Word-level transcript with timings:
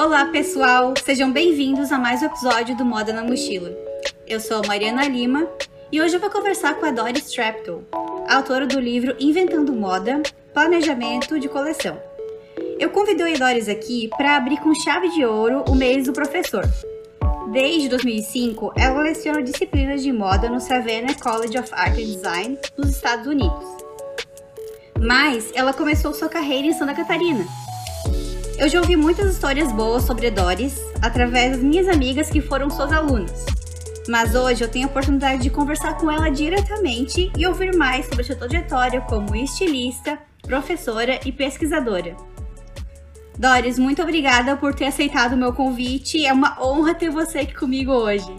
Olá, 0.00 0.24
pessoal! 0.24 0.94
Sejam 1.04 1.30
bem-vindos 1.30 1.92
a 1.92 1.98
mais 1.98 2.22
um 2.22 2.24
episódio 2.24 2.74
do 2.74 2.86
Moda 2.86 3.12
na 3.12 3.22
Mochila. 3.22 3.70
Eu 4.26 4.40
sou 4.40 4.62
a 4.64 4.66
Mariana 4.66 5.06
Lima 5.06 5.46
e 5.92 6.00
hoje 6.00 6.16
eu 6.16 6.20
vou 6.20 6.30
conversar 6.30 6.76
com 6.76 6.86
a 6.86 6.90
Doris 6.90 7.30
Trapton, 7.30 7.82
autora 8.26 8.66
do 8.66 8.80
livro 8.80 9.14
Inventando 9.20 9.74
Moda 9.74 10.22
Planejamento 10.54 11.38
de 11.38 11.50
Coleção. 11.50 12.00
Eu 12.78 12.88
convidei 12.88 13.34
a 13.34 13.36
Doris 13.36 13.68
aqui 13.68 14.08
para 14.16 14.36
abrir 14.36 14.56
com 14.60 14.74
chave 14.74 15.10
de 15.10 15.22
ouro 15.22 15.64
o 15.68 15.74
mês 15.74 16.06
do 16.06 16.14
professor. 16.14 16.64
Desde 17.52 17.90
2005, 17.90 18.72
ela 18.78 19.02
leciona 19.02 19.42
disciplinas 19.42 20.02
de 20.02 20.10
moda 20.14 20.48
no 20.48 20.60
Savannah 20.60 21.12
College 21.22 21.58
of 21.58 21.68
Art 21.72 21.92
and 21.92 22.06
Design, 22.06 22.58
nos 22.74 22.88
Estados 22.88 23.26
Unidos. 23.26 23.66
Mas 24.98 25.52
ela 25.54 25.74
começou 25.74 26.14
sua 26.14 26.30
carreira 26.30 26.68
em 26.68 26.72
Santa 26.72 26.94
Catarina, 26.94 27.44
eu 28.60 28.68
já 28.68 28.78
ouvi 28.78 28.94
muitas 28.94 29.32
histórias 29.32 29.72
boas 29.72 30.02
sobre 30.04 30.30
Doris 30.30 30.78
através 31.00 31.52
das 31.52 31.62
minhas 31.62 31.88
amigas 31.88 32.28
que 32.28 32.42
foram 32.42 32.68
suas 32.68 32.92
alunas. 32.92 33.46
Mas 34.06 34.34
hoje 34.34 34.62
eu 34.62 34.68
tenho 34.68 34.86
a 34.86 34.90
oportunidade 34.90 35.42
de 35.42 35.48
conversar 35.48 35.96
com 35.96 36.10
ela 36.10 36.28
diretamente 36.28 37.32
e 37.38 37.46
ouvir 37.46 37.74
mais 37.74 38.04
sobre 38.04 38.22
sua 38.22 38.36
trajetória 38.36 39.00
como 39.00 39.34
estilista, 39.34 40.18
professora 40.42 41.18
e 41.24 41.32
pesquisadora. 41.32 42.14
Doris, 43.38 43.78
muito 43.78 44.02
obrigada 44.02 44.54
por 44.58 44.74
ter 44.74 44.88
aceitado 44.88 45.32
o 45.32 45.38
meu 45.38 45.54
convite. 45.54 46.26
É 46.26 46.32
uma 46.32 46.62
honra 46.62 46.94
ter 46.94 47.08
você 47.08 47.38
aqui 47.38 47.54
comigo 47.54 47.92
hoje. 47.92 48.30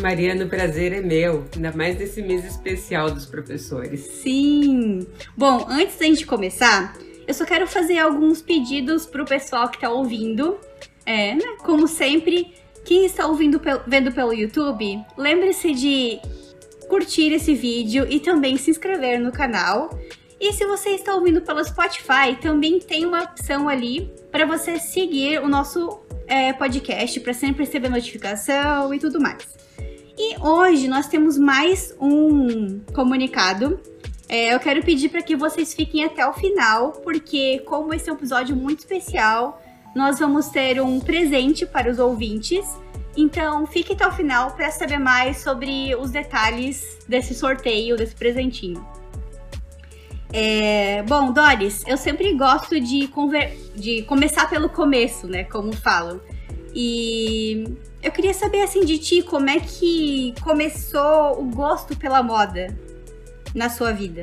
Mariana, 0.00 0.44
o 0.44 0.48
prazer 0.48 0.92
é 0.92 1.00
meu, 1.00 1.44
ainda 1.54 1.70
mais 1.70 1.96
nesse 1.96 2.20
mês 2.20 2.44
especial 2.44 3.12
dos 3.12 3.26
professores. 3.26 4.00
Sim! 4.00 5.06
Bom, 5.36 5.66
antes 5.68 5.96
da 5.98 6.06
gente 6.06 6.26
começar, 6.26 6.96
eu 7.26 7.34
só 7.34 7.44
quero 7.44 7.66
fazer 7.66 7.98
alguns 7.98 8.42
pedidos 8.42 9.06
pro 9.06 9.24
pessoal 9.24 9.68
que 9.68 9.80
tá 9.80 9.90
ouvindo. 9.90 10.58
É, 11.04 11.34
né? 11.34 11.56
Como 11.62 11.88
sempre, 11.88 12.54
quem 12.84 13.04
está 13.04 13.26
ouvindo 13.26 13.60
vendo 13.86 14.12
pelo 14.12 14.32
YouTube, 14.32 15.04
lembre-se 15.16 15.72
de 15.72 16.20
curtir 16.88 17.32
esse 17.32 17.54
vídeo 17.54 18.06
e 18.08 18.20
também 18.20 18.56
se 18.56 18.70
inscrever 18.70 19.18
no 19.20 19.32
canal. 19.32 19.90
E 20.40 20.52
se 20.52 20.66
você 20.66 20.90
está 20.90 21.14
ouvindo 21.14 21.40
pelo 21.40 21.64
Spotify, 21.64 22.36
também 22.40 22.80
tem 22.80 23.06
uma 23.06 23.22
opção 23.22 23.68
ali 23.68 24.12
para 24.30 24.44
você 24.44 24.78
seguir 24.78 25.40
o 25.40 25.48
nosso 25.48 26.00
é, 26.26 26.52
podcast 26.52 27.20
para 27.20 27.32
sempre 27.32 27.64
receber 27.64 27.88
notificação 27.88 28.92
e 28.92 28.98
tudo 28.98 29.20
mais. 29.20 29.46
E 30.18 30.36
hoje 30.40 30.88
nós 30.88 31.06
temos 31.08 31.38
mais 31.38 31.94
um 32.00 32.80
comunicado 32.92 33.80
é, 34.32 34.54
eu 34.54 34.58
quero 34.58 34.82
pedir 34.82 35.10
para 35.10 35.20
que 35.20 35.36
vocês 35.36 35.74
fiquem 35.74 36.04
até 36.04 36.26
o 36.26 36.32
final, 36.32 36.92
porque 37.04 37.58
como 37.66 37.92
esse 37.92 38.08
é 38.08 38.12
um 38.14 38.16
episódio 38.16 38.56
muito 38.56 38.78
especial, 38.78 39.60
nós 39.94 40.18
vamos 40.18 40.48
ter 40.48 40.80
um 40.80 40.98
presente 41.00 41.66
para 41.66 41.90
os 41.90 41.98
ouvintes. 41.98 42.64
Então, 43.14 43.66
fique 43.66 43.92
até 43.92 44.08
o 44.08 44.12
final 44.12 44.52
para 44.52 44.70
saber 44.70 44.98
mais 44.98 45.42
sobre 45.42 45.94
os 45.96 46.10
detalhes 46.10 46.98
desse 47.06 47.34
sorteio, 47.34 47.94
desse 47.94 48.14
presentinho. 48.14 48.82
É, 50.32 51.02
bom, 51.02 51.30
Doris, 51.30 51.84
eu 51.86 51.98
sempre 51.98 52.32
gosto 52.32 52.80
de, 52.80 53.10
de 53.76 54.02
começar 54.04 54.48
pelo 54.48 54.70
começo, 54.70 55.26
né? 55.26 55.44
Como 55.44 55.76
falam. 55.76 56.18
E 56.74 57.64
eu 58.02 58.10
queria 58.10 58.32
saber 58.32 58.62
assim 58.62 58.82
de 58.82 58.96
ti 58.96 59.20
como 59.20 59.50
é 59.50 59.60
que 59.60 60.32
começou 60.40 61.38
o 61.38 61.44
gosto 61.50 61.94
pela 61.94 62.22
moda 62.22 62.74
na 63.54 63.68
sua 63.68 63.92
vida? 63.92 64.22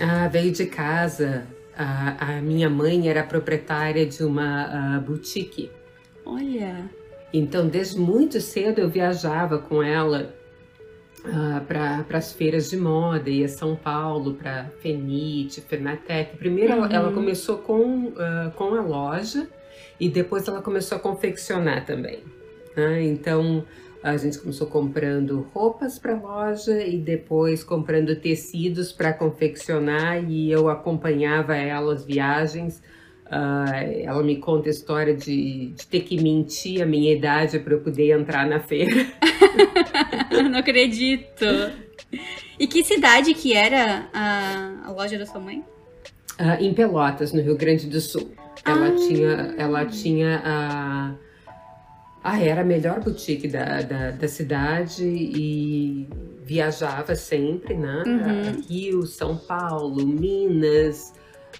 Ah, 0.00 0.28
veio 0.28 0.52
de 0.52 0.66
casa. 0.66 1.46
A, 1.76 2.36
a 2.36 2.40
minha 2.40 2.68
mãe 2.68 3.08
era 3.08 3.22
proprietária 3.22 4.04
de 4.04 4.24
uma 4.24 4.98
uh, 4.98 5.00
boutique. 5.00 5.70
Olha. 6.24 6.90
Então, 7.32 7.68
desde 7.68 7.98
muito 7.98 8.40
cedo 8.40 8.80
eu 8.80 8.88
viajava 8.88 9.58
com 9.58 9.82
ela 9.82 10.34
uh, 11.24 11.64
para 11.66 12.04
as 12.18 12.32
feiras 12.32 12.70
de 12.70 12.76
moda, 12.76 13.30
ia 13.30 13.46
a 13.46 13.48
São 13.48 13.76
Paulo 13.76 14.34
para 14.34 14.70
Fenite, 14.80 15.60
Fenatec. 15.60 16.36
Primeiro 16.36 16.74
uhum. 16.74 16.84
ela, 16.84 16.94
ela, 16.94 17.12
começou 17.12 17.58
com, 17.58 18.06
uh, 18.08 18.50
com 18.56 18.74
a 18.74 18.80
loja 18.80 19.48
e 20.00 20.08
depois 20.08 20.48
ela 20.48 20.62
começou 20.62 20.96
a 20.96 21.00
confeccionar 21.00 21.84
também. 21.84 22.22
Né? 22.76 23.02
Então, 23.04 23.64
a 24.02 24.16
gente 24.16 24.38
começou 24.38 24.66
comprando 24.66 25.48
roupas 25.52 25.98
para 25.98 26.14
loja 26.14 26.84
e 26.84 26.98
depois 26.98 27.64
comprando 27.64 28.14
tecidos 28.16 28.92
para 28.92 29.12
confeccionar 29.12 30.22
e 30.30 30.50
eu 30.50 30.68
acompanhava 30.68 31.56
ela 31.56 31.94
as 31.94 32.04
viagens. 32.04 32.80
Uh, 33.26 34.04
ela 34.04 34.22
me 34.22 34.36
conta 34.36 34.68
a 34.68 34.70
história 34.70 35.14
de, 35.14 35.72
de, 35.72 35.86
ter 35.86 36.00
que 36.00 36.22
mentir 36.22 36.80
a 36.80 36.86
minha 36.86 37.12
idade 37.12 37.58
para 37.58 37.74
eu 37.74 37.80
poder 37.80 38.12
entrar 38.12 38.46
na 38.46 38.60
feira. 38.60 39.06
Não 40.50 40.60
acredito. 40.60 41.44
E 42.58 42.66
que 42.66 42.82
cidade 42.82 43.34
que 43.34 43.52
era 43.52 44.08
a, 44.14 44.86
a 44.86 44.92
loja 44.92 45.18
da 45.18 45.26
sua 45.26 45.40
mãe? 45.40 45.62
Uh, 46.40 46.62
em 46.62 46.72
Pelotas, 46.72 47.32
no 47.32 47.42
Rio 47.42 47.56
Grande 47.56 47.86
do 47.86 48.00
Sul. 48.00 48.30
Ela 48.64 48.88
ah. 48.88 48.94
tinha, 48.94 49.54
ela 49.58 49.84
tinha 49.84 50.42
a 50.42 51.14
uh, 51.14 51.27
ah, 52.22 52.40
era 52.40 52.62
a 52.62 52.64
melhor 52.64 53.00
boutique 53.00 53.48
da, 53.48 53.82
da, 53.82 54.10
da 54.10 54.28
cidade 54.28 55.04
e 55.04 56.08
viajava 56.44 57.14
sempre, 57.14 57.74
né? 57.74 58.02
Uhum. 58.06 58.62
Rio, 58.68 59.06
São 59.06 59.36
Paulo, 59.36 60.06
Minas, 60.06 61.12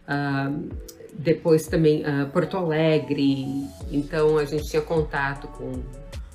uh, 0.09 0.69
depois 1.13 1.67
também 1.67 2.03
uh, 2.03 2.29
Porto 2.31 2.57
Alegre. 2.57 3.67
Então 3.91 4.39
a 4.39 4.45
gente 4.45 4.69
tinha 4.69 4.83
contato 4.83 5.47
com 5.49 5.83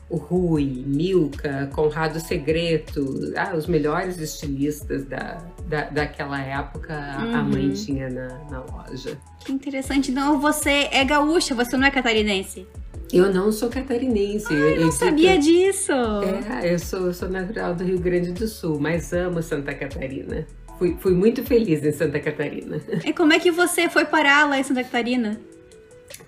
o 0.09 0.17
Rui, 0.17 0.83
Milka, 0.85 1.69
Conrado 1.73 2.19
Segreto, 2.19 3.33
ah, 3.35 3.55
os 3.55 3.65
melhores 3.65 4.19
estilistas 4.19 5.05
da, 5.05 5.41
da, 5.65 5.89
daquela 5.89 6.39
época 6.39 6.93
uhum. 7.19 7.35
a 7.35 7.43
mãe 7.43 7.71
tinha 7.71 8.09
na, 8.09 8.27
na 8.49 8.59
loja. 8.61 9.17
Que 9.43 9.51
interessante. 9.51 10.11
Então 10.11 10.39
você 10.39 10.87
é 10.91 11.03
gaúcha, 11.03 11.55
você 11.55 11.75
não 11.75 11.87
é 11.87 11.91
catarinense? 11.91 12.67
Eu 13.13 13.31
não 13.31 13.51
sou 13.51 13.69
catarinense. 13.69 14.51
eu, 14.51 14.69
eu 14.69 14.85
não 14.85 14.91
sabia 14.91 15.37
disso. 15.37 15.91
É, 15.91 16.73
eu 16.73 16.79
sou, 16.79 17.05
eu 17.05 17.13
sou 17.13 17.29
natural 17.29 17.75
do 17.75 17.83
Rio 17.83 17.99
Grande 17.99 18.31
do 18.31 18.47
Sul, 18.47 18.79
mas 18.79 19.13
amo 19.13 19.43
Santa 19.43 19.71
Catarina. 19.75 20.47
Fui, 20.79 20.97
fui 20.99 21.13
muito 21.13 21.43
feliz 21.43 21.83
em 21.83 21.91
Santa 21.91 22.19
Catarina. 22.19 22.81
E 23.05 23.13
como 23.13 23.31
é 23.31 23.39
que 23.39 23.51
você 23.51 23.87
foi 23.87 24.05
parar 24.05 24.49
lá 24.49 24.59
em 24.59 24.63
Santa 24.63 24.83
Catarina? 24.83 25.39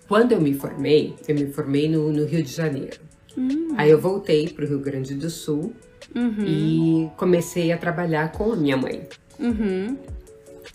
Quando 0.07 0.33
eu 0.33 0.39
me 0.39 0.53
formei, 0.53 1.15
eu 1.27 1.33
me 1.33 1.51
formei 1.51 1.89
no, 1.89 2.11
no 2.11 2.23
Rio 2.23 2.43
de 2.43 2.51
Janeiro. 2.51 2.99
Hum. 3.35 3.73
Aí 3.77 3.89
eu 3.89 3.99
voltei 3.99 4.47
para 4.49 4.63
o 4.63 4.67
Rio 4.67 4.79
Grande 4.79 5.15
do 5.15 5.29
Sul 5.29 5.73
uhum. 6.15 6.45
e 6.45 7.09
comecei 7.17 7.71
a 7.71 7.77
trabalhar 7.77 8.31
com 8.31 8.53
a 8.53 8.55
minha 8.55 8.77
mãe. 8.77 9.07
Uhum. 9.39 9.97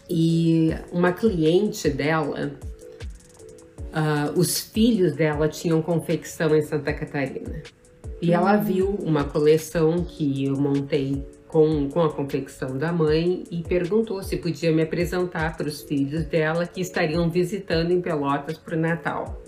E 0.09 0.71
uma 0.91 1.12
cliente 1.12 1.88
dela 1.88 2.53
uh, 3.91 4.39
os 4.39 4.59
filhos 4.61 5.15
dela 5.15 5.49
tinham 5.49 5.83
confecção 5.83 6.55
em 6.55 6.62
Santa 6.62 6.93
Catarina. 6.93 7.62
E 8.23 8.33
ela 8.33 8.56
hum. 8.56 8.62
viu 8.62 8.89
uma 9.03 9.25
coleção 9.25 10.05
que 10.05 10.45
eu 10.45 10.56
montei 10.56 11.27
com, 11.49 11.89
com 11.89 12.03
a 12.03 12.12
confecção 12.12 12.78
da 12.78 12.93
mãe 12.93 13.45
e 13.51 13.62
perguntou 13.62 14.23
se 14.23 14.37
podia 14.37 14.73
me 14.73 14.83
apresentar 14.83 15.56
para 15.56 15.67
os 15.67 15.83
filhos 15.83 16.25
dela 16.25 16.67
que 16.67 16.81
estariam 16.81 17.28
visitando 17.28 17.91
em 17.91 18.01
Pelotas 18.01 18.56
para 18.59 18.77
o 18.77 18.81
Natal. 18.81 19.43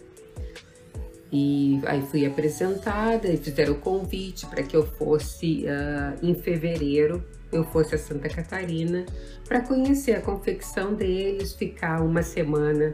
E 1.30 1.80
aí 1.86 2.02
fui 2.02 2.26
apresentada 2.26 3.28
e 3.28 3.36
fizeram 3.38 3.72
o 3.72 3.78
convite 3.78 4.44
para 4.46 4.62
que 4.62 4.76
eu 4.76 4.84
fosse 4.84 5.64
uh, 5.64 6.26
em 6.26 6.34
fevereiro, 6.34 7.24
eu 7.50 7.64
fosse 7.64 7.94
a 7.94 7.98
Santa 7.98 8.28
Catarina 8.28 9.06
para 9.46 9.60
conhecer 9.60 10.12
a 10.12 10.20
confecção 10.20 10.94
deles, 10.94 11.54
ficar 11.54 12.02
uma 12.02 12.22
semana 12.22 12.92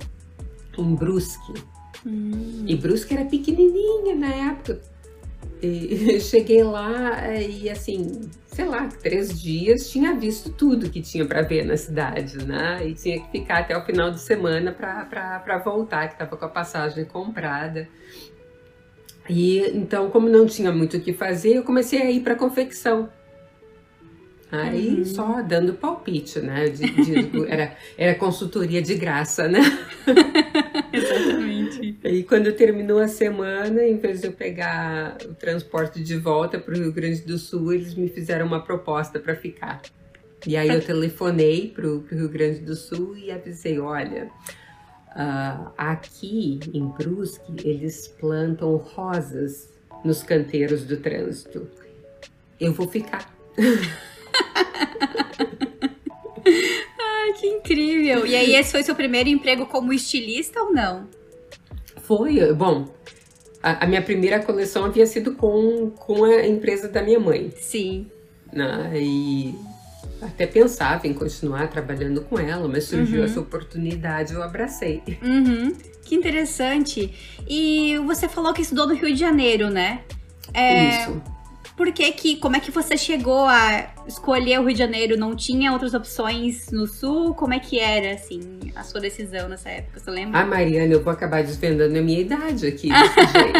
em 0.78 0.94
Brusque. 0.94 1.54
Hum. 2.06 2.64
E 2.66 2.76
Brusque 2.76 3.14
era 3.14 3.24
pequenininha 3.24 4.14
na 4.14 4.50
época. 4.50 4.80
E 5.60 6.20
cheguei 6.22 6.62
lá 6.62 7.34
e 7.34 7.68
assim, 7.68 8.30
sei 8.46 8.64
lá, 8.64 8.86
três 8.86 9.40
dias 9.40 9.90
tinha 9.90 10.14
visto 10.14 10.50
tudo 10.50 10.90
que 10.90 11.00
tinha 11.00 11.24
para 11.24 11.42
ver 11.42 11.64
na 11.64 11.76
cidade, 11.76 12.44
né? 12.44 12.86
E 12.86 12.94
tinha 12.94 13.20
que 13.20 13.30
ficar 13.30 13.58
até 13.58 13.76
o 13.76 13.84
final 13.84 14.10
de 14.10 14.20
semana 14.20 14.72
para 14.72 15.58
voltar, 15.58 16.08
que 16.08 16.14
estava 16.14 16.36
com 16.36 16.44
a 16.44 16.48
passagem 16.48 17.04
comprada. 17.04 17.88
E 19.28 19.60
então, 19.76 20.10
como 20.10 20.28
não 20.28 20.46
tinha 20.46 20.72
muito 20.72 20.96
o 20.96 21.00
que 21.00 21.12
fazer, 21.12 21.56
eu 21.56 21.62
comecei 21.62 22.00
a 22.00 22.10
ir 22.10 22.20
para 22.20 22.34
confecção. 22.34 23.10
Aí 24.50 24.98
uhum. 24.98 25.04
só 25.04 25.42
dando 25.42 25.74
palpite, 25.74 26.40
né? 26.40 26.64
Era, 27.48 27.76
era 27.98 28.14
consultoria 28.14 28.80
de 28.80 28.94
graça, 28.94 29.46
né? 29.46 29.60
Exatamente. 30.92 31.98
E 32.02 32.22
quando 32.22 32.52
terminou 32.52 32.98
a 32.98 33.08
semana, 33.08 33.82
em 33.82 33.98
vez 33.98 34.22
de 34.22 34.28
eu 34.28 34.32
pegar 34.32 35.18
o 35.24 35.34
transporte 35.34 36.02
de 36.02 36.16
volta 36.16 36.58
para 36.58 36.74
o 36.74 36.78
Rio 36.78 36.92
Grande 36.92 37.20
do 37.22 37.36
Sul, 37.36 37.74
eles 37.74 37.94
me 37.94 38.08
fizeram 38.08 38.46
uma 38.46 38.62
proposta 38.62 39.20
para 39.20 39.36
ficar. 39.36 39.82
E 40.46 40.56
aí 40.56 40.68
eu 40.68 40.80
telefonei 40.80 41.68
para 41.68 41.86
o 41.86 42.04
Rio 42.10 42.28
Grande 42.28 42.60
do 42.60 42.74
Sul 42.74 43.16
e 43.16 43.30
avisei: 43.30 43.78
olha, 43.78 44.30
Uh, 45.18 45.72
aqui 45.76 46.60
em 46.72 46.86
Brusque, 46.86 47.52
eles 47.64 48.06
plantam 48.06 48.76
rosas 48.76 49.68
nos 50.04 50.22
canteiros 50.22 50.84
do 50.84 50.96
trânsito. 50.96 51.68
Eu 52.60 52.72
vou 52.72 52.86
ficar. 52.86 53.28
Ai, 57.00 57.32
que 57.34 57.46
incrível! 57.46 58.26
E 58.26 58.34
aí, 58.34 58.54
esse 58.54 58.72
foi 58.72 58.82
seu 58.82 58.94
primeiro 58.94 59.28
emprego 59.28 59.66
como 59.66 59.92
estilista 59.92 60.62
ou 60.62 60.72
não? 60.72 61.08
Foi, 62.02 62.52
bom, 62.54 62.88
a, 63.62 63.84
a 63.84 63.86
minha 63.86 64.02
primeira 64.02 64.40
coleção 64.40 64.84
havia 64.84 65.06
sido 65.06 65.32
com, 65.32 65.90
com 65.90 66.24
a 66.24 66.46
empresa 66.46 66.88
da 66.88 67.02
minha 67.02 67.20
mãe. 67.20 67.52
Sim. 67.56 68.06
Né? 68.52 68.92
E 68.94 69.54
até 70.22 70.46
pensava 70.46 71.06
em 71.06 71.12
continuar 71.12 71.68
trabalhando 71.68 72.22
com 72.22 72.38
ela, 72.38 72.66
mas 72.66 72.84
surgiu 72.84 73.20
uhum. 73.20 73.24
essa 73.24 73.40
oportunidade, 73.40 74.34
eu 74.34 74.42
abracei. 74.42 75.02
Uhum. 75.22 75.76
Que 76.04 76.14
interessante. 76.14 77.12
E 77.48 77.98
você 78.06 78.28
falou 78.28 78.52
que 78.52 78.62
estudou 78.62 78.86
no 78.86 78.94
Rio 78.94 79.12
de 79.12 79.20
Janeiro, 79.20 79.68
né? 79.68 80.02
É... 80.54 81.02
Isso. 81.02 81.22
Por 81.78 81.90
que 81.92 82.12
que, 82.12 82.36
como 82.36 82.56
é 82.56 82.60
que 82.60 82.70
você 82.70 82.98
chegou 82.98 83.46
a 83.46 83.94
escolher 84.06 84.60
o 84.60 84.64
Rio 84.64 84.74
de 84.74 84.78
Janeiro? 84.78 85.16
Não 85.16 85.34
tinha 85.34 85.72
outras 85.72 85.94
opções 85.94 86.70
no 86.70 86.86
Sul? 86.86 87.34
Como 87.34 87.54
é 87.54 87.58
que 87.58 87.78
era, 87.78 88.12
assim, 88.12 88.40
a 88.76 88.82
sua 88.82 89.00
decisão 89.00 89.48
nessa 89.48 89.70
época, 89.70 90.00
você 90.00 90.10
lembra? 90.10 90.40
Ah, 90.40 90.44
Mariana, 90.44 90.92
eu 90.92 91.02
vou 91.02 91.12
acabar 91.12 91.42
desvendando 91.42 91.96
a 91.96 92.02
minha 92.02 92.20
idade 92.20 92.66
aqui, 92.66 92.90
desse 92.90 93.32
jeito. 93.32 93.58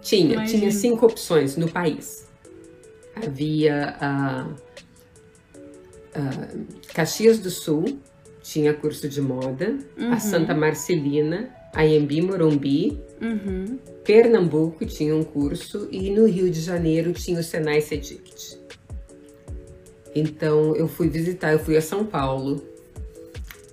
tinha, 0.00 0.32
Imagina. 0.32 0.58
tinha 0.58 0.70
cinco 0.72 1.06
opções 1.06 1.56
no 1.56 1.70
país 1.70 2.22
havia 3.14 3.96
a, 4.00 4.46
a 6.14 6.48
Caxias 6.94 7.38
do 7.38 7.50
Sul, 7.50 8.00
tinha 8.42 8.74
curso 8.74 9.08
de 9.08 9.20
moda, 9.20 9.78
uhum. 9.96 10.12
a 10.12 10.18
Santa 10.18 10.54
Marcelina, 10.54 11.50
a 11.74 11.82
Morumbi, 12.22 13.00
uhum. 13.20 13.78
Pernambuco 14.04 14.84
tinha 14.84 15.14
um 15.16 15.24
curso 15.24 15.88
e 15.90 16.10
no 16.10 16.26
Rio 16.26 16.50
de 16.50 16.60
Janeiro 16.60 17.12
tinha 17.12 17.40
o 17.40 17.42
Senai 17.42 17.80
Cetict. 17.80 18.58
Então 20.14 20.76
eu 20.76 20.86
fui 20.86 21.08
visitar, 21.08 21.52
eu 21.52 21.58
fui 21.58 21.76
a 21.76 21.80
São 21.80 22.04
Paulo 22.04 22.62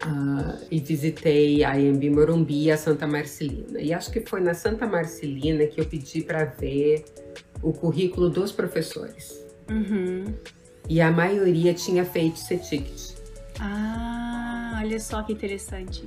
uh, 0.05 0.57
e 0.71 0.79
visitei 0.79 1.63
a 1.63 1.79
Embi 1.79 2.09
Morumbi 2.09 2.65
e 2.65 2.71
a 2.71 2.77
Santa 2.77 3.05
Marcelina. 3.05 3.81
E 3.81 3.91
acho 3.91 4.11
que 4.11 4.21
foi 4.21 4.39
na 4.39 4.53
Santa 4.53 4.87
Marcelina 4.87 5.65
que 5.65 5.81
eu 5.81 5.85
pedi 5.85 6.21
para 6.21 6.45
ver 6.45 7.03
o 7.61 7.73
currículo 7.73 8.29
dos 8.29 8.51
professores. 8.51 9.45
Uhum. 9.69 10.33
E 10.87 11.01
a 11.01 11.11
maioria 11.11 11.73
tinha 11.73 12.05
feito 12.05 12.39
C-Ticket. 12.39 13.15
Ah, 13.59 14.79
olha 14.81 14.99
só 14.99 15.21
que 15.21 15.33
interessante. 15.33 16.05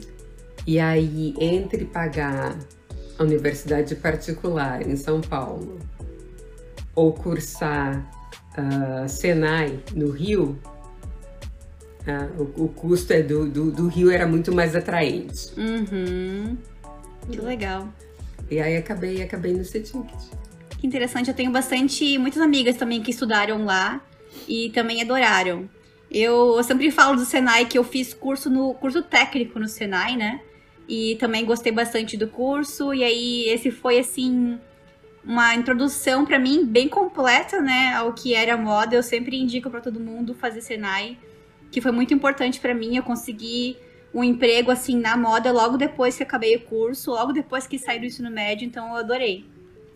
E 0.66 0.78
aí, 0.78 1.34
entre 1.40 1.84
pagar 1.84 2.56
a 3.18 3.22
universidade 3.22 3.94
particular 3.96 4.86
em 4.86 4.96
São 4.96 5.20
Paulo 5.20 5.78
ou 6.94 7.12
cursar 7.12 8.08
uh, 8.56 9.08
Senai 9.08 9.80
no 9.94 10.10
Rio, 10.10 10.58
uh, 12.06 12.42
o, 12.42 12.64
o, 12.64 12.68
custo 12.68 13.12
é 13.12 13.22
do, 13.22 13.48
do, 13.48 13.70
do, 13.70 13.88
Rio 13.88 14.10
era 14.10 14.26
muito 14.26 14.54
mais 14.54 14.76
atraente. 14.76 15.52
Uhum. 15.56 16.56
Que 17.30 17.40
legal. 17.40 17.88
E 18.50 18.60
aí 18.60 18.76
acabei, 18.76 19.22
acabei 19.22 19.52
no 19.52 19.64
C-Ticket. 19.64 20.20
Que 20.78 20.86
interessante, 20.86 21.28
eu 21.28 21.34
tenho 21.34 21.50
bastante, 21.50 22.18
muitas 22.18 22.42
amigas 22.42 22.76
também 22.76 23.02
que 23.02 23.10
estudaram 23.10 23.64
lá 23.64 24.00
e 24.46 24.70
também 24.70 25.00
adoraram. 25.00 25.68
Eu, 26.10 26.56
eu 26.56 26.62
sempre 26.62 26.90
falo 26.90 27.16
do 27.16 27.24
Senai 27.24 27.64
que 27.64 27.78
eu 27.78 27.84
fiz 27.84 28.12
curso 28.12 28.50
no 28.50 28.74
curso 28.74 29.02
técnico 29.02 29.58
no 29.58 29.66
Senai, 29.66 30.16
né? 30.16 30.40
E 30.88 31.16
também 31.16 31.44
gostei 31.44 31.72
bastante 31.72 32.16
do 32.16 32.26
curso 32.26 32.92
e 32.92 33.04
aí 33.04 33.48
esse 33.48 33.70
foi 33.70 33.98
assim 33.98 34.58
uma 35.24 35.54
introdução 35.54 36.24
para 36.24 36.38
mim 36.38 36.66
bem 36.66 36.88
completa, 36.88 37.60
né, 37.60 37.94
ao 37.94 38.12
que 38.12 38.34
era 38.34 38.56
moda. 38.56 38.96
Eu 38.96 39.02
sempre 39.02 39.40
indico 39.40 39.70
para 39.70 39.80
todo 39.80 40.00
mundo 40.00 40.34
fazer 40.34 40.60
Senai, 40.60 41.16
que 41.70 41.80
foi 41.80 41.92
muito 41.92 42.12
importante 42.12 42.60
para 42.60 42.74
mim. 42.74 42.96
Eu 42.96 43.02
consegui 43.02 43.76
um 44.12 44.22
emprego 44.22 44.70
assim 44.70 44.98
na 44.98 45.16
moda 45.16 45.50
logo 45.52 45.76
depois 45.76 46.16
que 46.16 46.22
acabei 46.22 46.56
o 46.56 46.60
curso, 46.60 47.12
logo 47.12 47.32
depois 47.32 47.66
que 47.66 47.78
saí 47.78 47.98
do 47.98 48.06
ensino 48.06 48.30
médio, 48.30 48.66
então 48.66 48.88
eu 48.88 48.96
adorei. 48.96 49.44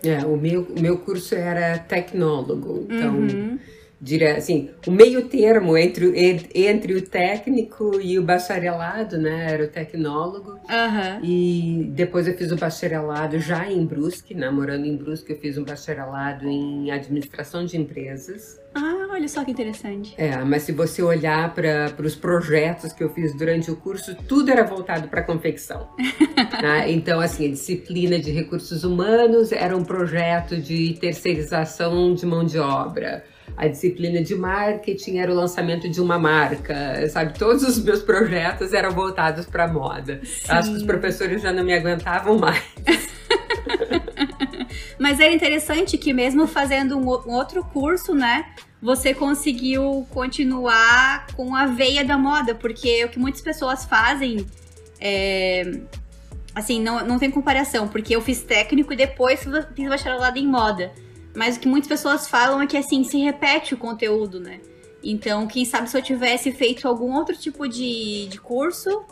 É, 0.03 0.25
o 0.25 0.37
meu, 0.37 0.63
o 0.63 0.81
meu 0.81 0.99
curso 0.99 1.35
era 1.35 1.79
tecnólogo, 1.79 2.87
então, 2.89 3.15
uhum. 3.15 3.59
Dire, 4.01 4.27
assim, 4.27 4.71
o 4.87 4.91
meio 4.91 5.27
termo 5.29 5.77
entre, 5.77 6.49
entre 6.55 6.95
o 6.95 7.03
técnico 7.03 7.99
e 8.01 8.19
o 8.19 8.23
bacharelado, 8.23 9.17
né, 9.17 9.47
era 9.51 9.65
o 9.65 9.69
tecnólogo, 9.69 10.53
uhum. 10.53 11.21
e 11.23 11.91
depois 11.93 12.29
eu 12.29 12.35
fiz 12.35 12.53
o 12.53 12.57
bacharelado 12.57 13.39
já 13.39 13.71
em 13.71 13.85
Brusque, 13.87 14.35
né, 14.35 14.51
morando 14.51 14.87
em 14.87 14.97
Brusque, 14.97 15.33
eu 15.33 15.39
fiz 15.39 15.57
um 15.57 15.65
bacharelado 15.65 16.47
em 16.47 16.91
administração 16.91 17.65
de 17.65 17.79
empresas. 17.79 18.61
Ah, 18.75 19.09
olha 19.11 19.27
só 19.27 19.43
que 19.43 19.51
interessante. 19.51 20.15
É, 20.19 20.37
mas 20.45 20.65
se 20.65 20.73
você 20.73 21.03
olhar 21.03 21.55
para 21.55 21.95
os 22.03 22.15
projetos 22.15 22.93
que 22.93 23.03
eu 23.03 23.09
fiz 23.09 23.35
durante 23.35 23.71
o 23.71 23.77
curso, 23.77 24.15
tudo 24.15 24.51
era 24.51 24.65
voltado 24.65 25.09
para 25.09 25.23
confecção. 25.23 25.89
tá? 26.61 26.87
Então, 26.97 27.21
assim, 27.21 27.47
a 27.47 27.51
disciplina 27.51 28.19
de 28.19 28.31
recursos 28.31 28.85
humanos 28.85 29.51
era 29.51 29.77
um 29.77 29.85
projeto 29.85 30.57
de 30.57 30.95
terceirização 31.01 32.15
de 32.15 32.27
mão 32.27 32.45
de 32.45 32.59
obra. 32.59 33.25
A 33.57 33.69
disciplina 33.69 34.23
de 34.23 34.35
marketing 34.35 35.17
era 35.17 35.33
o 35.33 35.35
lançamento 35.35 35.89
de 35.89 36.01
uma 36.01 36.19
marca, 36.19 37.09
sabe? 37.09 37.39
Todos 37.39 37.63
os 37.63 37.83
meus 37.83 38.03
projetos 38.03 38.75
eram 38.75 38.91
voltados 38.91 39.47
para 39.47 39.67
moda. 39.67 40.21
Sim. 40.25 40.53
Acho 40.53 40.71
que 40.71 40.77
os 40.77 40.83
professores 40.83 41.41
já 41.41 41.53
não 41.53 41.65
me 41.65 41.73
aguentavam 41.73 42.39
mais. 42.39 42.63
Mas 44.99 45.21
era 45.21 45.33
interessante 45.33 45.97
que 45.97 46.13
mesmo 46.13 46.47
fazendo 46.47 46.99
um, 46.99 47.09
outro 47.09 47.65
curso, 47.65 48.15
né, 48.15 48.47
você 48.81 49.15
conseguiu 49.15 50.07
continuar 50.11 51.27
com 51.35 51.55
a 51.55 51.67
veia 51.67 52.05
da 52.05 52.19
moda, 52.19 52.55
porque 52.55 53.05
o 53.05 53.09
que 53.09 53.19
muitas 53.19 53.41
pessoas 53.41 53.85
fazem 53.85 54.47
é, 55.01 55.81
assim, 56.55 56.83
não, 56.83 57.07
não 57.07 57.19
tem 57.19 57.31
comparação, 57.31 57.89
porque 57.89 58.17
eu 58.17 58.21
fiz 58.21 58.43
técnico 58.43 58.93
e 58.93 58.97
depois 58.97 59.47
fiz 59.75 59.89
bacharelado 59.89 60.39
em 60.39 60.47
moda. 60.47 60.93
Mas 61.37 61.57
o 61.57 61.61
que 61.61 61.69
muitas 61.69 61.87
pessoas 61.87 62.27
falam 62.27 62.63
é 62.63 62.67
que 62.67 62.79
assim, 62.79 63.05
se 63.05 63.19
repete 63.19 63.75
o 63.75 63.77
conteúdo, 63.77 64.41
né? 64.41 64.59
Então, 65.05 65.47
quem 65.47 65.67
sabe 65.67 65.89
se 65.89 65.97
eu 65.97 66.03
tivesse 66.03 66.51
feito 66.51 66.89
algum 66.89 67.15
outro 67.15 67.37
tipo 67.37 67.69
de, 67.69 68.27
de 68.27 68.41
curso, 68.41 69.05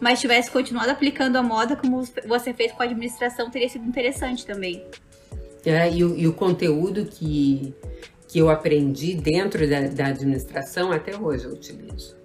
mas 0.00 0.20
tivesse 0.20 0.50
continuado 0.50 0.90
aplicando 0.90 1.36
a 1.36 1.42
moda 1.42 1.76
como 1.76 2.02
você 2.26 2.52
fez 2.52 2.72
com 2.72 2.82
a 2.82 2.84
administração, 2.84 3.48
teria 3.48 3.68
sido 3.68 3.86
interessante 3.86 4.44
também. 4.44 4.84
É, 5.64 5.88
e, 5.90 6.04
o, 6.04 6.16
e 6.16 6.26
o 6.26 6.32
conteúdo 6.32 7.06
que, 7.06 7.72
que 8.26 8.40
eu 8.40 8.50
aprendi 8.50 9.14
dentro 9.14 9.68
da, 9.70 9.82
da 9.82 10.06
administração 10.06 10.90
até 10.90 11.16
hoje 11.16 11.44
eu 11.44 11.52
utilizo. 11.52 12.16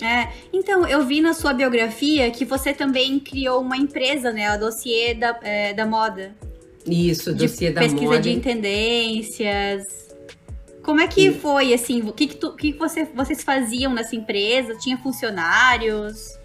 É, 0.00 0.32
então, 0.52 0.86
eu 0.86 1.04
vi 1.04 1.20
na 1.20 1.34
sua 1.34 1.52
biografia 1.52 2.30
que 2.30 2.44
você 2.44 2.72
também 2.72 3.18
criou 3.20 3.60
uma 3.60 3.76
empresa, 3.76 4.32
né? 4.32 4.46
A 4.46 4.56
Dossiê 4.56 5.14
da, 5.14 5.38
é, 5.42 5.74
da 5.74 5.86
Moda. 5.86 6.34
Isso, 6.86 7.34
Dossiê 7.34 7.70
da 7.70 7.80
pesquisa 7.82 8.20
de 8.20 8.40
tendências. 8.40 10.06
Como 10.82 11.00
é 11.00 11.08
que 11.08 11.32
foi, 11.32 11.74
assim? 11.74 12.00
O 12.02 12.12
que, 12.12 12.28
que, 12.28 12.36
tu, 12.36 12.54
que 12.54 12.72
você, 12.72 13.04
vocês 13.04 13.42
faziam 13.42 13.92
nessa 13.92 14.14
empresa? 14.14 14.76
Tinha 14.76 14.96
funcionários? 14.96 16.38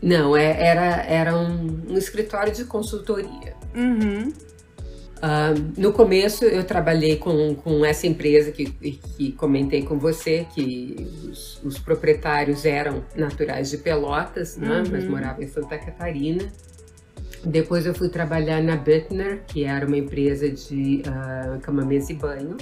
Não, 0.00 0.36
é, 0.36 0.64
era, 0.64 1.02
era 1.02 1.36
um, 1.36 1.82
um 1.88 1.98
escritório 1.98 2.52
de 2.52 2.64
consultoria. 2.66 3.56
Uhum. 3.74 4.32
Uh, 5.16 5.80
no 5.80 5.92
começo 5.92 6.44
eu 6.44 6.62
trabalhei 6.64 7.16
com, 7.16 7.54
com 7.54 7.84
essa 7.84 8.06
empresa 8.06 8.52
que, 8.52 8.66
que 8.66 9.32
comentei 9.32 9.82
com 9.82 9.98
você, 9.98 10.46
que 10.54 11.08
os, 11.30 11.60
os 11.64 11.78
proprietários 11.78 12.66
eram 12.66 13.02
naturais 13.16 13.70
de 13.70 13.78
Pelotas, 13.78 14.56
né, 14.58 14.82
uhum. 14.82 14.84
mas 14.92 15.04
moravam 15.08 15.42
em 15.42 15.48
Santa 15.48 15.78
Catarina. 15.78 16.52
Depois 17.44 17.84
eu 17.84 17.94
fui 17.94 18.08
trabalhar 18.08 18.62
na 18.62 18.76
Butner, 18.76 19.44
que 19.46 19.64
era 19.64 19.86
uma 19.86 19.98
empresa 19.98 20.48
de 20.48 21.02
uh, 21.06 21.60
cama, 21.60 21.84
mesa 21.84 22.12
e 22.12 22.14
banho. 22.14 22.56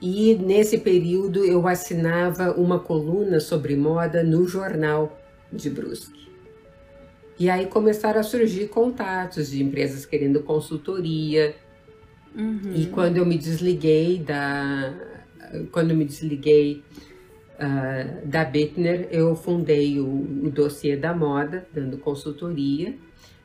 E 0.00 0.34
nesse 0.36 0.78
período 0.78 1.44
eu 1.44 1.68
assinava 1.68 2.52
uma 2.52 2.78
coluna 2.78 3.38
sobre 3.38 3.76
moda 3.76 4.24
no 4.24 4.46
jornal 4.48 5.20
de 5.52 5.68
Brusque. 5.68 6.30
E 7.38 7.50
aí 7.50 7.66
começaram 7.66 8.20
a 8.20 8.22
surgir 8.22 8.68
contatos 8.68 9.50
de 9.50 9.62
empresas 9.62 10.06
querendo 10.06 10.42
consultoria. 10.42 11.54
Uhum. 12.34 12.72
E 12.74 12.86
quando 12.86 13.18
eu 13.18 13.26
me 13.26 13.36
desliguei 13.36 14.18
da. 14.18 14.94
Quando 15.72 15.90
eu 15.90 15.96
me 15.96 16.04
desliguei 16.04 16.82
uh, 17.60 18.26
da 18.26 18.44
Bittner, 18.44 19.08
eu 19.10 19.36
fundei 19.36 20.00
o, 20.00 20.06
o 20.44 20.50
dossiê 20.50 20.96
da 20.96 21.14
moda, 21.14 21.66
dando 21.72 21.98
consultoria. 21.98 22.94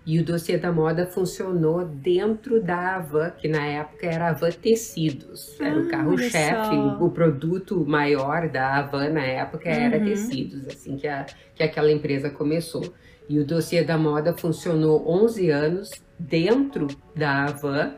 E 0.05 0.19
o 0.19 0.23
dossiê 0.23 0.55
da 0.55 0.71
moda 0.71 1.07
funcionou 1.07 1.83
dentro 1.83 2.61
da 2.61 2.97
Avan, 2.97 3.31
que 3.31 3.47
na 3.47 3.65
época 3.65 4.05
era 4.05 4.29
Avan 4.29 4.51
Tecidos. 4.51 5.59
Era 5.59 5.79
ah, 5.79 5.79
o 5.79 5.87
carro-chefe, 5.87 6.75
o 7.01 7.09
produto 7.09 7.83
maior 7.87 8.47
da 8.47 8.77
Avan 8.77 9.09
na 9.09 9.25
época 9.25 9.67
era 9.67 9.97
uhum. 9.97 10.05
tecidos, 10.05 10.67
assim 10.67 10.95
que, 10.95 11.07
a, 11.07 11.25
que 11.55 11.63
aquela 11.63 11.91
empresa 11.91 12.29
começou. 12.29 12.93
E 13.27 13.39
o 13.39 13.45
dossiê 13.45 13.83
da 13.83 13.97
moda 13.97 14.37
funcionou 14.37 15.03
11 15.09 15.49
anos 15.49 15.89
dentro 16.19 16.85
da 17.15 17.45
Avan 17.45 17.95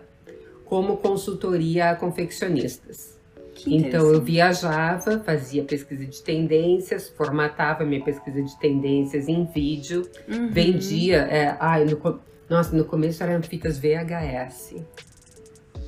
como 0.63 0.95
consultoria 0.97 1.91
a 1.91 1.95
confeccionistas. 1.95 3.16
Então 3.66 4.12
eu 4.12 4.22
viajava, 4.22 5.20
fazia 5.20 5.64
pesquisa 5.64 6.06
de 6.06 6.22
tendências, 6.22 7.10
formatava 7.10 7.84
minha 7.84 8.04
pesquisa 8.04 8.42
de 8.42 8.60
tendências 8.60 9.28
em 9.28 9.46
vídeo, 9.46 10.08
uhum. 10.28 10.52
vendia. 10.52 11.18
É, 11.18 11.58
ai, 11.60 11.86
no, 11.86 12.20
nossa, 12.50 12.76
no 12.76 12.86
começo 12.86 13.24
eram 13.24 13.42
fitas 13.42 13.80
VHS. 13.80 14.76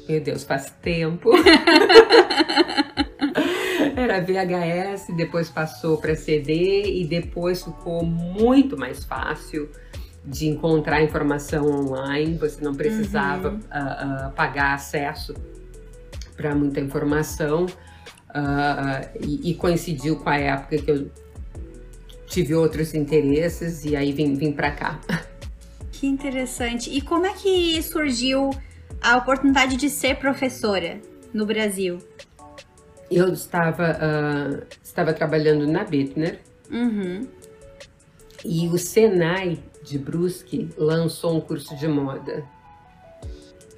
Meu 0.08 0.22
Deus, 0.22 0.44
faz 0.44 0.72
tempo. 0.82 1.30
Era 3.96 4.22
VHS, 4.22 5.08
depois 5.16 5.50
passou 5.50 5.98
para 5.98 6.16
CD 6.16 7.02
e 7.02 7.06
depois 7.06 7.64
ficou 7.64 8.04
muito 8.04 8.78
mais 8.78 9.04
fácil 9.04 9.70
de 10.24 10.48
encontrar 10.48 11.04
informação 11.04 11.66
online. 11.70 12.38
Você 12.38 12.64
não 12.64 12.74
precisava 12.74 13.50
uhum. 13.50 13.58
uh, 13.58 14.30
uh, 14.30 14.32
pagar 14.32 14.74
acesso 14.74 15.34
para 16.40 16.56
muita 16.56 16.80
informação 16.80 17.66
uh, 17.66 19.20
e, 19.20 19.52
e, 19.52 19.56
coincidiu 19.56 20.16
com 20.16 20.30
a 20.30 20.38
época 20.38 20.78
que 20.78 20.90
eu 20.90 21.12
tive 22.28 22.56
outros 22.56 22.94
interesses 22.94 23.84
e 23.84 23.94
aí 23.94 24.14
vim, 24.14 24.36
vim 24.36 24.54
para 24.54 24.72
cá. 24.72 25.02
Que 25.92 26.08
interessante. 26.08 26.90
E 26.90 27.02
como 27.02 27.26
é 27.26 27.34
que 27.34 27.84
surgiu 27.84 28.52
a 29.02 29.18
oportunidade 29.18 29.76
de 29.76 29.90
ser 29.90 30.16
professora 30.16 31.02
no 31.34 31.46
Brasil? 31.46 31.98
Eu 33.12 33.34
estava, 33.34 33.92
uh, 33.92 34.66
estava 34.82 35.12
trabalhando 35.12 35.68
na 35.68 35.84
Bittner 35.84 36.40
uhum. 36.72 37.28
e 38.46 38.70
o 38.70 38.78
Senai 38.78 39.60
de 39.84 39.98
Brusque 39.98 40.70
lançou 40.78 41.36
um 41.36 41.42
curso 41.42 41.76
de 41.76 41.88
moda. 41.88 42.46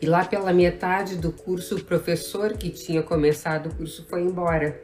E 0.02 0.06
lá 0.08 0.26
pela 0.26 0.52
metade 0.52 1.16
do 1.16 1.32
curso, 1.32 1.76
o 1.76 1.84
professor 1.84 2.54
que 2.54 2.70
tinha 2.70 3.04
começado 3.04 3.68
o 3.68 3.76
curso 3.76 4.06
foi 4.10 4.22
embora. 4.22 4.82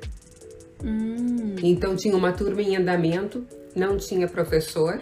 Hum. 0.84 1.56
Então 1.64 1.96
tinha 1.96 2.16
uma 2.16 2.32
turma 2.32 2.62
em 2.62 2.76
andamento, 2.76 3.46
não 3.76 3.98
tinha 3.98 4.28
professor. 4.28 5.02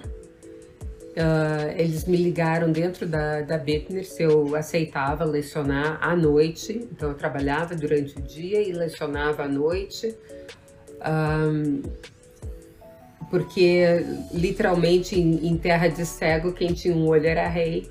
Uh, 1.16 1.72
eles 1.78 2.06
me 2.06 2.18
ligaram 2.18 2.72
dentro 2.72 3.06
da, 3.06 3.42
da 3.42 3.58
Bittner 3.58 4.06
se 4.06 4.24
eu 4.24 4.56
aceitava 4.56 5.26
lecionar 5.26 5.98
à 6.02 6.16
noite. 6.16 6.88
Então 6.92 7.10
eu 7.10 7.16
trabalhava 7.16 7.76
durante 7.76 8.18
o 8.18 8.22
dia 8.22 8.62
e 8.62 8.72
lecionava 8.72 9.44
à 9.44 9.48
noite. 9.48 10.16
Um, 11.06 11.82
porque 13.30 14.06
literalmente 14.34 15.20
em, 15.20 15.48
em 15.48 15.58
terra 15.58 15.88
de 15.88 16.06
cego, 16.06 16.54
quem 16.54 16.74
tinha 16.74 16.96
um 16.96 17.06
olho 17.08 17.28
era 17.28 17.48
rei. 17.48 17.90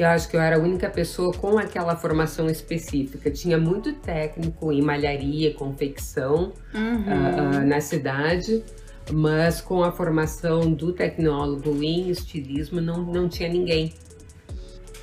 Eu 0.00 0.06
acho 0.06 0.30
que 0.30 0.34
eu 0.34 0.40
era 0.40 0.56
a 0.56 0.58
única 0.58 0.88
pessoa 0.88 1.30
com 1.30 1.58
aquela 1.58 1.94
formação 1.94 2.48
específica. 2.48 3.30
Tinha 3.30 3.58
muito 3.58 3.92
técnico 3.92 4.72
em 4.72 4.80
malharia, 4.80 5.52
confecção 5.52 6.54
uhum. 6.72 7.02
uh, 7.02 7.58
uh, 7.58 7.66
na 7.66 7.82
cidade, 7.82 8.64
mas 9.12 9.60
com 9.60 9.84
a 9.84 9.92
formação 9.92 10.72
do 10.72 10.94
tecnólogo 10.94 11.82
em 11.82 12.08
estilismo 12.08 12.80
não, 12.80 13.02
não 13.02 13.28
tinha 13.28 13.50
ninguém. 13.50 13.92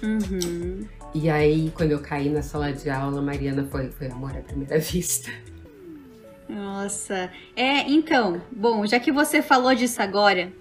Uhum. 0.01 0.88
E 1.13 1.30
aí, 1.30 1.72
quando 1.75 1.92
eu 1.92 2.00
caí 2.00 2.27
na 2.30 2.42
sala 2.42 2.74
de 2.74 2.89
aula, 2.89 3.22
Mariana 3.22 3.68
foi, 3.70 3.92
foi 3.92 4.08
amor 4.08 4.36
à 4.36 4.42
primeira 4.42 4.80
vista. 4.82 5.30
Nossa. 6.50 7.30
É, 7.56 7.88
então, 7.88 8.42
bom, 8.51 8.84
já 8.88 9.00
que 9.00 9.12
você 9.12 9.44
falou 9.44 9.75
disso 9.75 10.01
agora, 10.01 10.51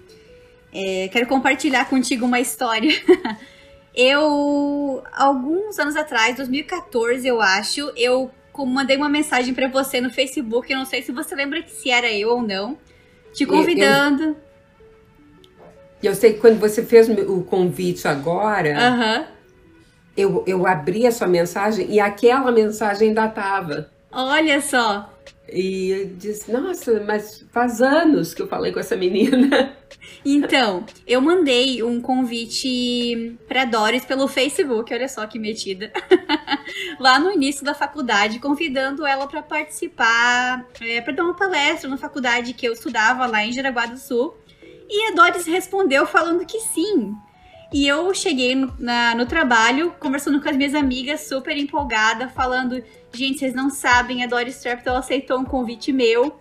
é, 0.71 1.07
quero 1.07 1.25
compartilhar 1.25 1.85
contigo 1.89 2.23
uma 2.23 2.39
história. 2.39 2.91
Eu, 3.97 5.03
alguns 5.11 5.79
anos 5.79 5.95
atrás, 5.95 6.37
2014, 6.37 7.27
eu 7.27 7.41
acho, 7.41 7.91
eu 7.97 8.29
mandei 8.59 8.95
uma 8.95 9.09
mensagem 9.09 9.55
para 9.55 9.67
você 9.67 9.99
no 9.99 10.11
Facebook. 10.11 10.71
Eu 10.71 10.77
não 10.77 10.85
sei 10.85 11.01
se 11.01 11.11
você 11.11 11.33
lembra 11.33 11.63
se 11.67 11.89
era 11.89 12.11
eu 12.11 12.29
ou 12.29 12.41
não. 12.43 12.77
Te 13.33 13.43
convidando. 13.43 14.23
Eu, 14.23 14.29
eu, 14.29 14.35
eu 16.03 16.15
sei 16.15 16.33
que 16.33 16.39
quando 16.39 16.59
você 16.59 16.85
fez 16.85 17.09
o 17.09 17.41
convite 17.41 18.07
agora, 18.07 18.69
eu, 20.15 20.43
eu 20.45 20.67
abri 20.67 21.07
a 21.07 21.11
sua 21.11 21.27
mensagem 21.27 21.89
e 21.91 21.99
aquela 21.99 22.51
mensagem 22.51 23.09
ainda 23.09 23.27
tava. 23.27 23.89
Olha 24.11 24.61
só. 24.61 25.11
E 25.51 25.89
eu 25.89 26.05
disse, 26.07 26.51
nossa, 26.51 27.03
mas 27.05 27.45
faz 27.51 27.81
anos 27.81 28.33
que 28.33 28.41
eu 28.41 28.47
falei 28.47 28.71
com 28.71 28.79
essa 28.79 28.95
menina. 28.95 29.75
Então, 30.25 30.85
eu 31.05 31.21
mandei 31.21 31.81
um 31.81 32.01
convite 32.01 33.37
para 33.47 33.63
Doris 33.63 34.03
pelo 34.03 34.27
Facebook, 34.27 34.93
olha 34.93 35.07
só 35.07 35.25
que 35.25 35.39
metida. 35.39 35.91
Lá 36.99 37.17
no 37.17 37.31
início 37.31 37.63
da 37.63 37.73
faculdade, 37.73 38.39
convidando 38.39 39.05
ela 39.05 39.27
para 39.27 39.41
participar, 39.41 40.65
é, 40.81 40.99
para 40.99 41.13
dar 41.13 41.23
uma 41.23 41.35
palestra 41.35 41.89
na 41.89 41.97
faculdade 41.97 42.53
que 42.53 42.67
eu 42.67 42.73
estudava 42.73 43.25
lá 43.25 43.45
em 43.45 43.53
Jaraguá 43.53 43.85
do 43.85 43.97
Sul. 43.97 44.35
E 44.89 45.07
a 45.07 45.15
Doris 45.15 45.45
respondeu 45.45 46.05
falando 46.05 46.45
que 46.45 46.59
sim. 46.59 47.15
E 47.73 47.87
eu 47.87 48.13
cheguei 48.13 48.55
no, 48.55 48.73
na, 48.79 49.13
no 49.13 49.25
trabalho, 49.25 49.93
conversando 49.99 50.41
com 50.41 50.49
as 50.49 50.55
minhas 50.55 50.73
amigas, 50.73 51.27
super 51.27 51.57
empolgada, 51.57 52.29
falando 52.29 52.81
Gente, 53.13 53.39
vocês 53.39 53.53
não 53.53 53.69
sabem, 53.69 54.23
a 54.23 54.27
Doris 54.27 54.57
Stapleton 54.57 54.95
aceitou 54.95 55.39
um 55.39 55.43
convite 55.43 55.91
meu. 55.91 56.39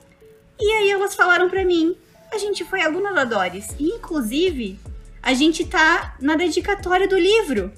E 0.61 0.73
aí 0.73 0.91
elas 0.91 1.15
falaram 1.15 1.49
para 1.49 1.65
mim, 1.65 1.97
a 2.31 2.39
gente 2.39 2.65
foi 2.65 2.83
aluna 2.83 3.15
da 3.15 3.25
Doris. 3.25 3.75
E, 3.79 3.89
inclusive, 3.95 4.79
a 5.23 5.33
gente 5.33 5.65
tá 5.65 6.17
na 6.21 6.37
dedicatória 6.37 7.09
do 7.09 7.19
livro. 7.19 7.73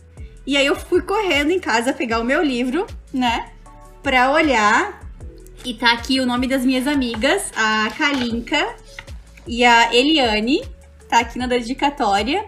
E 0.47 0.57
aí 0.57 0.67
eu 0.67 0.75
fui 0.75 1.03
correndo 1.03 1.51
em 1.51 1.61
casa 1.61 1.93
pegar 1.93 2.19
o 2.19 2.25
meu 2.25 2.43
livro, 2.43 2.87
né? 3.13 3.53
Pra 4.03 4.33
olhar. 4.33 5.01
E 5.65 5.75
tá 5.75 5.93
aqui 5.93 6.19
o 6.19 6.27
nome 6.27 6.49
das 6.49 6.65
minhas 6.65 6.87
amigas, 6.87 7.53
a 7.55 7.91
Kalinka 7.97 8.75
e 9.47 9.65
a 9.65 9.95
Eliane. 9.95 10.63
Tá 11.09 11.21
aqui 11.21 11.39
na 11.39 11.47
dedicatória. 11.47 12.45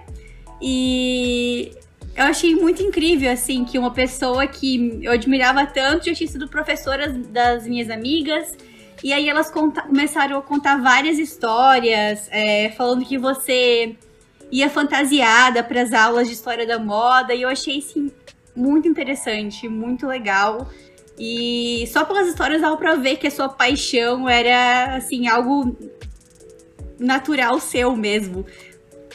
E 0.61 1.73
eu 2.15 2.25
achei 2.25 2.55
muito 2.55 2.83
incrível, 2.83 3.31
assim, 3.31 3.65
que 3.65 3.79
uma 3.79 3.93
pessoa 3.93 4.47
que 4.47 5.01
eu 5.03 5.13
admirava 5.13 5.65
tanto 5.67 6.07
já 6.07 6.15
tinha 6.15 6.29
sido 6.29 6.49
professora 6.49 7.09
das 7.09 7.67
minhas 7.67 7.89
amigas. 7.89 8.57
E 9.03 9.13
aí 9.13 9.29
elas 9.29 9.51
começaram 9.51 10.39
a 10.39 10.43
contar 10.43 10.77
várias 10.77 11.19
histórias, 11.19 12.29
é, 12.31 12.71
falando 12.77 13.05
que 13.05 13.17
você 13.17 13.97
ia 14.53 14.69
fantasiada 14.69 15.63
para 15.63 15.83
as 15.83 15.93
aulas 15.93 16.29
de 16.29 16.35
história 16.35 16.67
da 16.67 16.79
moda. 16.79 17.35
E 17.35 17.43
eu 17.43 17.49
achei 17.49 17.79
isso 17.79 18.13
muito 18.55 18.87
interessante, 18.87 19.69
muito 19.69 20.07
legal. 20.07 20.69
E 21.19 21.87
só 21.93 22.05
pelas 22.05 22.29
histórias 22.29 22.61
dava 22.61 22.77
pra 22.77 22.95
ver 22.97 23.17
que 23.17 23.27
a 23.27 23.31
sua 23.31 23.49
paixão 23.49 24.29
era, 24.29 24.97
assim, 24.97 25.29
algo 25.29 25.77
natural 26.99 27.59
seu 27.61 27.97
mesmo. 27.97 28.45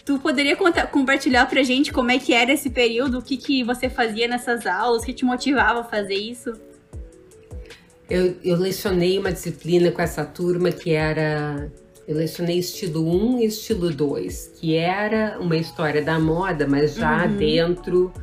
Tu 0.05 0.19
poderia 0.19 0.55
contar, 0.55 0.85
compartilhar 0.85 1.47
pra 1.47 1.63
gente 1.63 1.91
como 1.91 2.11
é 2.11 2.19
que 2.19 2.31
era 2.31 2.53
esse 2.53 2.69
período, 2.69 3.17
o 3.17 3.21
que, 3.23 3.37
que 3.37 3.63
você 3.63 3.89
fazia 3.89 4.27
nessas 4.27 4.67
aulas, 4.67 5.01
o 5.01 5.05
que 5.05 5.13
te 5.13 5.25
motivava 5.25 5.79
a 5.79 5.83
fazer 5.83 6.13
isso? 6.13 6.53
Eu, 8.07 8.35
eu 8.43 8.55
lecionei 8.55 9.17
uma 9.17 9.31
disciplina 9.31 9.89
com 9.91 9.99
essa 9.99 10.23
turma 10.23 10.71
que 10.71 10.91
era. 10.91 11.71
Eu 12.07 12.17
lecionei 12.17 12.59
estilo 12.59 13.03
1 13.35 13.39
e 13.39 13.45
estilo 13.45 13.89
2, 13.89 14.51
que 14.59 14.75
era 14.75 15.39
uma 15.39 15.57
história 15.57 16.03
da 16.03 16.19
moda, 16.19 16.67
mas 16.67 16.93
já 16.93 17.25
uhum. 17.25 17.37
dentro 17.37 18.13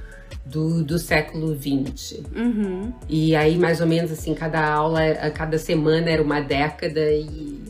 do, 0.46 0.84
do 0.84 1.00
século 1.00 1.52
20. 1.52 2.22
Uhum. 2.36 2.92
E 3.08 3.34
aí, 3.34 3.58
mais 3.58 3.80
ou 3.80 3.88
menos 3.88 4.12
assim, 4.12 4.34
cada 4.34 4.64
aula, 4.64 5.00
cada 5.34 5.58
semana 5.58 6.08
era 6.08 6.22
uma 6.22 6.40
década 6.40 7.10
e 7.10 7.61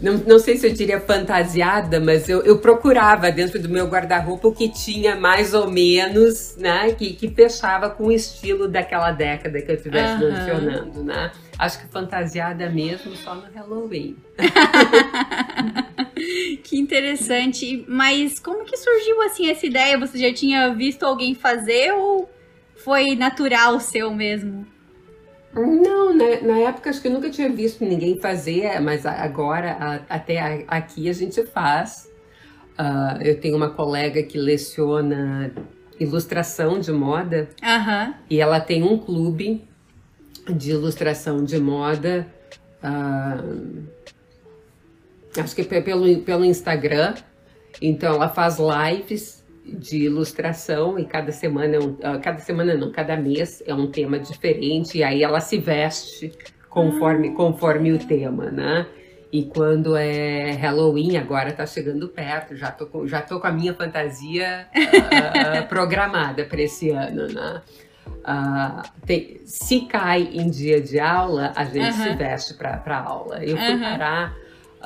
não, 0.00 0.18
não 0.18 0.38
sei 0.38 0.56
se 0.56 0.66
eu 0.66 0.72
diria 0.72 1.00
fantasiada, 1.00 1.98
mas 1.98 2.28
eu, 2.28 2.42
eu 2.42 2.58
procurava 2.58 3.30
dentro 3.30 3.60
do 3.60 3.68
meu 3.68 3.86
guarda-roupa 3.86 4.48
o 4.48 4.54
que 4.54 4.68
tinha 4.68 5.16
mais 5.16 5.54
ou 5.54 5.70
menos, 5.70 6.56
né, 6.56 6.92
que, 6.92 7.14
que 7.14 7.28
fechava 7.28 7.90
com 7.90 8.06
o 8.06 8.12
estilo 8.12 8.68
daquela 8.68 9.10
década 9.10 9.60
que 9.60 9.70
eu 9.70 9.76
estivesse 9.76 10.22
uhum. 10.22 10.32
mencionando, 10.32 11.04
né? 11.04 11.32
Acho 11.58 11.80
que 11.80 11.88
fantasiada 11.88 12.68
mesmo 12.68 13.16
só 13.16 13.34
no 13.34 13.44
Halloween. 13.54 14.16
que 16.62 16.78
interessante. 16.78 17.84
Mas 17.88 18.38
como 18.38 18.64
que 18.64 18.76
surgiu 18.76 19.22
assim 19.22 19.48
essa 19.48 19.64
ideia? 19.64 19.98
Você 19.98 20.18
já 20.18 20.34
tinha 20.34 20.74
visto 20.74 21.04
alguém 21.04 21.34
fazer 21.34 21.92
ou 21.92 22.30
foi 22.74 23.16
natural 23.16 23.80
seu 23.80 24.12
mesmo? 24.12 24.66
Não, 25.56 26.14
na, 26.14 26.40
na, 26.42 26.58
época 26.58 26.90
acho 26.90 27.00
que 27.00 27.08
eu 27.08 27.12
nunca 27.12 27.30
tinha 27.30 27.48
visto 27.48 27.82
ninguém 27.82 28.20
fazer, 28.20 28.78
mas 28.80 29.06
agora, 29.06 29.72
a, 29.72 30.14
até 30.16 30.64
aqui, 30.68 31.08
a 31.08 31.12
gente 31.14 31.42
faz. 31.46 32.12
Uh, 32.78 33.22
eu 33.22 33.40
tenho 33.40 33.56
uma 33.56 33.70
colega 33.70 34.22
que 34.22 34.36
leciona 34.36 35.50
ilustração 35.98 36.78
de 36.78 36.92
moda 36.92 37.48
e 38.28 38.38
ela 38.38 38.60
tem 38.60 38.82
um 38.82 38.98
clube 38.98 39.66
de 40.46 40.72
ilustração 40.72 41.42
de 41.42 41.58
moda. 41.58 42.26
Uh, 42.84 43.82
acho 45.40 45.54
que 45.54 45.62
é 45.74 45.80
pelo, 45.80 46.20
pelo 46.20 46.44
Instagram. 46.44 47.14
Então 47.80 48.14
ela 48.14 48.28
faz 48.28 48.58
lives 48.58 49.35
de 49.66 50.04
ilustração 50.04 50.98
e 50.98 51.04
cada 51.04 51.32
semana, 51.32 51.76
é 51.76 51.78
um, 51.78 51.90
uh, 51.90 52.20
cada 52.22 52.38
semana 52.38 52.74
não, 52.74 52.92
cada 52.92 53.16
mês 53.16 53.62
é 53.66 53.74
um 53.74 53.90
tema 53.90 54.18
diferente 54.18 54.98
e 54.98 55.02
aí 55.02 55.22
ela 55.22 55.40
se 55.40 55.58
veste 55.58 56.32
conforme, 56.68 57.30
conforme 57.32 57.92
o 57.92 57.98
tema, 57.98 58.50
né? 58.50 58.86
E 59.32 59.44
quando 59.44 59.96
é 59.96 60.52
Halloween, 60.52 61.16
agora 61.16 61.52
tá 61.52 61.66
chegando 61.66 62.08
perto, 62.08 62.54
já 62.54 62.70
tô 62.70 62.86
com, 62.86 63.06
já 63.06 63.20
tô 63.20 63.40
com 63.40 63.46
a 63.46 63.52
minha 63.52 63.74
fantasia 63.74 64.66
uh, 64.74 65.66
programada 65.68 66.44
para 66.44 66.62
esse 66.62 66.90
ano, 66.90 67.26
né? 67.26 67.62
Uh, 68.06 68.82
tem, 69.04 69.40
se 69.44 69.82
cai 69.82 70.28
em 70.32 70.48
dia 70.48 70.80
de 70.80 70.98
aula, 71.00 71.52
a 71.56 71.64
gente 71.64 71.92
se 71.92 72.14
veste 72.14 72.54
para 72.54 72.98
aula. 72.98 73.44
Eu 73.44 73.56
fui 73.56 73.78
parar, 73.78 74.34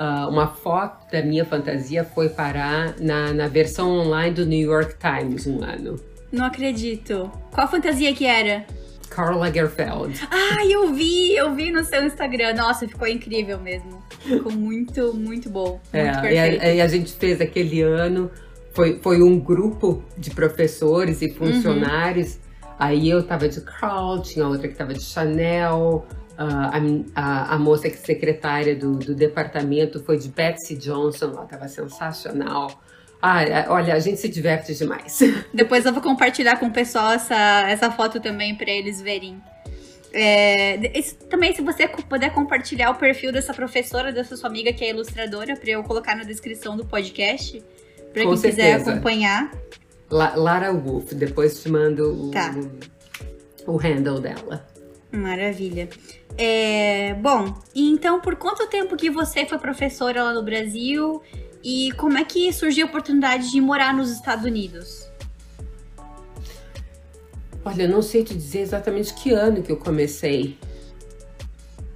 uh, 0.00 0.28
uma 0.28 0.49
foto 0.49 1.11
da 1.12 1.23
minha 1.23 1.45
fantasia 1.45 2.02
foi 2.02 2.30
parar 2.30 2.95
na, 2.99 3.35
na 3.35 3.47
versão 3.47 3.90
online 3.99 4.35
do 4.35 4.47
New 4.47 4.66
York 4.66 4.97
Times 4.99 5.47
um 5.47 5.62
ano. 5.62 6.00
Não 6.33 6.47
acredito. 6.47 7.30
Qual 7.52 7.69
fantasia 7.69 8.14
que 8.14 8.25
era? 8.25 8.64
Karl 9.11 9.38
Lagerfeld. 9.38 10.21
Ah, 10.30 10.64
eu 10.64 10.95
vi, 10.95 11.35
eu 11.35 11.52
vi 11.54 11.73
no 11.73 11.85
seu 11.85 12.04
Instagram. 12.04 12.54
Nossa, 12.54 12.87
ficou 12.87 13.09
incrível 13.09 13.59
mesmo. 13.59 14.00
Ficou 14.21 14.52
muito, 14.52 15.12
muito 15.14 15.50
bom. 15.50 15.80
Muito 15.92 16.09
é, 16.09 16.12
perfeito. 16.12 16.64
E 16.64 16.69
a, 16.69 16.75
e 16.75 16.80
a, 16.80 16.87
gente 16.87 17.12
fez 17.12 17.40
aquele 17.40 17.83
ano, 17.83 18.30
foi, 18.73 19.00
foi 19.02 19.21
um 19.23 19.38
grupo 19.38 20.04
de 20.16 20.30
professores 20.30 21.21
e 21.23 21.30
funcionários. 21.30 22.35
Uhum. 22.35 22.71
Aí 22.78 23.11
eu 23.11 23.23
tava 23.23 23.49
de 23.49 23.61
Karl, 23.61 24.23
tinha 24.23 24.47
outra 24.47 24.69
que 24.69 24.75
tava 24.75 24.95
de 24.95 25.02
Chanel. 25.02 26.07
Uh, 26.40 27.04
a, 27.14 27.54
a, 27.54 27.59
moça 27.59 27.90
que 27.90 27.97
é 27.97 27.99
secretária 27.99 28.75
do, 28.75 28.97
do 28.97 29.14
departamento 29.14 30.02
foi 30.02 30.16
de 30.16 30.30
Betsy 30.30 30.75
Johnson, 30.75 31.26
ela 31.26 31.44
tava 31.44 31.68
sensacional. 31.68 32.80
Ah, 33.20 33.66
olha, 33.68 33.92
a 33.92 33.99
gente 33.99 34.18
se 34.18 34.26
diverte 34.26 34.75
demais. 34.75 35.20
Depois 35.52 35.85
eu 35.85 35.92
vou 35.92 36.02
compartilhar 36.02 36.56
com 36.56 36.68
o 36.68 36.73
pessoal 36.73 37.12
essa, 37.12 37.68
essa 37.68 37.90
foto 37.90 38.20
também 38.20 38.54
para 38.54 38.70
eles 38.70 39.02
verem. 39.02 39.38
É, 40.14 40.99
isso, 40.99 41.14
também, 41.28 41.54
se 41.54 41.61
você 41.61 41.87
puder 41.87 42.32
compartilhar 42.32 42.90
o 42.90 42.94
perfil 42.94 43.30
dessa 43.32 43.52
professora, 43.52 44.11
dessa 44.11 44.35
sua 44.35 44.49
amiga 44.49 44.73
que 44.73 44.82
é 44.82 44.90
ilustradora, 44.90 45.54
para 45.56 45.70
eu 45.70 45.82
colocar 45.82 46.16
na 46.16 46.25
descrição 46.25 46.75
do 46.75 46.87
podcast, 46.87 47.62
para 48.14 48.23
quem 48.23 48.37
certeza. 48.38 48.78
quiser 48.78 48.90
acompanhar. 48.90 49.52
La 50.11 50.35
Lara 50.35 50.73
Wolf, 50.73 51.12
depois 51.12 51.62
te 51.62 51.68
mando 51.68 52.28
o, 52.28 52.30
tá. 52.30 52.54
o, 53.66 53.75
o 53.75 53.76
handle 53.76 54.20
dela. 54.20 54.69
Maravilha. 55.12 55.88
É, 56.38 57.14
bom, 57.14 57.55
então 57.75 58.21
por 58.21 58.37
quanto 58.37 58.67
tempo 58.69 58.97
que 58.97 59.11
você 59.11 59.45
foi 59.45 59.59
professora 59.59 60.23
lá 60.23 60.33
no 60.33 60.43
Brasil 60.43 61.21
e 61.62 61.93
como 61.93 62.17
é 62.17 62.25
que 62.25 62.52
surgiu 62.52 62.87
a 62.87 62.88
oportunidade 62.88 63.50
de 63.50 63.61
morar 63.61 63.93
nos 63.93 64.11
Estados 64.11 64.45
Unidos? 64.45 65.11
Olha, 67.64 67.83
eu 67.83 67.88
não 67.88 68.00
sei 68.00 68.25
te 68.25 68.35
dizer 68.35 68.61
exatamente 68.61 69.12
que 69.12 69.33
ano 69.33 69.62
que 69.62 69.71
eu 69.71 69.76
comecei 69.76 70.59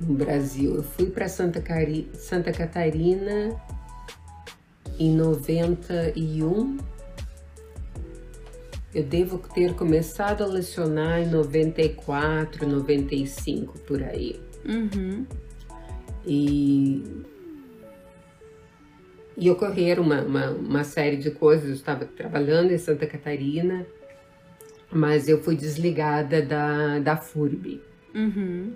no 0.01 0.15
Brasil. 0.15 0.75
Eu 0.77 0.83
fui 0.83 1.07
para 1.07 1.29
Santa, 1.29 1.61
Cari 1.61 2.11
Santa 2.15 2.53
Catarina 2.53 3.59
em 4.99 5.11
91. 5.11 6.77
Eu 8.95 9.03
devo 9.03 9.39
ter 9.39 9.75
começado 9.75 10.45
a 10.45 10.47
lecionar 10.47 11.21
em 11.21 11.27
94, 11.29 12.67
95 12.67 13.79
por 13.81 14.03
aí. 14.03 14.41
Uhum. 14.65 15.27
E 16.25 17.03
e 19.37 19.51
ocorreram 19.51 20.03
uma, 20.05 20.23
uma, 20.23 20.51
uma 20.51 20.85
série 20.85 21.17
de 21.17 21.31
coisas. 21.31 21.69
Eu 21.69 21.75
estava 21.75 22.05
trabalhando 22.05 22.71
em 22.71 22.79
Santa 22.79 23.07
Catarina, 23.07 23.85
mas 24.93 25.29
eu 25.29 25.43
fui 25.43 25.57
desligada 25.57 26.41
da, 26.41 27.01
da 27.01 27.17
FURB. 27.17 27.81
Uhum. 28.15 28.73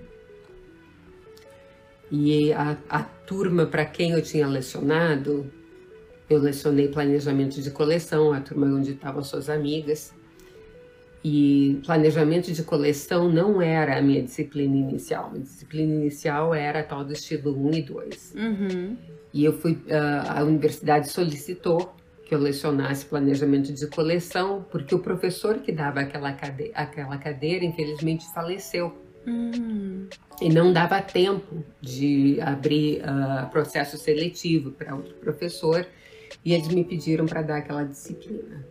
E 2.10 2.52
a, 2.52 2.76
a 2.88 3.02
turma 3.02 3.66
para 3.66 3.84
quem 3.84 4.12
eu 4.12 4.22
tinha 4.22 4.48
lecionado, 4.48 5.48
eu 6.28 6.38
lecionei 6.38 6.88
planejamento 6.88 7.60
de 7.60 7.70
coleção, 7.70 8.32
a 8.32 8.40
turma 8.40 8.66
onde 8.66 8.92
estavam 8.92 9.22
suas 9.22 9.48
amigas. 9.48 10.12
E 11.24 11.80
planejamento 11.84 12.52
de 12.52 12.62
coleção 12.62 13.28
não 13.28 13.60
era 13.60 13.98
a 13.98 14.02
minha 14.02 14.22
disciplina 14.22 14.76
inicial. 14.76 15.32
A 15.34 15.38
disciplina 15.38 15.92
inicial 15.92 16.54
era 16.54 16.80
a 16.80 16.82
tal 16.82 17.04
do 17.04 17.12
estilo 17.12 17.56
1 17.68 17.74
e 17.74 17.82
2. 17.82 18.34
Uhum. 18.36 18.96
E 19.32 19.44
eu 19.44 19.52
fui, 19.52 19.72
uh, 19.72 20.36
a 20.36 20.44
universidade 20.44 21.08
solicitou 21.08 21.94
que 22.24 22.34
eu 22.34 22.38
lecionasse 22.38 23.06
planejamento 23.06 23.72
de 23.72 23.86
coleção, 23.86 24.64
porque 24.70 24.94
o 24.94 24.98
professor 24.98 25.58
que 25.58 25.72
dava 25.72 26.00
aquela 26.00 26.32
cadeira, 26.32 26.72
aquela 26.74 27.16
cadeira 27.16 27.64
infelizmente 27.64 28.24
faleceu. 28.34 28.94
Uhum. 29.26 30.06
E 30.40 30.48
não 30.48 30.72
dava 30.72 31.00
tempo 31.02 31.64
de 31.80 32.38
abrir 32.40 33.00
uh, 33.00 33.50
processo 33.50 33.98
seletivo 33.98 34.70
para 34.70 34.94
outro 34.94 35.14
professor, 35.14 35.86
e 36.44 36.54
eles 36.54 36.68
me 36.68 36.84
pediram 36.84 37.26
para 37.26 37.42
dar 37.42 37.58
aquela 37.58 37.84
disciplina. 37.84 38.64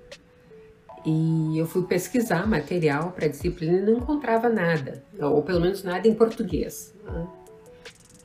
E 1.05 1.57
eu 1.57 1.65
fui 1.65 1.83
pesquisar 1.83 2.47
material 2.47 3.11
para 3.11 3.27
disciplina 3.27 3.77
e 3.77 3.81
não 3.81 3.93
encontrava 3.93 4.49
nada, 4.49 5.03
ou 5.19 5.41
pelo 5.41 5.61
menos 5.61 5.83
nada 5.83 6.07
em 6.07 6.13
português. 6.13 6.93
Né? 7.05 7.27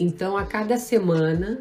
Então, 0.01 0.37
a 0.37 0.45
cada 0.45 0.77
semana, 0.79 1.61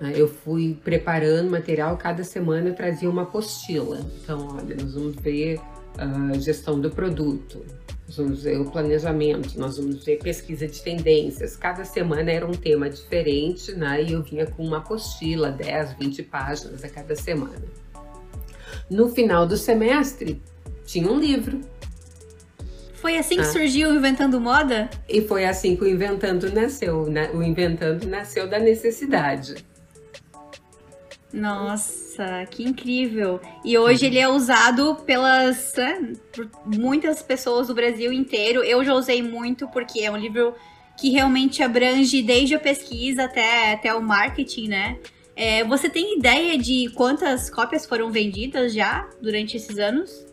né, 0.00 0.12
eu 0.16 0.26
fui 0.26 0.76
preparando 0.82 1.50
material, 1.50 1.96
cada 1.96 2.24
semana 2.24 2.70
eu 2.70 2.74
trazia 2.74 3.08
uma 3.08 3.22
apostila. 3.22 4.00
Então, 4.22 4.56
olha, 4.56 4.74
nós 4.74 4.94
vamos 4.94 5.14
ver 5.16 5.60
a 5.96 6.34
uh, 6.34 6.40
gestão 6.40 6.80
do 6.80 6.90
produto, 6.90 7.64
nós 8.06 8.16
vamos 8.16 8.42
ver 8.44 8.60
o 8.60 8.70
planejamento, 8.70 9.58
nós 9.58 9.78
vamos 9.78 10.04
ver 10.04 10.18
pesquisa 10.18 10.68
de 10.68 10.80
tendências. 10.80 11.56
Cada 11.56 11.84
semana 11.84 12.30
era 12.30 12.46
um 12.46 12.52
tema 12.52 12.88
diferente, 12.88 13.72
né? 13.72 14.02
E 14.02 14.12
eu 14.12 14.22
vinha 14.22 14.46
com 14.46 14.64
uma 14.64 14.78
apostila, 14.78 15.50
10, 15.50 15.94
20 15.98 16.22
páginas 16.22 16.84
a 16.84 16.88
cada 16.88 17.16
semana. 17.16 17.64
No 18.88 19.08
final 19.08 19.44
do 19.44 19.56
semestre, 19.56 20.40
tinha 20.84 21.10
um 21.10 21.18
livro. 21.18 21.60
Foi 22.94 23.18
assim 23.18 23.36
que 23.36 23.42
ah. 23.42 23.52
surgiu 23.52 23.90
o 23.90 23.94
Inventando 23.96 24.40
Moda? 24.40 24.88
E 25.08 25.20
foi 25.20 25.44
assim 25.44 25.74
que 25.74 25.82
o 25.82 25.88
Inventando 25.88 26.50
nasceu. 26.52 27.06
Né? 27.10 27.30
O 27.34 27.42
Inventando 27.42 28.06
nasceu 28.06 28.48
da 28.48 28.60
necessidade. 28.60 29.56
Nossa, 31.36 32.46
que 32.50 32.64
incrível! 32.64 33.38
E 33.62 33.76
hoje 33.76 34.06
ele 34.06 34.18
é 34.18 34.26
usado 34.26 34.96
pelas 35.04 35.74
né, 35.76 36.14
por 36.32 36.48
muitas 36.64 37.22
pessoas 37.22 37.66
do 37.66 37.74
Brasil 37.74 38.10
inteiro. 38.10 38.64
Eu 38.64 38.82
já 38.82 38.94
usei 38.94 39.22
muito 39.22 39.68
porque 39.68 40.00
é 40.00 40.10
um 40.10 40.16
livro 40.16 40.54
que 40.98 41.10
realmente 41.10 41.62
abrange 41.62 42.22
desde 42.22 42.54
a 42.54 42.58
pesquisa 42.58 43.24
até, 43.24 43.74
até 43.74 43.94
o 43.94 44.00
marketing, 44.00 44.68
né? 44.68 44.98
É, 45.36 45.62
você 45.62 45.90
tem 45.90 46.18
ideia 46.18 46.56
de 46.56 46.88
quantas 46.94 47.50
cópias 47.50 47.84
foram 47.84 48.10
vendidas 48.10 48.72
já 48.72 49.06
durante 49.20 49.58
esses 49.58 49.76
anos? 49.76 50.24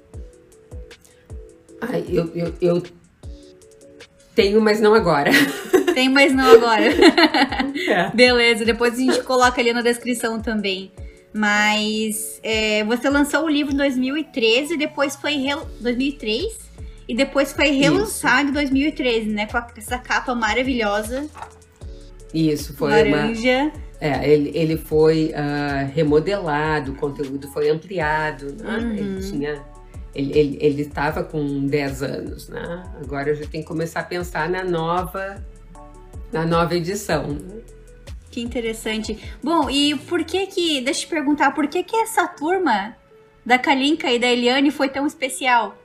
Ai, 1.81 2.05
eu, 2.07 2.31
eu, 2.33 2.53
eu 2.61 2.83
tenho, 4.33 4.61
mas 4.61 4.79
não 4.79 4.93
agora. 4.93 5.31
Tem, 5.93 6.09
mas 6.09 6.33
não 6.33 6.51
agora. 6.51 6.83
É. 7.87 8.11
Beleza, 8.11 8.63
depois 8.63 8.93
a 8.93 8.97
gente 8.97 9.23
coloca 9.23 9.59
ali 9.59 9.73
na 9.73 9.81
descrição 9.81 10.39
também. 10.39 10.91
Mas 11.33 12.39
é, 12.43 12.83
você 12.83 13.09
lançou 13.09 13.45
o 13.45 13.49
livro 13.49 13.73
em 13.73 13.77
2013, 13.77 14.77
depois 14.77 15.15
foi. 15.15 15.33
Re... 15.35 15.55
2003? 15.81 16.63
E 17.07 17.15
depois 17.15 17.51
foi 17.51 17.69
relançado 17.71 18.49
em 18.49 18.53
2013, 18.53 19.29
né? 19.29 19.47
Com 19.47 19.57
essa 19.75 19.97
capa 19.97 20.33
maravilhosa. 20.35 21.27
Isso, 22.33 22.73
foi 22.75 22.91
Laranja. 22.91 23.63
uma. 23.63 23.83
É, 23.99 24.29
ele, 24.29 24.51
ele 24.53 24.77
foi 24.77 25.31
uh, 25.31 25.91
remodelado, 25.93 26.91
o 26.91 26.95
conteúdo 26.95 27.47
foi 27.49 27.69
ampliado, 27.69 28.55
né? 28.61 28.77
Uhum. 28.77 28.91
Ele 28.91 29.21
tinha. 29.21 29.63
Ele 30.15 30.81
estava 30.81 31.23
com 31.23 31.65
10 31.65 32.03
anos, 32.03 32.47
né? 32.47 32.83
Agora 33.01 33.31
a 33.31 33.33
gente 33.33 33.47
tem 33.47 33.61
que 33.61 33.67
começar 33.67 34.01
a 34.01 34.03
pensar 34.03 34.47
na 34.47 34.63
nova, 34.63 35.43
na 36.33 36.45
nova 36.45 36.75
edição. 36.75 37.37
Que 38.29 38.41
interessante. 38.41 39.17
Bom, 39.41 39.69
e 39.69 39.95
por 39.95 40.23
que 40.23 40.47
que, 40.47 40.81
deixa 40.81 41.01
eu 41.01 41.05
te 41.05 41.07
perguntar, 41.07 41.51
por 41.51 41.67
que 41.67 41.83
que 41.83 41.95
essa 41.95 42.27
turma 42.27 42.97
da 43.45 43.59
Kalinka 43.59 44.11
e 44.11 44.17
da 44.17 44.27
Eliane 44.27 44.71
foi 44.71 44.89
tão 44.89 45.05
especial? 45.05 45.77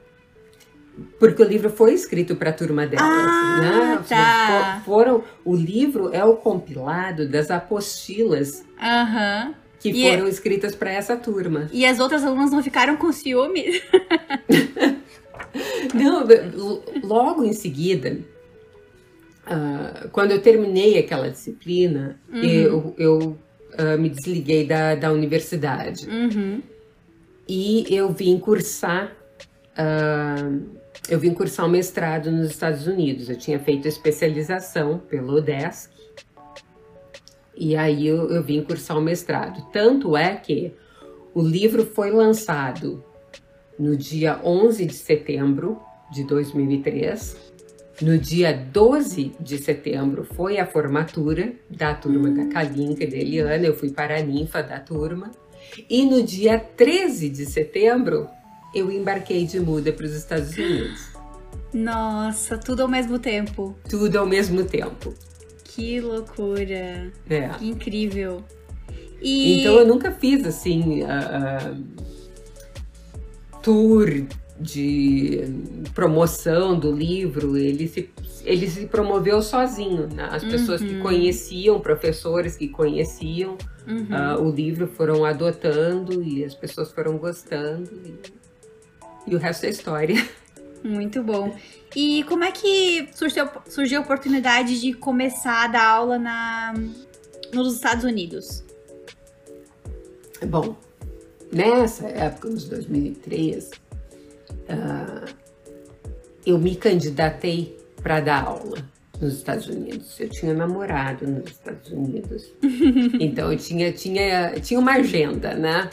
Porque 1.21 1.43
o 1.43 1.47
livro 1.47 1.69
foi 1.71 1.93
escrito 1.93 2.35
para 2.35 2.51
a 2.51 2.53
turma 2.53 2.87
delas, 2.87 3.07
ah, 3.07 3.61
né? 3.61 4.05
Tá. 4.09 4.83
Foram, 4.85 5.23
o 5.45 5.55
livro 5.55 6.13
é 6.13 6.25
o 6.25 6.37
compilado 6.37 7.29
das 7.29 7.51
apostilas 7.51 8.65
uhum. 8.81 9.55
que 9.79 9.91
e 9.91 10.11
foram 10.11 10.27
é... 10.27 10.31
escritas 10.31 10.75
para 10.75 10.91
essa 10.91 11.17
turma. 11.17 11.69
E 11.71 11.85
as 11.85 12.01
outras 12.01 12.25
alunas 12.25 12.51
não 12.51 12.63
ficaram 12.63 12.97
com 12.97 13.13
ciúme? 13.13 13.81
não, 15.95 16.25
logo 17.07 17.45
em 17.45 17.53
seguida, 17.53 18.19
uh, 19.51 20.09
quando 20.11 20.33
eu 20.33 20.41
terminei 20.41 20.99
aquela 20.99 21.31
disciplina, 21.31 22.21
uhum. 22.29 22.43
eu, 22.43 22.95
eu 22.99 23.19
uh, 23.19 23.99
me 23.99 24.09
desliguei 24.09 24.67
da, 24.67 24.95
da 24.95 25.13
universidade. 25.13 26.09
Uhum. 26.09 26.63
E 27.49 27.87
eu 27.95 28.11
vim 28.13 28.39
cursar. 28.39 29.17
Uh, 29.73 30.79
eu 31.09 31.19
vim 31.19 31.33
cursar 31.33 31.67
um 31.67 31.71
mestrado 31.71 32.31
nos 32.31 32.51
Estados 32.51 32.87
Unidos. 32.87 33.31
Eu 33.31 33.37
tinha 33.37 33.59
feito 33.59 33.89
especialização 33.89 34.99
pelo 34.99 35.37
ODESC 35.37 35.99
e 37.59 37.75
aí 37.75 38.07
eu, 38.07 38.31
eu 38.31 38.43
vim 38.43 38.63
cursar 38.63 38.97
o 38.97 39.01
mestrado. 39.01 39.67
Tanto 39.73 40.17
é 40.17 40.37
que 40.37 40.73
o 41.35 41.43
livro 41.43 41.85
foi 41.85 42.13
lançado 42.13 43.05
no 43.77 43.97
dia 43.97 44.41
11 44.45 44.87
de 44.87 44.95
setembro 44.95 45.81
de 46.11 46.23
2003. 46.25 47.48
No 48.01 48.17
dia 48.17 48.53
12 48.53 49.33
de 49.41 49.59
setembro 49.59 50.25
foi 50.25 50.59
a 50.59 50.67
formatura 50.67 51.53
da 51.69 51.95
turma 51.95 52.31
da 52.31 52.47
Kalinka 52.47 53.03
e 53.03 53.11
da 53.11 53.17
Eliana. 53.17 53.67
Eu 53.67 53.75
fui 53.75 53.91
para 53.91 54.19
a 54.19 54.23
ninfa 54.23 54.63
da 54.63 54.79
turma. 54.79 55.33
E 55.91 56.05
no 56.07 56.23
dia 56.23 56.61
13 56.61 57.29
de 57.29 57.45
setembro 57.45 58.29
eu 58.73 58.91
embarquei 58.93 59.45
de 59.45 59.59
muda 59.59 59.93
para 59.93 60.07
os 60.07 60.15
Estados 60.15 60.57
Unidos. 60.57 61.09
Nossa, 61.75 62.57
tudo 62.57 62.83
ao 62.83 62.89
mesmo 62.89 63.19
tempo. 63.19 63.77
Tudo 63.89 64.17
ao 64.17 64.27
mesmo 64.27 64.65
tempo. 64.65 65.13
Que 65.65 66.01
loucura. 66.01 67.13
É. 67.29 67.49
Que 67.59 67.69
incrível. 67.69 68.45
E... 69.21 69.61
Então 69.61 69.75
eu 69.75 69.87
nunca 69.87 70.13
fiz 70.13 70.47
assim 70.47 71.03
uh, 71.03 71.07
uh, 71.07 71.85
tour 73.61 74.25
de 74.61 75.41
promoção 75.95 76.79
do 76.79 76.91
livro. 76.91 77.57
Ele 77.57 77.87
se, 77.87 78.11
ele 78.45 78.69
se 78.69 78.87
promoveu 78.87 79.41
sozinho. 79.41 80.09
Né? 80.09 80.29
As 80.31 80.45
pessoas 80.45 80.81
uhum. 80.81 80.89
que 80.89 80.99
conheciam, 81.01 81.81
professores 81.81 82.57
que 82.57 82.69
conheciam 82.69 83.57
uhum. 83.87 84.37
uh, 84.37 84.43
o 84.43 84.51
livro 84.51 84.89
foram 84.89 85.25
adotando 85.25 86.23
e 86.23 86.45
as 86.45 86.55
pessoas 86.55 86.91
foram 86.93 87.17
gostando. 87.19 87.91
E, 88.05 88.15
e 89.29 89.35
o 89.35 89.39
resto 89.39 89.67
é 89.67 89.71
história. 89.71 90.29
Muito 90.83 91.23
bom. 91.23 91.57
E 91.95 92.23
como 92.25 92.45
é 92.45 92.53
que 92.53 93.09
surgiu, 93.15 93.49
surgiu 93.69 94.01
a 94.01 94.03
oportunidade 94.03 94.81
de 94.81 94.93
começar 94.93 95.65
a 95.65 95.69
dar 95.69 95.85
aula 95.85 96.19
na, 96.19 96.75
nos 97.53 97.75
Estados 97.75 98.05
Unidos? 98.05 98.63
Bom, 100.47 100.77
nessa 101.51 102.07
época, 102.07 102.49
nos 102.49 102.65
2003, 102.65 103.71
uh, 104.69 105.35
eu 106.47 106.59
me 106.59 106.77
candidatei 106.77 107.79
para 108.03 108.21
dar 108.21 108.45
aula 108.45 108.79
nos 109.21 109.35
Estados 109.35 109.69
Unidos. 109.69 110.19
Eu 110.21 110.29
tinha 110.29 110.55
namorado 110.55 111.27
nos 111.27 111.51
Estados 111.51 111.91
Unidos. 111.91 112.53
então 113.21 113.53
eu 113.53 113.59
tinha, 113.59 113.93
tinha, 113.93 114.53
tinha 114.61 114.79
uma 114.79 114.93
agenda, 114.93 115.55
né? 115.55 115.91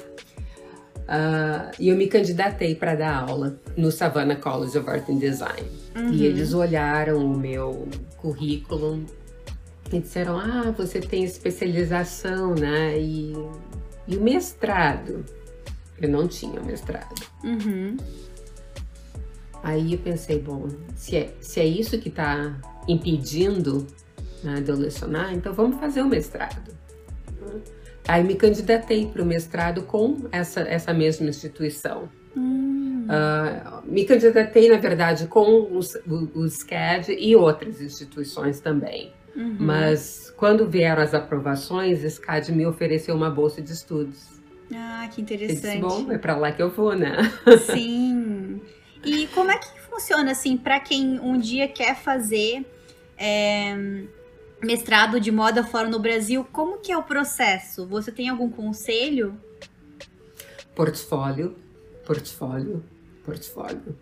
Uh, 1.05 1.69
e 1.79 1.89
eu 1.89 1.95
me 1.95 2.07
candidatei 2.07 2.73
para 2.73 2.95
dar 2.95 3.29
aula 3.29 3.59
no 3.77 3.91
Savannah 3.91 4.35
College 4.37 4.77
of 4.77 4.89
Art 4.89 5.07
and 5.09 5.17
Design. 5.17 5.67
Uhum. 5.95 6.11
E 6.11 6.25
eles 6.25 6.53
olharam 6.53 7.23
o 7.23 7.37
meu 7.37 7.87
currículo 8.17 9.05
e 9.91 9.99
disseram: 9.99 10.39
Ah, 10.39 10.73
você 10.75 10.99
tem 10.99 11.23
especialização, 11.23 12.55
né? 12.55 12.97
E, 12.99 13.33
e 14.07 14.17
o 14.17 14.21
mestrado? 14.21 15.23
Eu 16.01 16.09
não 16.09 16.27
tinha 16.27 16.59
mestrado. 16.61 17.13
Uhum. 17.43 17.97
Aí 19.65 19.93
eu 19.93 19.97
pensei: 19.97 20.39
bom, 20.39 20.67
se 20.95 21.17
é, 21.17 21.33
se 21.41 21.59
é 21.59 21.65
isso 21.65 21.97
que 21.97 22.09
está 22.09 22.55
impedindo 22.87 23.87
né, 24.43 24.61
de 24.61 24.69
eu 24.69 24.77
lecionar, 24.77 25.33
então 25.33 25.51
vamos 25.53 25.79
fazer 25.79 26.03
o 26.03 26.07
mestrado. 26.07 26.71
Aí 28.07 28.23
me 28.23 28.35
candidatei 28.35 29.07
para 29.07 29.23
o 29.23 29.25
mestrado 29.25 29.81
com 29.81 30.27
essa, 30.31 30.61
essa 30.61 30.93
mesma 30.93 31.27
instituição. 31.27 32.07
Hum. 32.37 33.07
Uh, 33.07 33.91
me 33.91 34.05
candidatei, 34.05 34.69
na 34.69 34.77
verdade, 34.77 35.25
com 35.25 35.75
os, 35.75 35.95
o, 36.05 36.47
SCAD 36.47 37.15
e 37.17 37.35
outras 37.35 37.81
instituições 37.81 38.59
também. 38.59 39.11
Uhum. 39.35 39.57
Mas 39.59 40.31
quando 40.37 40.69
vieram 40.69 41.01
as 41.01 41.15
aprovações, 41.15 42.03
o 42.03 42.09
SCAD 42.09 42.51
me 42.51 42.67
ofereceu 42.67 43.15
uma 43.15 43.31
bolsa 43.31 43.63
de 43.63 43.71
estudos. 43.71 44.39
Ah, 44.71 45.09
que 45.11 45.21
interessante. 45.21 45.61
disse, 45.61 45.77
bom, 45.79 46.11
é 46.11 46.19
para 46.19 46.35
lá 46.37 46.51
que 46.51 46.61
eu 46.61 46.69
vou, 46.69 46.95
né? 46.95 47.17
Sim. 47.65 48.61
E 49.05 49.27
como 49.27 49.51
é 49.51 49.57
que 49.57 49.67
funciona, 49.81 50.31
assim, 50.31 50.57
para 50.57 50.79
quem 50.79 51.19
um 51.19 51.37
dia 51.37 51.67
quer 51.67 51.95
fazer 51.95 52.65
é, 53.17 53.75
mestrado 54.61 55.19
de 55.19 55.31
moda 55.31 55.63
fora 55.63 55.87
no 55.87 55.99
Brasil, 55.99 56.45
como 56.51 56.79
que 56.79 56.91
é 56.91 56.97
o 56.97 57.03
processo? 57.03 57.85
Você 57.85 58.11
tem 58.11 58.29
algum 58.29 58.49
conselho? 58.49 59.39
Portfólio, 60.75 61.55
portfólio, 62.05 62.83
portfólio. 63.23 63.95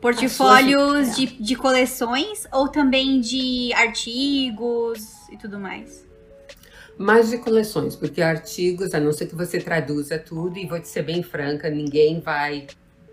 Portfólios 0.00 1.08
sua... 1.08 1.14
de, 1.14 1.26
de 1.26 1.56
coleções 1.56 2.46
ou 2.52 2.68
também 2.68 3.20
de 3.20 3.72
artigos 3.72 5.00
e 5.30 5.38
tudo 5.38 5.58
mais? 5.58 6.06
Mais 6.98 7.30
de 7.30 7.38
coleções, 7.38 7.96
porque 7.96 8.20
artigos, 8.20 8.94
a 8.94 9.00
não 9.00 9.12
ser 9.12 9.26
que 9.26 9.34
você 9.34 9.58
traduza 9.58 10.18
tudo, 10.18 10.58
e 10.58 10.66
vou 10.66 10.78
te 10.78 10.88
ser 10.88 11.02
bem 11.02 11.22
franca, 11.22 11.70
ninguém 11.70 12.20
vai, 12.20 12.66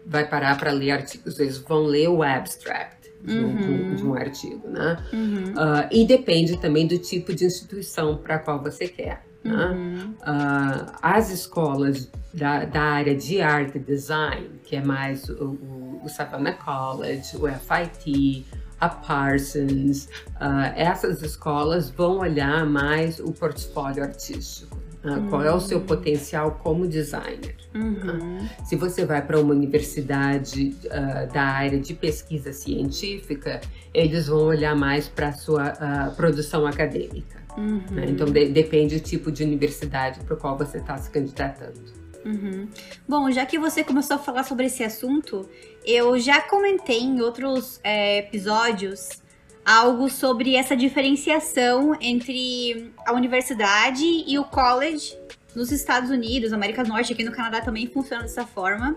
vai 0.05 0.27
parar 0.27 0.57
para 0.57 0.71
ler 0.71 0.91
artigos, 0.91 1.39
eles 1.39 1.57
vão 1.57 1.83
ler 1.83 2.09
o 2.09 2.23
abstract 2.23 3.11
de, 3.23 3.37
uhum. 3.37 3.91
um, 3.91 3.95
de 3.95 4.05
um, 4.05 4.13
artigo, 4.13 4.67
né? 4.67 4.97
Uhum. 5.11 5.51
Uh, 5.51 5.87
e 5.91 6.05
depende 6.05 6.57
também 6.57 6.87
do 6.87 6.97
tipo 6.97 7.33
de 7.33 7.45
instituição 7.45 8.17
para 8.17 8.35
a 8.35 8.39
qual 8.39 8.61
você 8.61 8.87
quer. 8.87 9.23
Né? 9.43 9.53
Uhum. 9.53 10.13
Uh, 10.21 10.91
as 11.01 11.29
escolas 11.29 12.09
da, 12.33 12.65
da, 12.65 12.81
área 12.81 13.15
de 13.15 13.41
arte 13.41 13.77
e 13.77 13.79
design, 13.79 14.49
que 14.63 14.75
é 14.75 14.81
mais 14.81 15.27
o, 15.29 15.45
o, 15.45 16.01
o 16.03 16.09
Savannah 16.09 16.53
College, 16.53 17.37
o 17.37 17.47
FIT, 17.47 18.45
a 18.79 18.89
Parsons, 18.89 20.05
uh, 20.35 20.73
essas 20.75 21.21
escolas 21.21 21.89
vão 21.89 22.19
olhar 22.19 22.65
mais 22.65 23.19
o 23.19 23.31
portfólio 23.31 24.03
artístico. 24.03 24.78
Uh, 25.03 25.29
qual 25.29 25.41
é 25.43 25.51
o 25.51 25.59
seu 25.61 25.79
potencial 25.79 26.59
como 26.61 26.85
designer? 26.85 27.55
Uhum. 27.73 28.39
Uh, 28.39 28.65
se 28.65 28.75
você 28.75 29.05
vai 29.05 29.25
para 29.25 29.39
uma 29.39 29.53
universidade 29.53 30.75
uh, 30.85 31.31
da 31.31 31.43
área 31.43 31.79
de 31.79 31.93
pesquisa 31.93 32.51
científica, 32.51 33.61
eles 33.93 34.27
vão 34.27 34.39
olhar 34.39 34.75
mais 34.75 35.07
para 35.07 35.29
a 35.29 35.33
sua 35.33 35.73
produção 36.17 36.65
acadêmica. 36.65 37.39
Uhum. 37.57 37.81
Né? 37.91 38.05
Então 38.09 38.27
de 38.27 38.49
depende 38.49 38.99
do 38.99 39.03
tipo 39.03 39.31
de 39.31 39.43
universidade 39.43 40.19
para 40.19 40.33
o 40.33 40.37
qual 40.37 40.57
você 40.57 40.77
está 40.77 40.97
se 40.97 41.09
candidatando. 41.09 41.79
Uhum. 42.25 42.67
Bom, 43.07 43.31
já 43.31 43.45
que 43.45 43.57
você 43.57 43.83
começou 43.83 44.17
a 44.17 44.19
falar 44.19 44.43
sobre 44.43 44.65
esse 44.65 44.83
assunto, 44.83 45.47
eu 45.85 46.19
já 46.19 46.41
comentei 46.41 46.99
em 46.99 47.21
outros 47.21 47.79
é, 47.83 48.19
episódios 48.19 49.21
algo 49.69 50.09
sobre 50.09 50.55
essa 50.55 50.75
diferenciação 50.75 51.95
entre 52.01 52.91
a 53.05 53.13
universidade 53.13 54.03
e 54.25 54.39
o 54.39 54.43
college 54.43 55.15
nos 55.55 55.71
Estados 55.71 56.09
Unidos, 56.09 56.51
América 56.51 56.83
do 56.83 56.89
Norte, 56.89 57.13
aqui 57.13 57.23
no 57.23 57.31
Canadá 57.31 57.61
também 57.61 57.85
funciona 57.85 58.23
dessa 58.23 58.47
forma. 58.47 58.95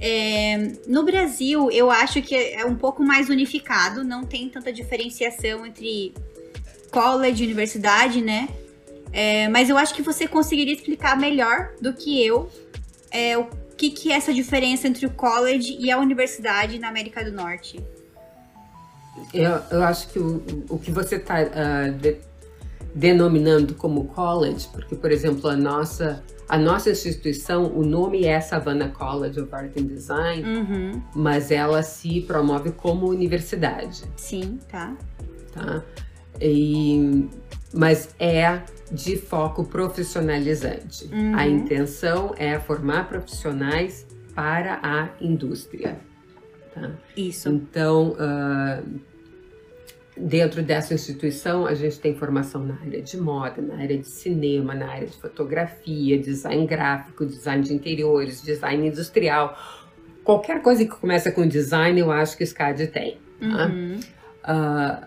É, 0.00 0.72
no 0.88 1.04
Brasil, 1.04 1.70
eu 1.70 1.92
acho 1.92 2.20
que 2.22 2.34
é 2.34 2.64
um 2.64 2.74
pouco 2.74 3.04
mais 3.04 3.28
unificado, 3.28 4.02
não 4.02 4.24
tem 4.24 4.48
tanta 4.48 4.72
diferenciação 4.72 5.64
entre 5.64 6.12
college 6.90 7.44
e 7.44 7.46
universidade, 7.46 8.20
né? 8.20 8.48
É, 9.12 9.48
mas 9.48 9.70
eu 9.70 9.78
acho 9.78 9.94
que 9.94 10.02
você 10.02 10.26
conseguiria 10.26 10.74
explicar 10.74 11.16
melhor 11.16 11.70
do 11.80 11.92
que 11.94 12.20
eu 12.20 12.50
é, 13.12 13.38
o 13.38 13.46
que, 13.76 13.90
que 13.90 14.10
é 14.10 14.16
essa 14.16 14.34
diferença 14.34 14.88
entre 14.88 15.06
o 15.06 15.10
college 15.10 15.76
e 15.78 15.88
a 15.88 15.98
universidade 15.98 16.80
na 16.80 16.88
América 16.88 17.24
do 17.24 17.30
Norte. 17.30 17.80
Eu, 19.32 19.60
eu 19.70 19.82
acho 19.82 20.08
que 20.08 20.18
o, 20.18 20.42
o 20.68 20.78
que 20.78 20.90
você 20.90 21.16
está 21.16 21.42
uh, 21.42 21.48
ah, 21.54 21.88
de, 21.88 22.18
denominando 22.94 23.74
como 23.74 24.04
college, 24.06 24.68
porque, 24.72 24.96
por 24.96 25.10
exemplo, 25.10 25.48
a 25.48 25.56
nossa, 25.56 26.22
a 26.48 26.58
nossa 26.58 26.90
instituição, 26.90 27.66
o 27.66 27.84
nome 27.84 28.24
é 28.24 28.40
Savannah 28.40 28.88
College 28.88 29.40
of 29.40 29.54
Art 29.54 29.76
and 29.76 29.84
Design, 29.84 30.42
uhum. 30.42 31.02
mas 31.14 31.50
ela 31.50 31.82
se 31.82 32.20
promove 32.22 32.72
como 32.72 33.08
universidade. 33.08 34.02
Sim, 34.16 34.58
tá. 34.68 34.96
Tá? 35.52 35.82
E, 36.40 37.28
mas 37.72 38.14
é 38.18 38.62
de 38.90 39.16
foco 39.16 39.64
profissionalizante. 39.64 41.04
Uhum. 41.12 41.36
A 41.36 41.46
intenção 41.46 42.34
é 42.36 42.58
formar 42.58 43.08
profissionais 43.08 44.06
para 44.34 44.80
a 44.82 45.08
indústria. 45.20 46.00
Tá? 46.74 46.90
Isso. 47.16 47.48
Então, 47.48 48.12
uh, 48.12 49.00
dentro 50.20 50.62
dessa 50.62 50.92
instituição, 50.94 51.66
a 51.66 51.74
gente 51.74 51.98
tem 51.98 52.14
formação 52.14 52.64
na 52.64 52.74
área 52.74 53.00
de 53.00 53.16
moda, 53.16 53.60
na 53.62 53.76
área 53.76 53.98
de 53.98 54.08
cinema, 54.08 54.74
na 54.74 54.88
área 54.88 55.06
de 55.06 55.16
fotografia, 55.16 56.18
design 56.18 56.66
gráfico, 56.66 57.24
design 57.24 57.62
de 57.62 57.74
interiores, 57.74 58.42
design 58.42 58.86
industrial. 58.86 59.58
Qualquer 60.22 60.62
coisa 60.62 60.84
que 60.84 60.90
começa 60.90 61.32
com 61.32 61.46
design, 61.46 61.98
eu 61.98 62.12
acho 62.12 62.36
que 62.36 62.44
o 62.44 62.46
SCAD 62.46 62.88
tem. 62.88 63.18
Tá? 63.40 63.66
Uhum. 63.66 64.00
Uh, 64.44 65.06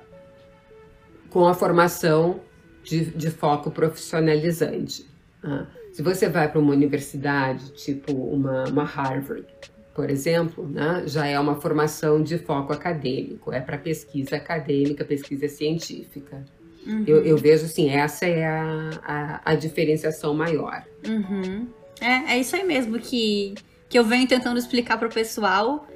com 1.30 1.48
a 1.48 1.54
formação 1.54 2.42
de, 2.84 3.06
de 3.06 3.30
foco 3.30 3.72
profissionalizante. 3.72 5.08
Uh, 5.44 5.66
se 5.94 6.02
você 6.02 6.28
vai 6.28 6.50
para 6.50 6.60
uma 6.60 6.74
universidade, 6.74 7.72
tipo 7.74 8.12
uma, 8.14 8.64
uma 8.66 8.84
Harvard, 8.84 9.46
por 9.94 10.10
exemplo, 10.10 10.68
né, 10.68 11.04
já 11.06 11.28
é 11.28 11.40
uma 11.40 11.60
formação 11.62 12.22
de 12.22 12.38
foco 12.40 12.74
acadêmico, 12.74 13.54
é 13.54 13.60
para 13.60 13.78
pesquisa 13.78 14.36
acadêmica, 14.38 15.06
pesquisa 15.06 15.48
científica. 15.48 16.44
Uhum. 16.86 17.04
Eu, 17.08 17.24
eu, 17.24 17.38
vejo 17.38 17.66
assim, 17.66 17.90
essa 17.90 18.26
é 18.26 18.46
a, 18.46 18.90
a, 19.04 19.52
a 19.52 19.56
diferenciação 19.56 20.34
maior. 20.34 20.84
Uhum. 21.08 21.68
É, 22.02 22.34
é 22.34 22.40
isso 22.40 22.56
aí 22.56 22.64
mesmo 22.64 23.00
que, 23.00 23.54
que 23.88 23.98
eu 23.98 24.04
venho 24.04 24.28
tentando 24.28 24.58
explicar 24.58 24.98
para 24.98 25.08
o 25.08 25.12
pessoal, 25.12 25.88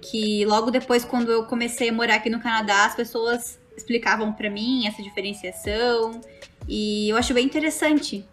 que 0.00 0.44
logo 0.46 0.70
depois, 0.70 1.04
quando 1.04 1.30
eu 1.30 1.44
comecei 1.44 1.90
a 1.90 1.92
morar 1.92 2.16
aqui 2.16 2.30
no 2.30 2.40
Canadá, 2.40 2.86
as 2.86 2.94
pessoas 2.94 3.58
explicavam 3.76 4.32
para 4.32 4.48
mim 4.48 4.86
essa 4.86 5.02
diferenciação, 5.02 6.20
e 6.68 7.10
eu 7.10 7.16
acho 7.16 7.34
bem 7.34 7.44
interessante. 7.44 8.24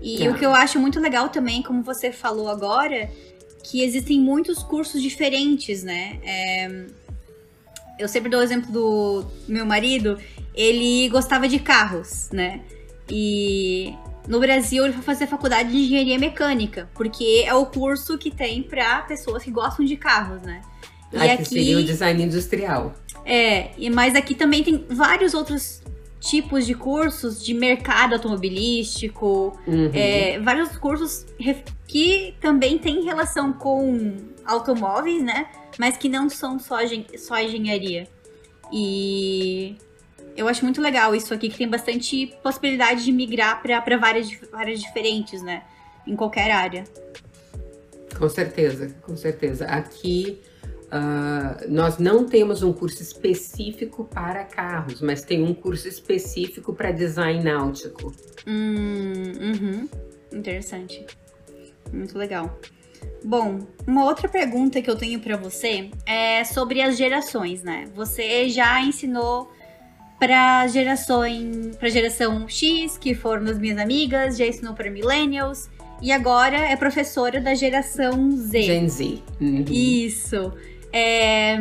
E 0.00 0.24
é. 0.24 0.30
o 0.30 0.34
que 0.34 0.44
eu 0.44 0.52
acho 0.52 0.78
muito 0.78 1.00
legal 1.00 1.28
também, 1.28 1.62
como 1.62 1.82
você 1.82 2.12
falou 2.12 2.48
agora, 2.48 3.10
que 3.68 3.84
existem 3.84 4.18
muitos 4.18 4.62
cursos 4.62 5.02
diferentes, 5.02 5.82
né? 5.82 6.18
É, 6.24 6.86
eu 7.98 8.08
sempre 8.08 8.30
dou 8.30 8.40
o 8.40 8.42
exemplo 8.42 8.72
do 8.72 9.26
meu 9.46 9.66
marido, 9.66 10.18
ele 10.54 11.08
gostava 11.10 11.46
de 11.46 11.58
carros, 11.58 12.30
né? 12.32 12.62
E 13.10 13.94
no 14.26 14.40
Brasil 14.40 14.84
ele 14.84 14.94
foi 14.94 15.02
fazer 15.02 15.26
faculdade 15.26 15.70
de 15.70 15.76
engenharia 15.76 16.18
mecânica, 16.18 16.88
porque 16.94 17.44
é 17.46 17.52
o 17.52 17.66
curso 17.66 18.16
que 18.16 18.30
tem 18.30 18.62
para 18.62 19.02
pessoas 19.02 19.42
que 19.42 19.50
gostam 19.50 19.84
de 19.84 19.96
carros, 19.96 20.40
né? 20.40 20.62
E 21.12 21.18
aqui, 21.18 21.30
aqui 21.30 21.44
seria 21.44 21.78
o 21.78 21.82
design 21.82 22.22
industrial. 22.22 22.94
É, 23.24 23.70
mas 23.92 24.14
aqui 24.14 24.34
também 24.34 24.62
tem 24.62 24.86
vários 24.88 25.34
outros 25.34 25.82
tipos 26.20 26.66
de 26.66 26.74
cursos 26.74 27.44
de 27.44 27.52
mercado 27.52 28.14
automobilístico, 28.14 29.58
uhum. 29.66 29.90
é, 29.92 30.38
vários 30.40 30.76
cursos 30.78 31.26
que 31.88 32.34
também 32.38 32.78
têm 32.78 33.02
relação 33.02 33.52
com 33.52 34.14
automóveis, 34.44 35.22
né? 35.22 35.48
Mas 35.78 35.96
que 35.96 36.08
não 36.08 36.28
são 36.28 36.58
só, 36.58 36.76
só 37.16 37.40
engenharia. 37.40 38.06
E 38.70 39.74
eu 40.36 40.46
acho 40.46 40.62
muito 40.62 40.82
legal 40.82 41.14
isso 41.14 41.32
aqui, 41.32 41.48
que 41.48 41.56
tem 41.56 41.68
bastante 41.68 42.26
possibilidade 42.42 43.04
de 43.04 43.10
migrar 43.10 43.62
para 43.62 43.96
várias, 43.96 44.30
várias 44.52 44.80
diferentes, 44.80 45.42
né? 45.42 45.64
Em 46.06 46.14
qualquer 46.14 46.50
área. 46.50 46.84
Com 48.16 48.28
certeza, 48.28 48.94
com 49.02 49.16
certeza. 49.16 49.64
Aqui 49.64 50.40
Uh, 50.88 51.70
nós 51.70 51.98
não 51.98 52.24
temos 52.24 52.62
um 52.62 52.72
curso 52.72 53.02
específico 53.02 54.06
para 54.06 54.42
carros, 54.44 55.02
mas 55.02 55.22
tem 55.22 55.42
um 55.42 55.52
curso 55.52 55.86
específico 55.86 56.72
para 56.72 56.90
design 56.90 57.44
náutico. 57.44 58.10
Hum, 58.46 59.32
uhum. 59.38 59.88
Interessante. 60.32 61.04
Muito 61.92 62.16
legal. 62.16 62.58
Bom, 63.24 63.66
uma 63.86 64.04
outra 64.04 64.28
pergunta 64.28 64.80
que 64.80 64.90
eu 64.90 64.96
tenho 64.96 65.20
para 65.20 65.36
você 65.36 65.90
é 66.06 66.44
sobre 66.44 66.80
as 66.80 66.96
gerações, 66.96 67.62
né? 67.62 67.86
Você 67.94 68.48
já 68.48 68.80
ensinou 68.80 69.52
para 70.18 70.66
gerações, 70.66 71.76
para 71.76 71.88
geração 71.88 72.48
X, 72.48 72.98
que 72.98 73.14
foram 73.14 73.46
as 73.50 73.58
minhas 73.58 73.78
amigas, 73.78 74.36
já 74.36 74.46
ensinou 74.46 74.74
para 74.74 74.90
millennials 74.90 75.68
e 76.00 76.12
agora 76.12 76.56
é 76.56 76.76
professora 76.76 77.40
da 77.40 77.54
geração 77.54 78.30
Z. 78.30 78.62
Gen 78.62 78.88
Z. 78.88 79.18
Uhum. 79.40 79.64
Isso. 79.68 80.52
É, 80.92 81.56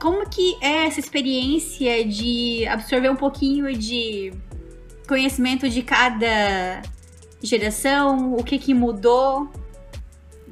como 0.00 0.28
que 0.28 0.56
é 0.60 0.86
essa 0.86 1.00
experiência 1.00 2.04
de 2.04 2.66
absorver 2.66 3.10
um 3.10 3.16
pouquinho 3.16 3.72
de 3.76 4.32
conhecimento 5.08 5.68
de 5.68 5.82
cada 5.82 6.82
geração? 7.42 8.34
O 8.34 8.42
que, 8.42 8.58
que 8.58 8.74
mudou 8.74 9.50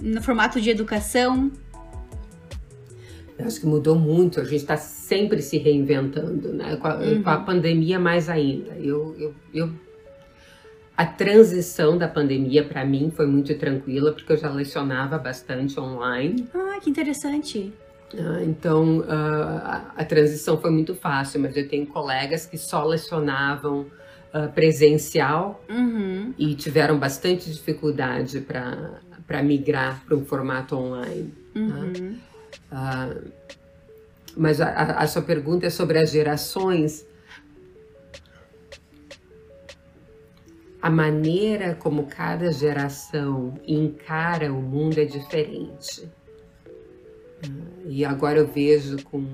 no 0.00 0.22
formato 0.22 0.60
de 0.60 0.70
educação? 0.70 1.50
Eu 3.38 3.46
acho 3.46 3.60
que 3.60 3.66
mudou 3.66 3.96
muito, 3.96 4.40
a 4.40 4.44
gente 4.44 4.60
está 4.60 4.76
sempre 4.76 5.42
se 5.42 5.58
reinventando, 5.58 6.52
né? 6.52 6.76
Com 6.76 6.86
a, 6.86 6.96
uhum. 6.96 7.22
com 7.22 7.30
a, 7.30 7.36
pandemia 7.38 7.98
mais 7.98 8.28
ainda. 8.28 8.72
Eu, 8.76 9.14
eu, 9.18 9.34
eu, 9.52 9.70
a 10.96 11.04
transição 11.04 11.98
da 11.98 12.06
pandemia 12.06 12.64
para 12.64 12.84
mim 12.84 13.12
foi 13.14 13.26
muito 13.26 13.56
tranquila, 13.58 14.12
porque 14.12 14.32
eu 14.32 14.36
já 14.36 14.50
lecionava 14.50 15.18
bastante 15.18 15.78
online. 15.80 16.46
Ah, 16.54 16.78
que 16.80 16.88
interessante. 16.88 17.72
Ah, 18.18 18.42
então, 18.44 19.00
uh, 19.00 19.92
a, 19.96 20.04
transição 20.04 20.60
foi 20.60 20.70
muito 20.70 20.94
fácil, 20.94 21.40
mas 21.40 21.56
eu 21.56 21.68
tenho 21.68 21.86
colegas 21.86 22.46
que 22.46 22.56
só 22.56 22.84
lecionavam 22.84 23.86
uh, 24.32 24.52
presencial 24.54 25.64
uhum. 25.68 26.32
e 26.38 26.54
tiveram 26.54 26.98
bastante 26.98 27.50
dificuldade 27.50 28.40
para 28.40 29.00
migrar 29.42 30.04
para 30.04 30.16
um 30.16 30.24
formato 30.24 30.76
online. 30.76 31.32
Tá? 31.52 31.60
Uhum. 31.60 32.18
Uh, 32.70 33.32
mas 34.36 34.60
a, 34.60 34.70
a, 34.70 35.06
sua 35.06 35.22
pergunta 35.22 35.66
é 35.66 35.70
sobre 35.70 35.98
as 35.98 36.10
gerações. 36.10 37.06
A 40.82 40.90
maneira 40.90 41.74
como 41.74 42.06
cada 42.06 42.52
geração 42.52 43.54
encara 43.66 44.52
o 44.52 44.60
mundo 44.60 44.98
é 44.98 45.04
diferente. 45.04 46.08
E 47.86 48.04
agora 48.04 48.38
eu 48.38 48.46
vejo 48.46 49.02
com, 49.04 49.24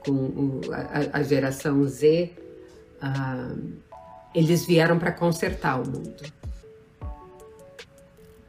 com 0.00 0.60
a, 0.72 1.18
a 1.18 1.22
geração 1.22 1.84
Z, 1.84 2.32
uh, 3.02 3.72
eles 4.34 4.66
vieram 4.66 4.98
para 4.98 5.12
consertar 5.12 5.80
o 5.80 5.88
mundo. 5.88 6.22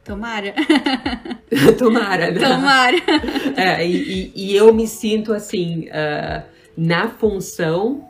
Tomara. 0.08 0.54
Tomara, 1.78 2.32
né? 2.32 2.40
Tomara. 2.40 2.98
É, 3.58 3.86
e, 3.86 4.32
e, 4.34 4.56
eu 4.56 4.74
me 4.74 4.88
sinto 4.88 5.34
assim, 5.34 5.88
uh, 5.90 6.44
na 6.78 7.10
função 7.10 8.08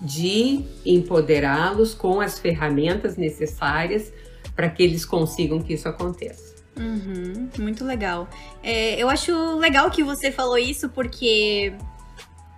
de 0.00 0.64
empoderá-los 0.86 1.92
com 1.92 2.20
as 2.20 2.38
ferramentas 2.38 3.16
necessárias 3.16 4.10
para 4.56 4.70
que 4.70 4.82
eles 4.82 5.04
consigam 5.04 5.60
que 5.60 5.74
isso 5.74 5.88
aconteça. 5.88 6.56
Uhum, 6.78 7.48
muito 7.58 7.84
legal. 7.84 8.28
É, 8.62 8.94
eu 8.96 9.10
acho 9.10 9.56
legal 9.56 9.90
que 9.90 10.02
você 10.02 10.30
falou 10.30 10.56
isso, 10.56 10.88
porque 10.88 11.74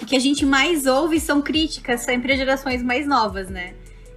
o 0.01 0.07
que 0.07 0.15
a 0.15 0.21
gente 0.21 0.47
mais 0.47 0.87
ouve 0.87 1.19
são 1.19 1.43
críticas 1.43 2.03
sempre 2.03 2.35
às 2.35 2.39
gerações 2.39 2.83
mais 2.83 3.07
novas, 3.07 3.49
né? 3.49 3.75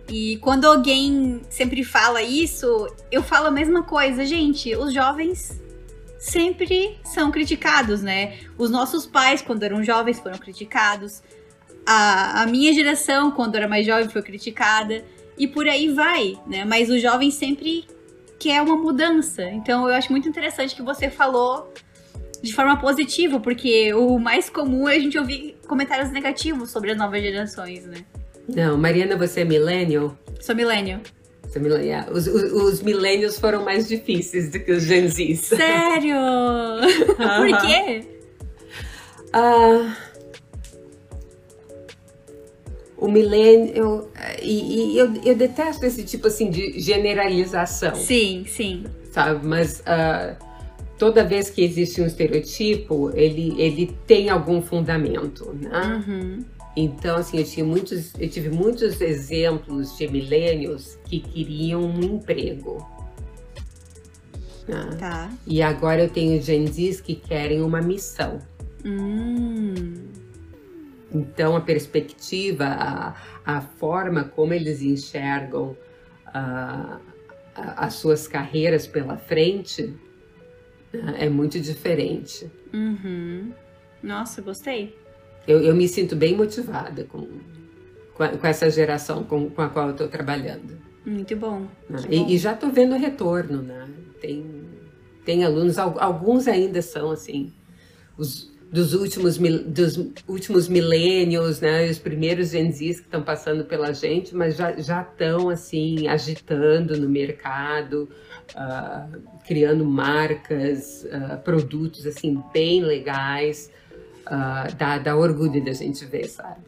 E 0.08 0.38
quando 0.38 0.66
alguém 0.66 1.42
sempre 1.50 1.84
fala 1.84 2.22
isso, 2.22 2.88
eu 3.12 3.24
falo 3.24 3.48
a 3.48 3.52
mesma 3.52 3.84
coisa, 3.84 4.26
gente. 4.26 4.76
Os 4.76 4.94
jovens 4.94 5.62
sempre 6.20 6.98
são 7.04 7.32
criticados, 7.32 8.02
né? 8.02 8.40
Os 8.58 8.70
nossos 8.70 9.06
pais, 9.06 9.42
quando 9.42 9.64
eram 9.64 9.84
jovens, 9.84 10.20
foram 10.20 10.38
criticados. 10.38 11.22
A, 11.86 12.44
a 12.44 12.46
minha 12.46 12.74
geração, 12.74 13.32
quando 13.32 13.56
era 13.56 13.68
mais 13.68 13.86
jovem, 13.86 14.10
foi 14.10 14.22
criticada. 14.22 15.04
E 15.38 15.48
por 15.48 15.68
aí 15.68 15.90
vai, 15.90 16.36
né? 16.46 16.64
Mas 16.66 16.90
os 16.90 17.02
jovens 17.02 17.34
sempre 17.34 17.86
que 18.40 18.50
é 18.52 18.62
uma 18.62 18.76
mudança. 18.76 19.44
Então 19.52 19.88
eu 19.88 19.96
acho 19.96 20.12
muito 20.12 20.28
interessante 20.28 20.76
que 20.76 20.82
você 20.82 21.10
falou 21.10 21.74
de 22.42 22.54
forma 22.54 22.78
positiva, 22.78 23.40
porque 23.40 23.94
o 23.94 24.20
mais 24.20 24.50
comum 24.50 24.88
é 24.88 24.98
a 24.98 25.00
gente 25.00 25.18
ouvir 25.18 25.56
comentários 25.66 26.12
negativos 26.12 26.70
sobre 26.70 26.92
as 26.92 26.98
novas 26.98 27.22
gerações, 27.22 27.86
né? 27.86 28.04
Não, 28.48 28.78
Mariana, 28.78 29.16
você 29.18 29.42
é 29.42 29.46
millennial? 29.46 30.18
Sou 30.40 30.56
millennial. 30.56 31.00
Sou 31.52 31.62
millennial. 31.62 32.06
Os, 32.12 32.28
os, 32.28 32.52
os 32.52 32.82
millennials 32.82 33.40
foram 33.40 33.64
mais 33.64 33.88
difíceis 33.88 34.52
do 34.52 34.60
que 34.60 34.72
os 34.72 34.84
Gen 34.84 35.08
Zs. 35.08 35.40
Sério? 35.40 36.18
Por 37.18 37.62
quê? 37.62 38.06
Uh 39.36 40.14
o 43.04 43.12
milênio. 43.12 44.08
E, 44.42 44.94
e 44.94 44.98
eu, 44.98 45.14
eu, 45.26 45.36
detesto 45.36 45.86
esse 45.86 46.04
tipo 46.04 46.28
assim 46.28 46.50
de 46.50 46.80
generalização. 46.80 47.94
Sim, 47.96 48.46
sim. 48.48 48.86
Sabe? 49.12 49.46
Mas 49.46 49.82
uh, 49.82 50.38
toda 50.98 51.22
vez 51.26 51.50
que 51.50 51.62
existe 51.62 52.02
um 52.02 52.06
estereotipo, 52.06 53.12
ele, 53.14 53.62
ele 53.62 53.94
tem 54.08 54.30
algum 54.30 54.62
fundamento, 54.62 55.54
né? 55.54 56.02
Uhum. 56.08 56.40
Então, 56.76 57.18
assim, 57.18 57.38
eu, 57.38 57.46
tinha 57.46 57.66
muitos, 57.66 58.14
eu 58.20 58.30
tive 58.30 58.50
muitos 58.50 59.00
exemplos 59.00 59.96
de 59.98 60.08
milênios 60.08 60.98
que 61.06 61.20
queriam 61.20 61.84
um 61.84 62.02
emprego. 62.02 62.78
Né? 64.68 64.96
Tá. 65.00 65.32
E 65.46 65.62
agora 65.62 66.04
eu 66.04 66.10
tenho 66.10 66.42
Gen 66.42 66.66
Zs 66.68 67.00
que 67.00 67.16
querem 67.16 67.62
uma 67.62 67.82
missão. 67.82 68.40
Hum. 68.84 69.94
Então, 71.14 71.56
a 71.56 71.62
perspectiva, 71.62 72.66
a, 72.66 73.16
a 73.46 73.62
forma 73.62 74.24
como 74.24 74.54
eles 74.54 74.82
enxergam 74.82 75.78
uh, 76.30 77.00
as 77.56 77.94
suas 77.94 78.28
carreiras 78.28 78.88
pela 78.88 79.16
frente 79.16 79.84
uh, 80.92 81.10
é 81.18 81.30
muito 81.30 81.60
diferente. 81.60 82.50
Uhum. 82.74 83.54
Nossa, 84.02 84.42
gostei. 84.42 84.98
Eu, 85.48 85.60
eu, 85.60 85.76
me 85.76 85.88
sinto 85.88 86.16
bem 86.16 86.36
motivada 86.36 87.04
com, 87.04 87.28
com, 88.14 88.24
a, 88.24 88.30
com 88.30 88.48
essa 88.48 88.70
geração 88.70 89.24
com, 89.24 89.50
com, 89.50 89.62
a 89.62 89.70
qual 89.70 89.88
eu 89.88 89.92
estou 89.92 90.08
trabalhando. 90.08 90.78
Muito 91.06 91.36
bom. 91.36 91.68
Muito 91.90 92.08
e, 92.10 92.20
bom. 92.20 92.30
e, 92.30 92.38
já 92.38 92.54
estou 92.54 92.72
vendo 92.72 92.96
retorno, 92.96 93.62
né? 93.62 93.88
Tem, 94.22 94.46
tem 95.26 95.44
alunos, 95.44 95.78
alguns 95.78 96.48
ainda 96.48 96.82
são 96.82 97.12
assim, 97.12 97.52
os, 98.18 98.54
dos 98.74 98.96
últimos, 98.96 99.38
dos 99.38 99.98
últimos 100.28 100.68
milênios, 100.68 101.62
né? 101.62 101.88
Os 101.88 102.00
primeiros 102.00 102.50
Gen 102.50 102.72
Zs 102.72 103.00
que 103.00 103.06
estão 103.06 103.22
passando 103.22 103.66
pela 103.66 103.94
gente, 103.94 104.36
mas 104.36 104.56
já 104.56 105.02
estão, 105.02 105.50
assim, 105.50 106.08
agitando 106.08 106.98
no 106.98 107.08
mercado, 107.08 108.10
uh, 108.56 109.22
criando 109.46 109.86
marcas, 109.86 111.06
uh, 111.06 111.38
produtos, 111.44 112.08
assim, 112.08 112.42
bem 112.52 112.82
legais. 112.82 113.70
Uh, 114.26 114.74
dá, 114.76 114.98
dá 114.98 115.16
orgulho 115.16 115.64
da 115.64 115.74
gente 115.74 116.06
ver, 116.06 116.28
sabe? 116.28 116.62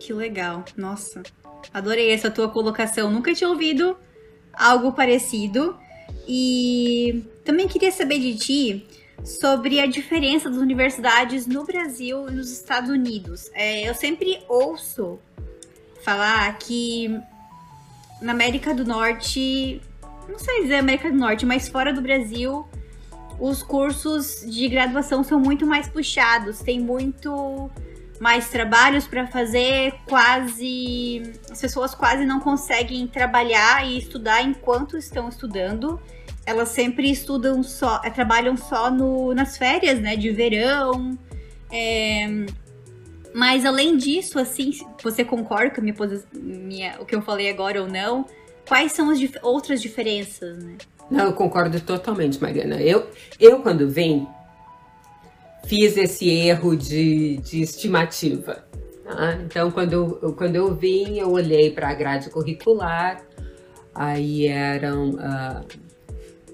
Que 0.00 0.12
legal. 0.12 0.64
Nossa, 0.76 1.22
adorei 1.72 2.10
essa 2.10 2.30
tua 2.30 2.48
colocação. 2.48 3.10
Nunca 3.10 3.34
tinha 3.34 3.50
ouvido 3.50 3.96
algo 4.52 4.92
parecido. 4.92 5.76
E 6.26 7.24
também 7.44 7.68
queria 7.68 7.90
saber 7.90 8.18
de 8.18 8.36
ti 8.36 8.86
sobre 9.24 9.80
a 9.80 9.86
diferença 9.86 10.50
das 10.50 10.58
universidades 10.58 11.46
no 11.46 11.64
Brasil 11.64 12.28
e 12.28 12.32
nos 12.32 12.50
Estados 12.50 12.90
Unidos. 12.90 13.50
É, 13.54 13.88
eu 13.88 13.94
sempre 13.94 14.42
ouço 14.48 15.18
falar 16.04 16.56
que 16.58 17.08
na 18.20 18.32
América 18.32 18.74
do 18.74 18.84
Norte, 18.84 19.80
não 20.28 20.38
sei 20.38 20.62
dizer 20.62 20.76
América 20.76 21.10
do 21.10 21.16
Norte, 21.16 21.46
mas 21.46 21.68
fora 21.68 21.92
do 21.92 22.00
Brasil, 22.00 22.66
os 23.38 23.62
cursos 23.62 24.44
de 24.46 24.68
graduação 24.68 25.22
são 25.22 25.40
muito 25.40 25.66
mais 25.66 25.88
puxados, 25.88 26.60
tem 26.60 26.80
muito 26.80 27.70
mais 28.20 28.50
trabalhos 28.50 29.06
para 29.06 29.26
fazer, 29.26 29.94
quase 30.08 31.22
as 31.50 31.60
pessoas 31.60 31.94
quase 31.94 32.24
não 32.24 32.38
conseguem 32.38 33.06
trabalhar 33.06 33.84
e 33.86 33.98
estudar 33.98 34.42
enquanto 34.42 34.96
estão 34.96 35.28
estudando 35.28 36.00
elas 36.44 36.70
sempre 36.70 37.10
estudam 37.10 37.62
só, 37.62 38.00
é, 38.04 38.10
trabalham 38.10 38.56
só 38.56 38.90
no, 38.90 39.34
nas 39.34 39.56
férias, 39.56 40.00
né, 40.00 40.16
de 40.16 40.30
verão. 40.30 41.16
É, 41.70 42.26
mas 43.34 43.64
além 43.64 43.96
disso, 43.96 44.38
assim, 44.38 44.72
você 45.02 45.24
concorda 45.24 45.70
com 45.70 45.80
minha, 45.80 45.94
minha, 46.34 47.00
o 47.00 47.06
que 47.06 47.14
eu 47.14 47.22
falei 47.22 47.48
agora 47.48 47.80
ou 47.80 47.88
não? 47.88 48.26
Quais 48.66 48.92
são 48.92 49.10
as 49.10 49.18
dif 49.18 49.38
outras 49.42 49.80
diferenças, 49.80 50.62
né? 50.62 50.76
Não, 51.12 51.26
eu 51.26 51.32
concordo 51.32 51.78
totalmente, 51.80 52.40
Mariana. 52.40 52.80
Eu, 52.80 53.06
eu 53.38 53.60
quando 53.60 53.88
vim, 53.88 54.26
fiz 55.64 55.96
esse 55.96 56.28
erro 56.28 56.74
de, 56.74 57.36
de 57.38 57.60
estimativa. 57.60 58.64
Tá? 59.04 59.38
Então, 59.44 59.70
quando 59.70 59.92
eu, 59.92 60.32
quando 60.32 60.56
eu 60.56 60.74
vim, 60.74 61.18
eu 61.18 61.30
olhei 61.30 61.70
para 61.70 61.90
a 61.90 61.94
grade 61.94 62.30
curricular, 62.30 63.22
aí 63.94 64.46
eram 64.46 65.10
uh, 65.10 65.66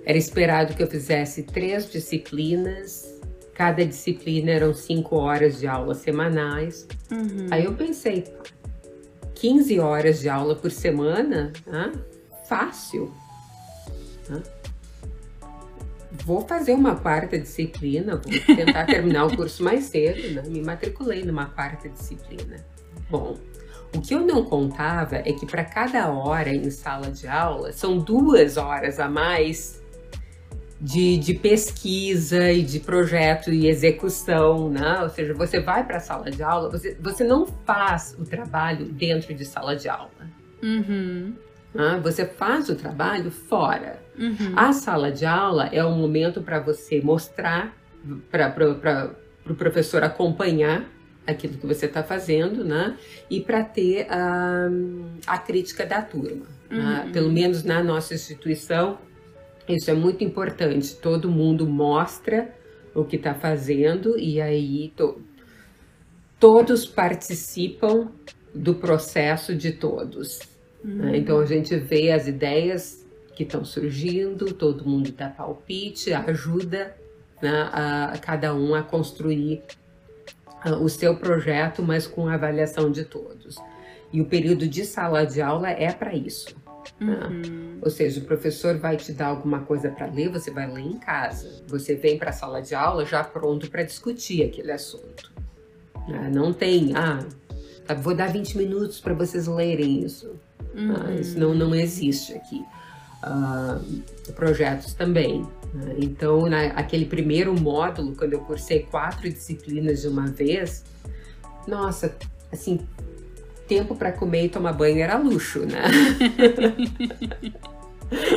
era 0.04 0.18
esperado 0.18 0.74
que 0.74 0.82
eu 0.82 0.88
fizesse 0.88 1.44
três 1.44 1.88
disciplinas, 1.90 3.20
cada 3.54 3.84
disciplina 3.84 4.50
eram 4.50 4.74
cinco 4.74 5.16
horas 5.16 5.60
de 5.60 5.68
aula 5.68 5.94
semanais. 5.94 6.88
Uhum. 7.12 7.46
Aí 7.50 7.64
eu 7.64 7.74
pensei, 7.74 8.24
15 9.34 9.78
horas 9.78 10.20
de 10.20 10.28
aula 10.28 10.56
por 10.56 10.70
semana, 10.70 11.52
ah, 11.68 11.92
fácil. 12.48 13.12
Ah, 14.30 14.42
vou 16.10 16.40
fazer 16.42 16.72
uma 16.72 16.96
quarta 16.96 17.38
disciplina, 17.38 18.16
vou 18.16 18.56
tentar 18.56 18.86
terminar 18.86 19.26
o 19.26 19.36
curso 19.36 19.62
mais 19.62 19.84
cedo, 19.84 20.34
né? 20.34 20.42
Me 20.46 20.62
matriculei 20.62 21.24
numa 21.24 21.46
quarta 21.46 21.88
disciplina. 21.88 22.56
Bom, 23.10 23.36
o 23.94 24.00
que 24.00 24.14
eu 24.14 24.20
não 24.20 24.44
contava 24.44 25.16
é 25.16 25.32
que 25.32 25.46
para 25.46 25.64
cada 25.64 26.10
hora 26.10 26.50
em 26.50 26.70
sala 26.70 27.10
de 27.10 27.26
aula 27.26 27.72
são 27.72 27.98
duas 27.98 28.56
horas 28.56 29.00
a 29.00 29.08
mais 29.08 29.82
de, 30.80 31.16
de, 31.18 31.34
pesquisa 31.34 32.52
e 32.52 32.62
de 32.62 32.78
projeto 32.80 33.50
e 33.50 33.66
execução, 33.66 34.70
né? 34.70 35.00
Ou 35.02 35.08
seja, 35.08 35.34
você 35.34 35.60
vai 35.60 35.84
para 35.84 35.96
a 35.96 36.00
sala 36.00 36.30
de 36.30 36.42
aula, 36.42 36.70
você, 36.70 36.96
você 37.00 37.24
não 37.24 37.46
faz 37.46 38.14
o 38.18 38.24
trabalho 38.24 38.86
dentro 38.86 39.34
de 39.34 39.44
sala 39.44 39.74
de 39.74 39.88
aula. 39.88 40.10
Uhum. 40.62 41.34
Né? 41.74 42.00
Você 42.02 42.24
faz 42.24 42.68
o 42.68 42.74
trabalho 42.74 43.30
fora. 43.30 44.02
Uhum. 44.18 44.52
A 44.56 44.72
sala 44.72 45.12
de 45.12 45.24
aula 45.24 45.66
é 45.72 45.84
um 45.84 45.96
momento 45.96 46.42
para 46.42 46.58
você 46.58 47.00
mostrar, 47.00 47.76
para 48.30 48.70
o 48.70 48.74
pro 49.44 49.54
professor 49.54 50.02
acompanhar 50.04 50.86
aquilo 51.26 51.58
que 51.58 51.66
você 51.66 51.86
está 51.86 52.02
fazendo, 52.02 52.64
né? 52.64 52.96
E 53.30 53.40
para 53.40 53.62
ter 53.62 54.06
a, 54.10 54.68
a 55.26 55.38
crítica 55.38 55.84
da 55.86 56.02
turma. 56.02 56.46
Né? 56.70 56.78
Uhum. 56.78 56.84
Né? 56.84 57.10
Pelo 57.12 57.30
menos 57.30 57.62
na 57.64 57.82
nossa 57.82 58.14
instituição, 58.14 58.98
isso 59.68 59.90
é 59.90 59.94
muito 59.94 60.24
importante. 60.24 60.96
Todo 60.96 61.30
mundo 61.30 61.66
mostra 61.66 62.54
o 62.94 63.04
que 63.04 63.16
está 63.16 63.34
fazendo 63.34 64.18
e 64.18 64.40
aí 64.40 64.92
to, 64.96 65.20
todos 66.40 66.86
participam 66.86 68.10
do 68.54 68.74
processo 68.74 69.54
de 69.54 69.72
todos. 69.72 70.40
Uhum. 70.84 70.94
Né? 70.94 71.18
Então 71.18 71.38
a 71.38 71.46
gente 71.46 71.76
vê 71.76 72.10
as 72.12 72.26
ideias 72.26 73.06
que 73.34 73.44
estão 73.44 73.64
surgindo, 73.64 74.52
todo 74.52 74.84
mundo 74.84 75.12
dá 75.12 75.28
palpite, 75.28 76.12
ajuda 76.12 76.96
né, 77.40 77.70
a, 77.72 78.04
a, 78.06 78.18
cada 78.18 78.54
um 78.54 78.74
a 78.74 78.82
construir 78.82 79.62
a, 80.60 80.76
o 80.76 80.88
seu 80.88 81.16
projeto, 81.16 81.82
mas 81.82 82.06
com 82.06 82.26
a 82.26 82.34
avaliação 82.34 82.90
de 82.90 83.04
todos. 83.04 83.56
E 84.12 84.20
o 84.20 84.24
período 84.24 84.66
de 84.66 84.84
sala 84.84 85.24
de 85.24 85.40
aula 85.40 85.70
é 85.70 85.92
para 85.92 86.14
isso. 86.14 86.56
Né? 86.98 87.14
Uhum. 87.14 87.78
Ou 87.82 87.90
seja, 87.90 88.20
o 88.20 88.24
professor 88.24 88.76
vai 88.76 88.96
te 88.96 89.12
dar 89.12 89.26
alguma 89.26 89.60
coisa 89.60 89.90
para 89.90 90.06
ler, 90.06 90.30
você 90.30 90.50
vai 90.50 90.70
ler 90.70 90.82
em 90.82 90.98
casa. 90.98 91.62
Você 91.68 91.94
vem 91.94 92.18
para 92.18 92.30
a 92.30 92.32
sala 92.32 92.60
de 92.60 92.74
aula 92.74 93.04
já 93.04 93.22
pronto 93.22 93.70
para 93.70 93.82
discutir 93.82 94.42
aquele 94.42 94.72
assunto. 94.72 95.30
Né? 96.08 96.30
Não 96.34 96.52
tem, 96.52 96.96
ah, 96.96 97.24
tá, 97.86 97.94
vou 97.94 98.14
dar 98.14 98.32
20 98.32 98.56
minutos 98.56 99.00
para 99.00 99.14
vocês 99.14 99.46
lerem 99.46 100.04
isso. 100.04 100.34
Uhum. 100.74 100.94
Ah, 100.96 101.14
isso 101.14 101.38
não, 101.38 101.54
não 101.54 101.74
existe 101.74 102.34
aqui. 102.34 102.64
Uh, 103.22 104.32
projetos 104.32 104.94
também. 104.94 105.46
Né? 105.74 105.96
Então, 105.98 106.48
na, 106.48 106.66
aquele 106.66 107.04
primeiro 107.04 107.58
módulo, 107.58 108.14
quando 108.14 108.34
eu 108.34 108.40
cursei 108.40 108.86
quatro 108.90 109.28
disciplinas 109.28 110.02
de 110.02 110.08
uma 110.08 110.26
vez, 110.26 110.84
nossa, 111.66 112.14
assim, 112.52 112.80
tempo 113.66 113.94
para 113.94 114.12
comer 114.12 114.46
e 114.46 114.48
tomar 114.48 114.72
banho 114.72 115.00
era 115.00 115.18
luxo, 115.18 115.60
né? 115.60 115.82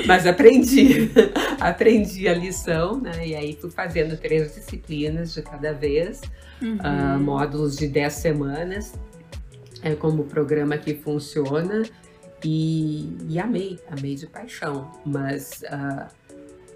Mas 0.06 0.28
aprendi, 0.28 1.10
aprendi 1.60 2.28
a 2.28 2.34
lição, 2.34 3.00
né? 3.00 3.26
E 3.26 3.34
aí 3.34 3.58
fui 3.60 3.72
fazendo 3.72 4.18
três 4.18 4.54
disciplinas 4.54 5.34
de 5.34 5.42
cada 5.42 5.72
vez, 5.72 6.22
uhum. 6.62 6.78
uh, 6.78 7.20
módulos 7.20 7.78
de 7.78 7.88
dez 7.88 8.16
semanas, 8.16 8.94
é 9.82 9.96
como 9.96 10.24
o 10.24 10.26
programa 10.26 10.78
que 10.78 10.94
funciona. 10.94 11.84
E, 12.44 13.18
e 13.30 13.40
amei, 13.40 13.80
amei 13.90 14.16
de 14.16 14.28
paixão. 14.28 14.92
Mas 15.06 15.62
uh, 15.64 16.08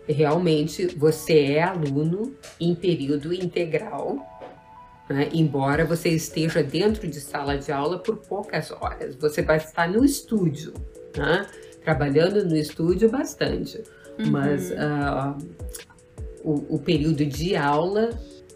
realmente 0.07 0.87
você 0.95 1.53
é 1.53 1.63
aluno 1.63 2.35
em 2.59 2.75
período 2.75 3.33
integral 3.33 4.35
né? 5.09 5.29
Embora 5.33 5.85
você 5.85 6.09
esteja 6.09 6.63
dentro 6.63 7.07
de 7.07 7.19
sala 7.19 7.57
de 7.57 7.71
aula 7.71 7.99
por 7.99 8.17
poucas 8.17 8.71
horas, 8.71 9.15
você 9.15 9.41
vai 9.41 9.57
estar 9.57 9.87
no 9.87 10.03
estúdio, 10.03 10.73
né? 11.15 11.45
trabalhando 11.83 12.43
no 12.43 12.57
estúdio 12.57 13.09
bastante, 13.09 13.83
uhum. 14.17 14.31
mas 14.31 14.71
uh, 14.71 15.37
o, 16.43 16.75
o, 16.75 16.79
período 16.79 17.23
de 17.23 17.55
aula 17.55 18.09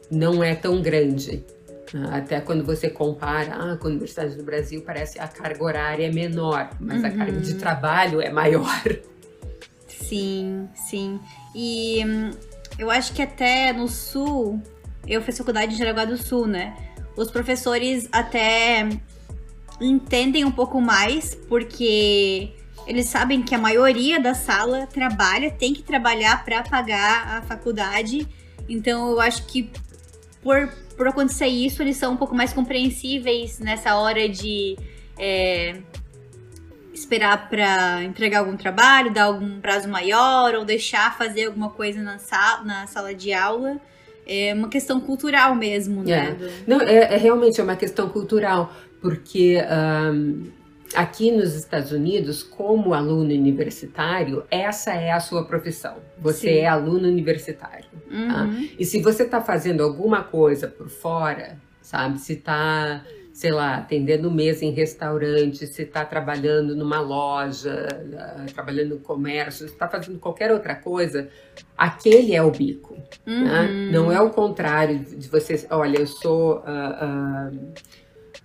não 0.10 0.44
é 0.44 0.56
tão 0.56 0.82
grande. 0.82 1.46
Né? 1.94 2.10
Até 2.12 2.40
quando 2.42 2.64
você 2.64 2.90
compara 2.90 3.54
ah, 3.56 3.78
com 3.78 3.88
a 3.88 3.90
Universidade 3.90 4.36
do 4.36 4.44
Brasil, 4.44 4.84
parece 4.86 5.20
a 5.20 5.28
carga 5.28 5.64
horária 5.64 6.08
é 6.08 6.12
menor, 6.12 6.70
mas 6.80 7.02
uhum. 7.02 7.08
a 7.08 7.12
carga 7.12 7.40
de 7.40 7.54
uhum. 7.54 7.60
trabalho 7.60 8.22
é 8.22 8.30
maior. 8.30 8.84
Sim, 9.88 10.68
sim. 10.74 11.20
E 11.54 12.04
hum, 12.06 12.32
eu 12.78 12.90
acho 12.90 13.14
que 13.14 13.22
até 13.22 13.72
no 13.74 13.88
sul 13.88 14.62
eu 15.08 15.22
fiz 15.22 15.38
faculdade 15.38 15.74
em 15.74 15.78
Jaraguá 15.78 16.06
do 16.06 16.18
Sul, 16.18 16.46
né? 16.46 16.76
Os 17.16 17.32
professores 17.32 18.08
até 18.12 18.88
entendem 19.82 20.46
um 20.46 20.52
pouco 20.52 20.80
mais, 20.80 21.34
porque 21.34 22.54
eles 22.86 23.08
sabem 23.08 23.42
que 23.42 23.56
a 23.56 23.58
maioria 23.58 24.20
da 24.20 24.34
sala 24.34 24.88
trabalha, 24.88 25.52
tem 25.52 25.74
que 25.74 25.84
trabalhar 25.84 26.44
para 26.46 26.64
pagar 26.64 27.38
a 27.38 27.42
faculdade. 27.42 28.28
Então 28.68 29.12
eu 29.12 29.20
acho 29.20 29.46
que 29.46 29.70
por, 30.42 30.72
por 31.00 31.08
acontecer 31.08 31.48
isso, 31.48 31.82
eles 31.82 31.96
são 31.96 32.12
um 32.12 32.18
pouco 32.18 32.36
mais 32.36 32.52
compreensíveis 32.52 33.58
nessa 33.58 33.96
hora 33.96 34.28
de 34.28 34.76
é, 35.18 35.78
esperar 36.94 37.50
para 37.50 38.04
entregar 38.04 38.40
algum 38.40 38.58
trabalho, 38.58 39.10
dar 39.10 39.24
algum 39.24 39.62
prazo 39.62 39.88
maior 39.88 40.56
ou 40.56 40.66
deixar 40.66 41.18
fazer 41.18 41.46
alguma 41.46 41.70
coisa 41.70 42.02
na 42.04 42.20
sala, 42.20 42.66
na 42.66 42.86
sala 42.86 43.16
de 43.16 43.32
aula. 43.32 43.80
É 44.28 44.54
uma 44.54 44.68
questão 44.68 45.00
cultural 45.00 45.56
mesmo, 45.56 46.04
né? 46.04 46.36
É. 46.38 46.52
Não, 46.68 46.82
é, 46.82 47.14
é 47.14 47.16
realmente 47.16 47.62
é 47.62 47.64
uma 47.64 47.78
questão 47.78 48.10
cultural, 48.10 48.74
porque 49.00 49.58
um, 50.12 50.48
aqui 50.96 51.32
nos 51.32 51.56
Estados 51.56 51.92
Unidos, 51.92 52.44
como 52.44 52.94
aluno 52.94 53.34
universitário, 53.34 54.44
essa 54.50 54.94
é 54.94 55.12
a 55.12 55.20
sua 55.20 55.46
profissão. 55.46 55.98
Você 56.18 56.48
Sim. 56.48 56.58
é 56.60 56.68
aluno 56.68 57.08
universitário. 57.08 57.86
Tá? 58.10 58.16
Uhum. 58.16 58.28
Tá? 58.28 58.74
E 58.78 58.86
se 58.86 59.02
você 59.02 59.24
está 59.24 59.42
fazendo 59.42 59.84
alguma 59.84 60.24
coisa 60.24 60.68
por 60.68 60.90
fora, 60.90 61.58
sabe? 61.82 62.20
Se 62.20 62.34
está 62.34 63.04
sei 63.40 63.52
lá, 63.52 63.78
atendendo 63.78 64.30
mesa 64.30 64.66
em 64.66 64.72
restaurante, 64.72 65.66
se 65.66 65.84
está 65.84 66.04
trabalhando 66.04 66.76
numa 66.76 67.00
loja, 67.00 67.88
ah, 68.18 68.46
trabalhando 68.54 68.96
no 68.96 69.00
comércio, 69.00 69.66
se 69.66 69.74
está 69.74 69.88
fazendo 69.88 70.20
qualquer 70.20 70.52
outra 70.52 70.76
coisa, 70.76 71.30
aquele 71.78 72.36
é 72.36 72.44
o 72.44 72.52
bico. 72.52 72.98
Né? 73.26 73.34
Uhum. 73.34 73.44
Né? 73.46 73.90
Não 73.94 74.12
é 74.12 74.20
o 74.20 74.30
contrário 74.32 75.00
de 75.00 75.30
você, 75.30 75.66
olha, 75.70 76.00
eu 76.00 76.08
sou. 76.08 76.58
Uh, 76.58 77.56
uh, 77.56 77.74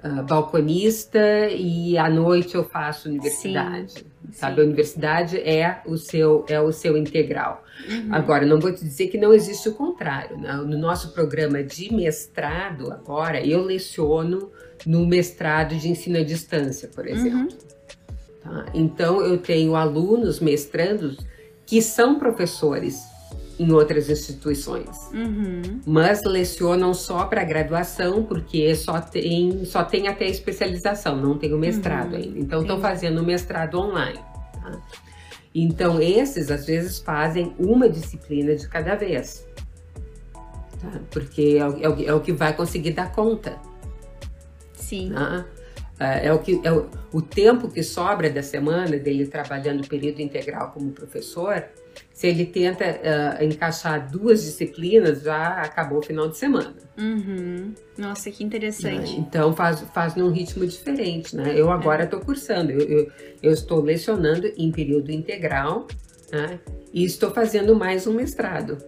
uh, 0.04 0.22
balconista 0.22 1.48
e 1.50 1.96
à 1.96 2.10
noite 2.10 2.54
eu 2.54 2.64
faço 2.64 3.08
universidade. 3.08 3.92
Sim, 3.92 4.04
sabe, 4.32 4.56
sim. 4.56 4.60
a 4.60 4.64
universidade 4.64 5.36
é 5.38 5.80
o 5.86 5.96
seu 5.96 6.44
é 6.48 6.60
o 6.60 6.70
seu 6.70 6.96
integral. 6.96 7.64
Uhum. 7.88 8.08
Agora, 8.14 8.46
não 8.46 8.60
vou 8.60 8.72
te 8.72 8.84
dizer 8.84 9.08
que 9.08 9.18
não 9.18 9.32
existe 9.32 9.68
o 9.68 9.74
contrário. 9.74 10.38
Né? 10.38 10.52
No 10.52 10.78
nosso 10.78 11.12
programa 11.12 11.62
de 11.62 11.92
mestrado 11.92 12.92
agora, 12.92 13.44
eu 13.44 13.62
leciono 13.62 14.50
no 14.86 15.06
mestrado 15.06 15.74
de 15.74 15.88
ensino 15.88 16.18
à 16.18 16.22
distância, 16.22 16.88
por 16.94 17.06
exemplo. 17.06 17.40
Uhum. 17.40 17.48
Tá? 18.42 18.66
Então, 18.74 19.22
eu 19.22 19.38
tenho 19.38 19.74
alunos 19.74 20.38
mestrandos 20.40 21.16
que 21.66 21.80
são 21.80 22.18
professores 22.18 23.02
em 23.58 23.72
outras 23.72 24.10
instituições, 24.10 24.88
uhum. 25.12 25.80
mas 25.86 26.22
lecionam 26.24 26.92
só 26.92 27.24
para 27.26 27.44
graduação 27.44 28.24
porque 28.24 28.74
só 28.74 29.00
tem 29.00 29.64
só 29.64 29.84
tem 29.84 30.08
até 30.08 30.26
especialização, 30.26 31.16
não 31.16 31.38
tem 31.38 31.52
o 31.52 31.58
mestrado 31.58 32.12
uhum. 32.12 32.18
ainda. 32.18 32.38
Então 32.38 32.62
estão 32.62 32.80
fazendo 32.80 33.20
o 33.20 33.24
mestrado 33.24 33.78
online. 33.78 34.20
Tá? 34.62 34.80
Então 35.54 36.00
esses 36.00 36.50
às 36.50 36.66
vezes 36.66 36.98
fazem 36.98 37.54
uma 37.58 37.88
disciplina 37.88 38.56
de 38.56 38.68
cada 38.68 38.94
vez, 38.94 39.46
tá? 40.80 41.00
porque 41.10 41.56
é 41.58 41.66
o, 41.66 41.82
é, 41.82 42.14
o, 42.14 42.16
é 42.18 42.20
que 42.20 42.32
vai 42.32 42.54
conseguir 42.54 42.92
dar 42.92 43.12
conta. 43.12 43.56
Sim. 44.74 45.12
Tá? 45.12 45.44
É, 45.98 46.26
é 46.26 46.32
o 46.32 46.40
que 46.40 46.60
é 46.64 46.72
o, 46.72 46.88
o 47.12 47.22
tempo 47.22 47.68
que 47.68 47.82
sobra 47.82 48.28
da 48.28 48.42
semana 48.42 48.98
dele 48.98 49.26
trabalhando 49.26 49.86
período 49.86 50.20
integral 50.20 50.72
como 50.72 50.90
professor 50.90 51.64
se 52.14 52.28
ele 52.28 52.46
tenta 52.46 52.84
uh, 52.84 53.44
encaixar 53.44 54.08
duas 54.08 54.44
disciplinas, 54.44 55.22
já 55.22 55.60
acabou 55.60 55.98
o 55.98 56.02
final 56.02 56.28
de 56.28 56.36
semana. 56.36 56.72
Uhum. 56.96 57.74
Nossa, 57.98 58.30
que 58.30 58.44
interessante. 58.44 59.14
Né? 59.14 59.18
Então 59.18 59.52
faz, 59.52 59.80
faz 59.92 60.14
num 60.14 60.30
ritmo 60.30 60.64
diferente, 60.64 61.34
né? 61.34 61.52
Eu 61.56 61.72
agora 61.72 62.04
estou 62.04 62.20
é. 62.20 62.24
cursando, 62.24 62.70
eu, 62.70 62.78
eu, 62.78 63.12
eu, 63.42 63.52
estou 63.52 63.82
lecionando 63.82 64.46
em 64.56 64.70
período 64.70 65.10
integral 65.10 65.88
né? 66.30 66.60
e 66.92 67.04
estou 67.04 67.32
fazendo 67.32 67.74
mais 67.74 68.06
um 68.06 68.14
mestrado. 68.14 68.78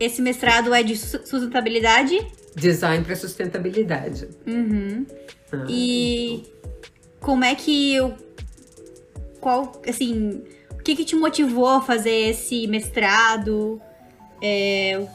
Esse 0.00 0.22
mestrado 0.22 0.72
é 0.72 0.82
de 0.82 0.96
sustentabilidade? 0.96 2.26
Design 2.56 3.04
para 3.04 3.16
sustentabilidade. 3.16 4.28
Uhum. 4.46 5.04
Ah, 5.52 5.66
e 5.68 6.36
então. 6.36 6.52
como 7.20 7.44
é 7.44 7.54
que 7.54 7.94
eu. 7.94 8.14
Qual, 9.42 9.82
assim 9.86 10.42
que, 10.84 10.94
que 10.94 11.04
te 11.04 11.16
motivou 11.16 11.66
a 11.66 11.80
fazer 11.80 12.28
esse 12.28 12.66
mestrado? 12.66 13.80
É, 14.40 15.06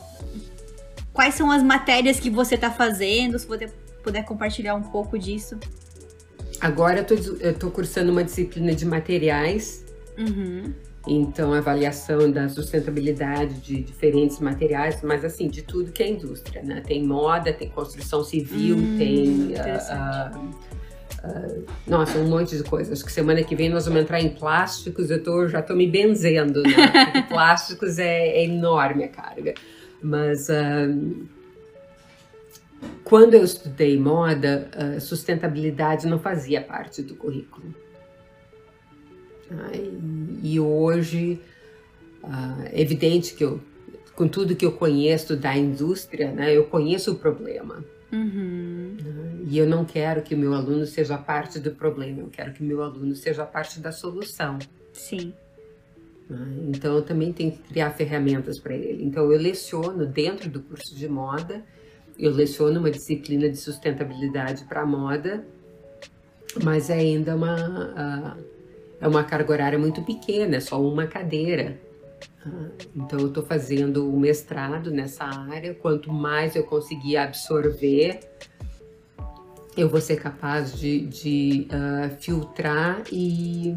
quais 1.14 1.36
são 1.36 1.52
as 1.52 1.62
matérias 1.62 2.20
que 2.20 2.30
você 2.30 2.56
está 2.56 2.72
fazendo? 2.72 3.38
Se 3.38 3.46
você 3.46 3.68
puder 4.04 4.26
compartilhar 4.26 4.74
um 4.74 4.82
pouco 4.82 5.18
disso. 5.18 5.58
Agora 6.60 7.06
eu 7.08 7.52
estou 7.52 7.70
cursando 7.72 8.12
uma 8.12 8.24
disciplina 8.24 8.74
de 8.74 8.86
materiais. 8.86 9.86
Uhum. 10.18 10.74
Então, 11.08 11.54
avaliação 11.54 12.30
da 12.30 12.50
sustentabilidade 12.50 13.56
de 13.62 13.82
diferentes 13.82 14.40
materiais, 14.40 15.02
mas 15.02 15.24
assim, 15.24 15.48
de 15.48 15.62
tudo 15.62 15.92
que 15.92 16.04
é 16.04 16.10
indústria, 16.10 16.62
né? 16.62 16.82
Tem 16.86 17.04
moda, 17.04 17.54
tem 17.54 17.70
construção 17.70 18.24
civil, 18.24 18.76
hum, 18.76 18.98
tem. 18.98 19.54
Uh, 19.54 20.50
uh, 21.24 21.50
Uh, 21.60 21.66
nossa, 21.88 22.18
um 22.18 22.28
monte 22.28 22.58
de 22.58 22.64
coisas. 22.64 22.94
Acho 22.94 23.06
que 23.06 23.12
semana 23.12 23.44
que 23.44 23.56
vem 23.56 23.70
nós 23.70 23.86
vamos 23.86 24.02
entrar 24.02 24.22
em 24.22 24.30
plásticos. 24.30 25.10
Eu 25.10 25.22
tô, 25.24 25.48
já 25.48 25.60
estou 25.60 25.76
me 25.76 25.88
benzendo, 25.88 26.62
né? 26.62 26.88
Porque 26.88 27.22
plásticos 27.28 28.00
é, 28.00 28.28
é, 28.30 28.46
enorme 28.46 29.04
a 29.04 29.10
carga. 29.10 29.54
Mas 30.02 30.48
uh, 30.50 31.28
quando 33.04 33.34
eu 33.34 33.44
estudei 33.44 34.00
moda, 34.00 34.70
uh, 34.76 35.02
sustentabilidade 35.02 36.08
não 36.08 36.20
fazia 36.20 36.62
parte 36.62 37.02
do 37.02 37.16
currículo. 37.16 37.74
e, 39.74 40.54
e, 40.54 40.60
hoje 40.60 41.42
é 42.72 42.82
evidente 42.82 43.34
que 43.34 43.44
eu, 43.44 43.60
com 44.16 44.28
tudo 44.28 44.56
que 44.56 44.66
eu 44.66 44.74
conheço 44.74 45.36
da 45.36 45.56
indústria, 45.58 46.32
né, 46.32 46.56
eu 46.56 46.66
conheço 46.66 47.14
o 47.14 47.16
problema. 47.16 47.84
Uhum. 48.12 48.98
E 49.48 49.58
eu 49.58 49.68
não 49.68 49.86
quero 49.86 50.22
que 50.22 50.34
o 50.34 50.38
meu 50.38 50.54
aluno 50.54 50.86
seja 50.86 51.18
parte 51.18 51.60
do 51.60 51.72
problema, 51.72 52.22
eu 52.22 52.30
quero 52.30 52.54
que 52.54 52.62
o 52.62 52.66
meu 52.66 52.82
aluno 52.82 53.16
seja 53.16 53.46
parte 53.46 53.80
da 53.80 53.92
solução. 53.92 54.58
Sim. 54.94 55.34
Então 56.68 56.96
eu 56.96 57.02
também 57.02 57.34
tenho 57.34 57.52
que 57.52 57.60
criar 57.60 57.92
ferramentas 57.92 58.60
para 58.60 58.76
ele. 58.76 59.04
Então 59.04 59.32
eu 59.32 59.40
leciono 59.40 60.06
dentro 60.06 60.50
do 60.50 60.62
curso 60.62 60.96
de 60.96 61.08
moda, 61.08 61.64
eu 62.18 62.32
leciono 62.32 62.80
uma 62.80 62.92
disciplina 62.92 63.50
de 63.50 63.58
sustentabilidade 63.58 64.66
para 64.66 64.86
moda, 64.86 65.44
mas 66.64 66.90
é 66.90 66.96
ainda 66.96 67.36
uma, 67.36 68.36
uh, 68.36 68.44
é 69.02 69.08
uma 69.08 69.24
carga 69.24 69.52
horária 69.52 69.80
muito 69.80 70.04
pequena, 70.04 70.58
é 70.58 70.60
só 70.60 70.82
uma 70.82 71.08
cadeira. 71.08 71.80
Então, 72.96 73.20
eu 73.20 73.28
estou 73.28 73.44
fazendo 73.44 74.10
o 74.10 74.20
mestrado 74.20 74.92
nessa 74.92 75.26
área. 75.26 75.74
Quanto 75.74 76.12
mais 76.12 76.56
eu 76.56 76.64
conseguir 76.64 77.18
absorver, 77.18 78.20
eu 79.76 79.90
vou 79.90 80.02
ser 80.02 80.18
capaz 80.18 80.78
de, 80.78 81.06
de 81.06 81.68
uh, 81.68 82.10
filtrar 82.20 83.02
e, 83.12 83.76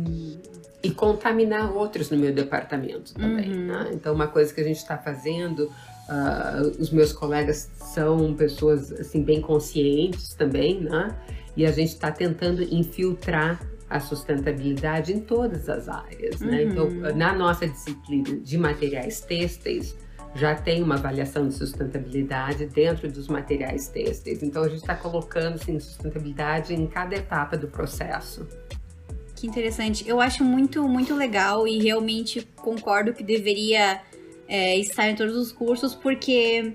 e 0.83 0.91
contaminar 0.91 1.73
outros 1.73 2.11
no 2.11 2.17
meu 2.17 2.33
departamento 2.33 3.15
também. 3.15 3.53
Uhum. 3.53 3.67
Né? 3.67 3.91
Então, 3.93 4.15
uma 4.15 4.29
coisa 4.29 4.53
que 4.53 4.61
a 4.61 4.65
gente 4.65 4.79
está 4.79 4.97
fazendo, 4.97 5.65
uh, 5.67 6.67
os 6.79 6.91
meus 6.91 7.13
colegas 7.13 7.71
são 7.77 8.35
pessoas 8.35 8.93
assim 8.93 9.23
bem 9.23 9.41
conscientes 9.41 10.35
também, 10.35 10.81
né? 10.81 11.17
E 11.57 11.67
a 11.67 11.71
gente 11.71 11.91
está 11.91 12.11
tentando 12.11 12.63
infiltrar 12.63 13.61
a 13.93 14.01
sustentabilidade 14.01 15.13
em 15.13 15.21
todas 15.21 15.69
as 15.69 15.89
áreas. 15.89 16.41
Né? 16.41 16.63
Uhum. 16.63 16.71
Então, 16.71 16.91
na 17.15 17.35
nossa 17.35 17.69
disciplina 17.69 18.37
de 18.37 18.57
materiais 18.57 19.21
têxteis, 19.21 19.95
já 20.35 20.55
tem 20.55 20.83
uma 20.83 20.95
avaliação 20.95 21.47
de 21.47 21.55
sustentabilidade 21.55 22.65
dentro 22.67 23.11
dos 23.13 23.29
materiais 23.29 23.89
têxteis. 23.89 24.43
Então, 24.43 24.63
a 24.63 24.69
gente 24.69 24.81
está 24.81 24.95
colocando 24.95 25.57
assim, 25.57 25.79
sustentabilidade 25.79 26.75
em 26.75 26.87
cada 26.87 27.15
etapa 27.15 27.57
do 27.57 27.69
processo. 27.69 28.47
Que 29.37 29.47
interessante. 29.47 30.09
Eu 30.09 30.21
acho 30.21 30.43
muito, 30.43 30.89
muito 30.89 31.15
legal 31.15 31.69
e 31.69 31.79
realmente 31.83 32.49
concordo 32.57 33.13
que 33.13 33.23
deveria 33.23 34.01
é, 34.49 34.79
estar 34.79 35.09
em 35.11 35.15
todos 35.15 35.37
os 35.37 35.53
cursos, 35.53 35.95
porque, 35.95 36.75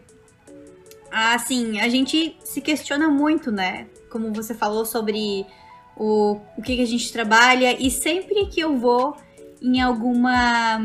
assim, 1.12 1.80
a 1.80 1.90
gente 1.90 2.38
se 2.44 2.62
questiona 2.62 3.10
muito, 3.10 3.52
né? 3.52 3.88
Como 4.12 4.32
você 4.32 4.54
falou 4.54 4.86
sobre 4.86 5.48
o, 5.98 6.40
o 6.58 6.62
que, 6.62 6.76
que 6.76 6.82
a 6.82 6.88
gente 6.88 7.12
trabalha 7.12 7.76
e 7.80 7.90
sempre 7.90 8.46
que 8.48 8.60
eu 8.60 8.78
vou 8.78 9.16
em 9.62 9.82
alguma 9.82 10.80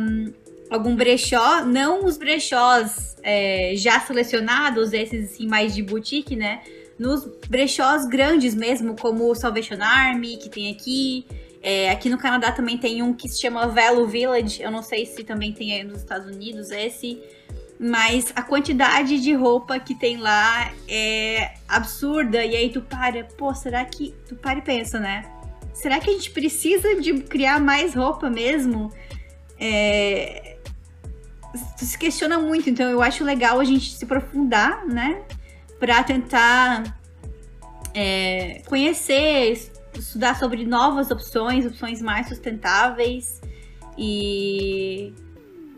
algum 0.71 0.97
brechó, 0.97 1.65
não 1.65 2.07
os 2.07 2.17
brechós 2.17 3.15
é, 3.23 3.75
já 3.77 4.01
selecionados, 4.01 4.95
esses 4.95 5.33
assim 5.33 5.47
mais 5.47 5.75
de 5.75 5.83
boutique, 5.83 6.35
né? 6.35 6.63
Nos 6.99 7.29
brechós 7.49 8.07
grandes 8.07 8.55
mesmo, 8.55 8.97
como 8.97 9.31
o 9.31 9.35
Salvation 9.35 9.77
Army, 9.81 10.37
que 10.39 10.49
tem 10.49 10.71
aqui. 10.71 11.27
É, 11.65 11.91
aqui 11.91 12.09
no 12.09 12.19
Canadá 12.19 12.51
também 12.51 12.77
tem 12.77 13.03
um 13.03 13.13
que 13.13 13.29
se 13.29 13.41
chama 13.41 13.69
Velo 13.69 14.07
Village. 14.07 14.63
Eu 14.63 14.71
não 14.71 14.83
sei 14.83 15.05
se 15.07 15.23
também 15.23 15.53
tem 15.53 15.75
aí 15.75 15.85
nos 15.85 15.99
Estados 15.99 16.27
Unidos 16.27 16.71
esse. 16.71 17.21
Mas 17.79 18.33
a 18.37 18.43
quantidade 18.43 19.21
de 19.21 19.35
roupa 19.35 19.79
que 19.81 19.95
tem 19.95 20.17
lá 20.17 20.73
é 20.89 21.55
absurda. 21.67 22.45
E 22.45 22.55
aí 22.55 22.71
tu 22.71 22.81
para, 22.81 23.25
pô, 23.25 23.53
será 23.55 23.85
que. 23.85 24.15
Tu 24.29 24.37
para 24.37 24.59
e 24.59 24.63
pensa, 24.63 25.01
né? 25.01 25.25
Será 25.73 25.99
que 25.99 26.11
a 26.11 26.13
gente 26.13 26.31
precisa 26.31 27.01
de 27.01 27.15
criar 27.23 27.61
mais 27.61 27.95
roupa 27.95 28.31
mesmo? 28.31 28.93
É... 29.59 30.57
Tu 31.79 31.85
se 31.85 31.99
questiona 31.99 32.39
muito, 32.39 32.71
então 32.71 32.89
eu 32.89 33.03
acho 33.03 33.25
legal 33.25 33.61
a 33.61 33.65
gente 33.65 33.93
se 33.93 34.05
aprofundar, 34.05 34.87
né? 34.87 35.23
para 35.83 36.01
tentar 36.05 36.97
é, 37.93 38.63
conhecer, 38.67 39.69
estudar 39.99 40.39
sobre 40.39 40.65
novas 40.65 41.11
opções, 41.11 41.67
opções 41.67 42.01
mais 42.01 42.29
sustentáveis 42.29 43.41
e 43.99 45.13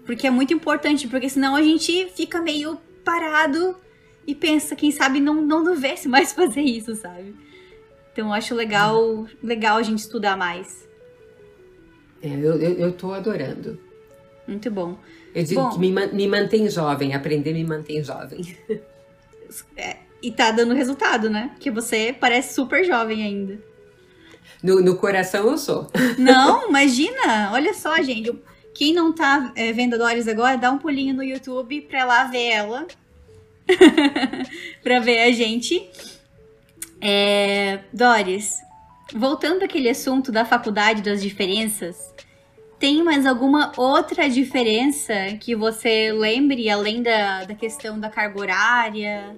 porque 0.04 0.26
é 0.26 0.30
muito 0.30 0.52
importante, 0.52 1.08
porque 1.08 1.28
senão 1.28 1.54
a 1.54 1.62
gente 1.62 2.06
fica 2.14 2.40
meio 2.40 2.78
parado 3.04 3.76
e 4.26 4.34
pensa, 4.34 4.74
quem 4.74 4.90
sabe 4.90 5.20
não 5.20 5.42
não 5.42 5.62
devesse 5.62 6.08
mais 6.08 6.32
fazer 6.34 6.62
isso, 6.62 6.94
sabe? 6.94 7.34
Então 8.12 8.28
eu 8.28 8.32
acho 8.32 8.54
legal, 8.54 9.26
legal 9.42 9.76
a 9.76 9.82
gente 9.82 9.98
estudar 9.98 10.36
mais. 10.36 10.88
É, 12.22 12.28
eu, 12.28 12.58
eu, 12.60 12.72
eu 12.78 12.92
tô 12.92 13.12
adorando. 13.12 13.78
Muito 14.46 14.70
bom. 14.70 14.98
Eu 15.34 15.42
digo 15.42 15.62
bom, 15.62 15.70
que 15.70 15.78
me, 15.78 15.90
me 15.90 16.28
mantém 16.28 16.68
jovem, 16.70 17.14
aprender 17.14 17.52
me 17.52 17.64
mantém 17.64 18.02
jovem. 18.02 18.56
É, 19.76 19.98
e 20.20 20.32
tá 20.32 20.50
dando 20.50 20.74
resultado, 20.74 21.30
né? 21.30 21.50
Porque 21.52 21.70
você 21.70 22.12
parece 22.18 22.54
super 22.54 22.84
jovem 22.84 23.22
ainda. 23.22 23.62
No, 24.60 24.80
no 24.80 24.96
coração 24.96 25.48
eu 25.48 25.56
sou. 25.56 25.86
Não, 26.18 26.66
imagina! 26.70 27.52
Olha 27.52 27.72
só, 27.72 27.94
gente. 28.02 28.32
Quem 28.74 28.92
não 28.92 29.12
tá 29.12 29.52
é, 29.54 29.72
vendo 29.72 29.94
a 29.94 29.98
Doris 29.98 30.26
agora, 30.26 30.58
dá 30.58 30.70
um 30.70 30.78
pulinho 30.78 31.14
no 31.14 31.22
YouTube 31.22 31.82
pra 31.82 32.04
lá 32.04 32.24
ver 32.24 32.48
ela. 32.48 32.86
pra 34.82 34.98
ver 34.98 35.22
a 35.22 35.30
gente. 35.30 35.88
É, 37.00 37.80
Doris, 37.92 38.60
voltando 39.14 39.62
àquele 39.62 39.88
assunto 39.88 40.32
da 40.32 40.44
faculdade 40.44 41.02
das 41.02 41.22
diferenças, 41.22 42.12
tem 42.78 43.02
mais 43.02 43.26
alguma 43.26 43.72
outra 43.76 44.28
diferença 44.28 45.14
que 45.40 45.54
você 45.54 46.12
lembre, 46.12 46.68
além 46.68 47.02
da, 47.02 47.44
da 47.44 47.54
questão 47.54 48.00
da 48.00 48.10
carga 48.10 48.40
horária, 48.40 49.36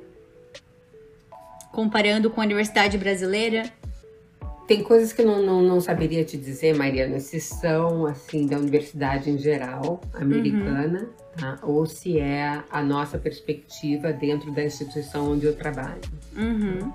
comparando 1.72 2.30
com 2.30 2.40
a 2.40 2.44
universidade 2.44 2.96
brasileira? 2.96 3.70
Tem 4.66 4.82
coisas 4.82 5.12
que 5.12 5.22
eu 5.22 5.26
não, 5.26 5.42
não, 5.42 5.62
não 5.62 5.80
saberia 5.80 6.24
te 6.24 6.36
dizer, 6.36 6.74
Mariana, 6.74 7.20
se 7.20 7.40
são, 7.40 8.04
assim, 8.04 8.46
da 8.46 8.58
universidade 8.58 9.30
em 9.30 9.38
geral, 9.38 10.00
americana, 10.12 11.02
uhum. 11.02 11.36
tá? 11.36 11.58
ou 11.62 11.86
se 11.86 12.18
é 12.18 12.64
a 12.68 12.82
nossa 12.82 13.16
perspectiva 13.16 14.12
dentro 14.12 14.52
da 14.52 14.64
instituição 14.64 15.32
onde 15.32 15.46
eu 15.46 15.54
trabalho. 15.54 16.00
Uhum. 16.36 16.92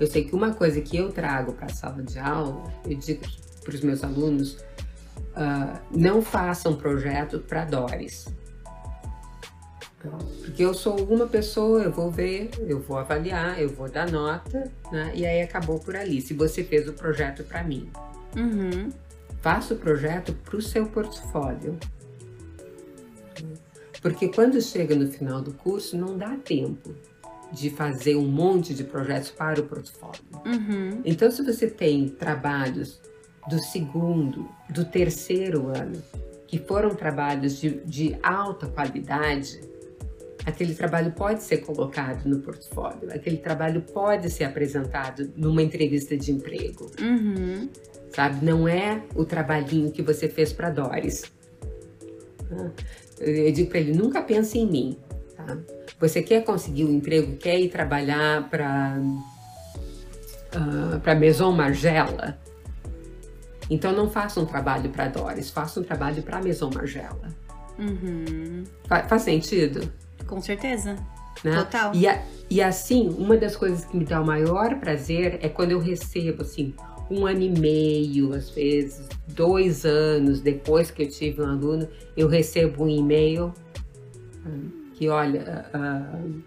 Eu 0.00 0.06
sei 0.08 0.24
que 0.24 0.34
uma 0.34 0.52
coisa 0.52 0.80
que 0.80 0.96
eu 0.96 1.12
trago 1.12 1.52
para 1.52 1.66
a 1.66 1.68
sala 1.68 2.02
de 2.02 2.18
aula, 2.18 2.64
eu 2.84 2.96
digo 2.96 3.24
para 3.62 3.74
os 3.74 3.80
meus 3.82 4.02
alunos, 4.02 4.54
uh, 5.36 5.78
não 5.92 6.20
façam 6.20 6.74
projeto 6.74 7.38
para 7.38 7.64
DORES. 7.64 8.26
Porque 10.40 10.64
eu 10.64 10.74
sou 10.74 10.96
uma 11.04 11.26
pessoa, 11.26 11.82
eu 11.82 11.92
vou 11.92 12.10
ver, 12.10 12.50
eu 12.66 12.80
vou 12.80 12.98
avaliar, 12.98 13.60
eu 13.60 13.68
vou 13.68 13.88
dar 13.88 14.10
nota, 14.10 14.70
né? 14.90 15.12
E 15.14 15.24
aí 15.24 15.42
acabou 15.42 15.78
por 15.78 15.96
ali. 15.96 16.20
Se 16.20 16.34
você 16.34 16.64
fez 16.64 16.88
o 16.88 16.92
projeto 16.92 17.44
para 17.44 17.62
mim, 17.62 17.88
uhum. 18.36 18.90
faça 19.40 19.74
o 19.74 19.76
projeto 19.76 20.32
para 20.44 20.56
o 20.56 20.62
seu 20.62 20.86
portfólio. 20.86 21.78
Porque 24.00 24.28
quando 24.28 24.60
chega 24.60 24.96
no 24.96 25.06
final 25.10 25.40
do 25.40 25.52
curso, 25.52 25.96
não 25.96 26.18
dá 26.18 26.36
tempo 26.36 26.92
de 27.52 27.70
fazer 27.70 28.16
um 28.16 28.26
monte 28.26 28.74
de 28.74 28.82
projetos 28.82 29.30
para 29.30 29.60
o 29.60 29.64
portfólio. 29.64 30.22
Uhum. 30.44 31.00
Então, 31.04 31.30
se 31.30 31.42
você 31.42 31.68
tem 31.68 32.08
trabalhos 32.08 33.00
do 33.48 33.62
segundo, 33.62 34.48
do 34.70 34.84
terceiro 34.84 35.68
ano, 35.68 36.02
que 36.46 36.58
foram 36.58 36.94
trabalhos 36.94 37.60
de, 37.60 37.80
de 37.84 38.16
alta 38.22 38.66
qualidade, 38.66 39.60
aquele 40.44 40.74
trabalho 40.74 41.12
pode 41.12 41.42
ser 41.42 41.58
colocado 41.58 42.26
no 42.26 42.40
portfólio, 42.40 43.12
aquele 43.12 43.36
trabalho 43.36 43.82
pode 43.82 44.30
ser 44.30 44.44
apresentado 44.44 45.30
numa 45.36 45.62
entrevista 45.62 46.16
de 46.16 46.32
emprego. 46.32 46.90
Uhum. 47.00 47.68
Sabe? 48.14 48.44
Não 48.44 48.68
é 48.68 49.02
o 49.14 49.24
trabalhinho 49.24 49.90
que 49.90 50.02
você 50.02 50.28
fez 50.28 50.52
para 50.52 50.70
Doris. 50.70 51.24
Eu 53.18 53.52
digo 53.52 53.70
para 53.70 53.78
ele: 53.78 53.92
nunca 53.92 54.20
pense 54.20 54.58
em 54.58 54.66
mim. 54.66 54.98
Tá? 55.36 55.56
Você 55.98 56.22
quer 56.22 56.44
conseguir 56.44 56.84
um 56.84 56.92
emprego, 56.92 57.36
quer 57.36 57.58
ir 57.58 57.70
trabalhar 57.70 58.50
para 58.50 59.00
uh, 60.56 61.00
para 61.00 61.14
Maison 61.14 61.52
Margiela? 61.52 62.38
Então 63.70 63.92
não 63.92 64.10
faça 64.10 64.40
um 64.40 64.44
trabalho 64.44 64.90
para 64.90 65.08
Doris, 65.08 65.48
faça 65.48 65.80
um 65.80 65.82
trabalho 65.82 66.22
para 66.22 66.42
Maison 66.42 66.70
Margiela. 66.74 67.28
Uhum. 67.78 68.64
Fa 68.86 69.04
faz 69.04 69.22
sentido? 69.22 69.90
Com 70.32 70.40
certeza. 70.40 70.96
Né? 71.44 71.54
Total. 71.54 71.94
E, 71.94 72.08
a, 72.08 72.22
e 72.48 72.62
assim, 72.62 73.10
uma 73.18 73.36
das 73.36 73.54
coisas 73.54 73.84
que 73.84 73.94
me 73.94 74.02
dá 74.02 74.18
o 74.18 74.24
maior 74.24 74.80
prazer 74.80 75.38
é 75.42 75.48
quando 75.50 75.72
eu 75.72 75.78
recebo 75.78 76.40
assim 76.40 76.72
um 77.10 77.26
ano 77.26 77.42
e 77.42 77.50
meio, 77.50 78.32
às 78.32 78.48
vezes 78.48 79.06
dois 79.28 79.84
anos 79.84 80.40
depois 80.40 80.90
que 80.90 81.02
eu 81.02 81.08
tive 81.10 81.42
um 81.42 81.46
aluno, 81.46 81.86
eu 82.16 82.28
recebo 82.28 82.84
um 82.84 82.88
e-mail 82.88 83.52
que 84.94 85.06
olha 85.10 85.66
uh, 85.74 86.42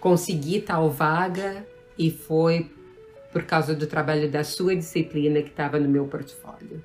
consegui 0.00 0.60
tal 0.60 0.90
vaga 0.90 1.64
e 1.96 2.10
foi 2.10 2.68
por 3.32 3.44
causa 3.44 3.76
do 3.76 3.86
trabalho 3.86 4.28
da 4.28 4.42
sua 4.42 4.74
disciplina 4.74 5.40
que 5.40 5.50
estava 5.50 5.78
no 5.78 5.88
meu 5.88 6.08
portfólio. 6.08 6.82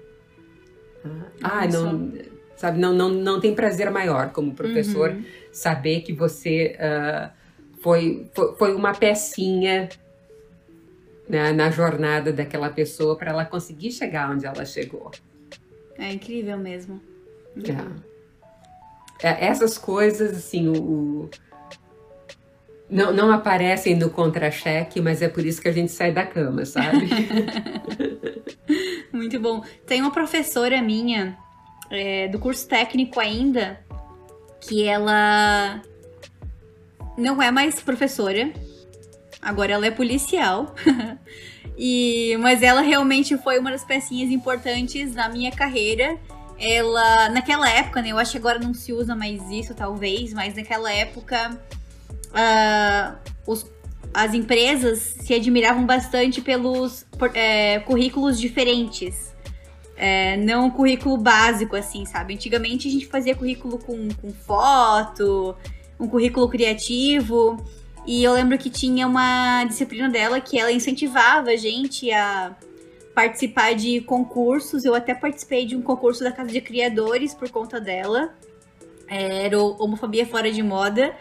Ah, 1.42 1.66
não, 1.66 2.12
sabe, 2.64 2.80
não, 2.80 2.94
não, 2.94 3.10
não 3.10 3.42
tem 3.42 3.54
prazer 3.54 3.92
maior 3.92 4.32
como 4.32 4.54
professor 4.54 5.10
uhum. 5.10 5.26
saber 5.52 6.00
que 6.00 6.14
você 6.14 6.78
uh, 6.80 7.30
foi, 7.82 8.26
foi, 8.34 8.56
foi, 8.56 8.74
uma 8.74 8.94
pecinha 8.94 9.90
né, 11.28 11.52
na 11.52 11.70
jornada 11.70 12.32
daquela 12.32 12.70
pessoa 12.70 13.18
para 13.18 13.32
ela 13.32 13.44
conseguir 13.44 13.92
chegar 13.92 14.32
onde 14.32 14.46
ela 14.46 14.64
chegou. 14.64 15.12
É 15.98 16.14
incrível 16.14 16.58
mesmo. 16.58 17.02
É. 19.22 19.28
é 19.28 19.46
essas 19.48 19.78
coisas, 19.78 20.32
assim, 20.32 20.70
o, 20.70 20.82
o 20.82 21.30
não, 22.90 23.12
não 23.12 23.30
aparecem 23.30 23.94
no 23.94 24.10
contra-cheque, 24.10 25.02
mas 25.02 25.22
é 25.22 25.28
por 25.28 25.46
isso 25.46 25.62
que 25.62 25.68
a 25.68 25.74
gente 25.74 25.92
sai 25.92 26.14
da 26.14 26.26
cama, 26.26 26.64
sabe? 26.64 27.10
Muito 29.12 29.38
bom. 29.38 29.62
Tem 29.86 30.00
uma 30.00 30.12
professora 30.12 30.82
minha, 30.82 31.38
é, 31.90 32.28
do 32.28 32.40
curso 32.40 32.68
técnico 32.68 33.20
ainda, 33.20 33.80
que 34.62 34.88
ela 34.88 35.82
não 37.18 37.42
é 37.42 37.52
mais 37.52 37.80
professora, 37.82 38.52
agora 39.42 39.74
ela 39.74 39.86
é 39.86 39.92
policial. 39.92 40.74
e, 41.78 42.38
mas 42.40 42.64
ela 42.64 42.82
realmente 42.82 43.38
foi 43.38 43.60
uma 43.60 43.72
das 43.72 43.84
pecinhas 43.84 44.32
importantes 44.32 45.14
na 45.14 45.30
minha 45.30 45.52
carreira. 45.52 46.18
Ela, 46.60 47.30
naquela 47.30 47.70
época, 47.70 48.02
né, 48.02 48.10
eu 48.10 48.18
acho 48.18 48.32
que 48.32 48.38
agora 48.38 48.60
não 48.60 48.74
se 48.74 48.94
usa 48.94 49.16
mais 49.16 49.42
isso, 49.50 49.74
talvez, 49.74 50.34
mas 50.34 50.56
naquela 50.56 50.92
época 50.92 51.60
uh, 52.30 53.18
os, 53.46 53.66
as 54.14 54.34
empresas 54.34 55.00
se 55.00 55.34
admiravam 55.34 55.86
bastante 55.86 56.42
pelos 56.42 57.06
é, 57.34 57.80
currículos 57.80 58.40
diferentes. 58.40 59.33
É, 59.96 60.38
não 60.38 60.66
um 60.66 60.72
currículo 60.72 61.18
básico, 61.18 61.76
assim, 61.76 62.06
sabe? 62.06 62.34
Antigamente 62.34 62.88
a 62.88 62.92
gente 62.92 63.06
fazia 63.06 63.36
currículo 63.36 63.78
com, 63.78 64.10
com 64.22 64.32
foto, 64.32 65.56
um 66.00 66.08
currículo 66.08 66.50
criativo. 66.50 67.64
E 68.06 68.24
eu 68.24 68.34
lembro 68.34 68.58
que 68.58 68.70
tinha 68.70 69.08
uma 69.08 69.64
disciplina 69.66 70.10
dela 70.10 70.42
que 70.42 70.60
ela 70.60 70.72
incentivava 70.72 71.52
a 71.52 71.56
gente 71.56 72.12
a 72.12 72.56
participar 73.14 73.76
de 73.76 74.02
concursos. 74.02 74.84
Eu 74.84 74.96
até 74.96 75.14
participei 75.14 75.66
de 75.66 75.76
um 75.76 75.82
concurso 75.82 76.24
da 76.24 76.32
Casa 76.32 76.52
de 76.52 76.60
Criadores 76.60 77.34
por 77.34 77.50
conta 77.50 77.80
dela. 77.80 78.34
Era 79.08 79.62
Homofobia 79.62 80.26
Fora 80.26 80.52
de 80.52 80.64
Moda. 80.64 81.16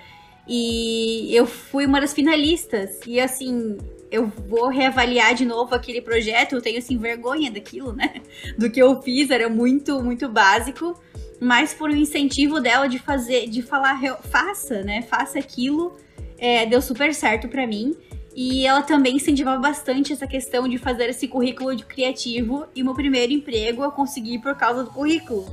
E 0.48 1.30
eu 1.34 1.46
fui 1.46 1.86
uma 1.86 2.00
das 2.00 2.12
finalistas. 2.12 3.00
E 3.06 3.20
assim, 3.20 3.78
eu 4.12 4.26
vou 4.26 4.68
reavaliar 4.68 5.34
de 5.34 5.46
novo 5.46 5.74
aquele 5.74 6.02
projeto. 6.02 6.54
Eu 6.54 6.60
tenho 6.60 6.78
assim 6.78 6.98
vergonha 6.98 7.50
daquilo, 7.50 7.94
né? 7.94 8.20
Do 8.58 8.70
que 8.70 8.80
eu 8.80 9.00
fiz, 9.00 9.30
era 9.30 9.48
muito, 9.48 10.02
muito 10.02 10.28
básico. 10.28 10.94
Mas 11.40 11.72
por 11.72 11.90
um 11.90 11.96
incentivo 11.96 12.60
dela 12.60 12.86
de 12.86 12.98
fazer, 12.98 13.48
de 13.48 13.62
falar, 13.62 13.98
faça, 14.22 14.82
né? 14.82 15.00
Faça 15.02 15.38
aquilo. 15.38 15.96
É, 16.36 16.66
deu 16.66 16.82
super 16.82 17.14
certo 17.14 17.48
para 17.48 17.66
mim. 17.66 17.96
E 18.34 18.66
ela 18.66 18.82
também 18.82 19.16
incentivava 19.16 19.60
bastante 19.60 20.12
essa 20.12 20.26
questão 20.26 20.68
de 20.68 20.76
fazer 20.76 21.08
esse 21.08 21.26
currículo 21.26 21.74
de 21.74 21.84
criativo. 21.84 22.66
E 22.74 22.82
meu 22.82 22.94
primeiro 22.94 23.32
emprego 23.32 23.82
eu 23.82 23.90
consegui 23.90 24.38
por 24.38 24.54
causa 24.56 24.84
do 24.84 24.90
currículo. 24.90 25.48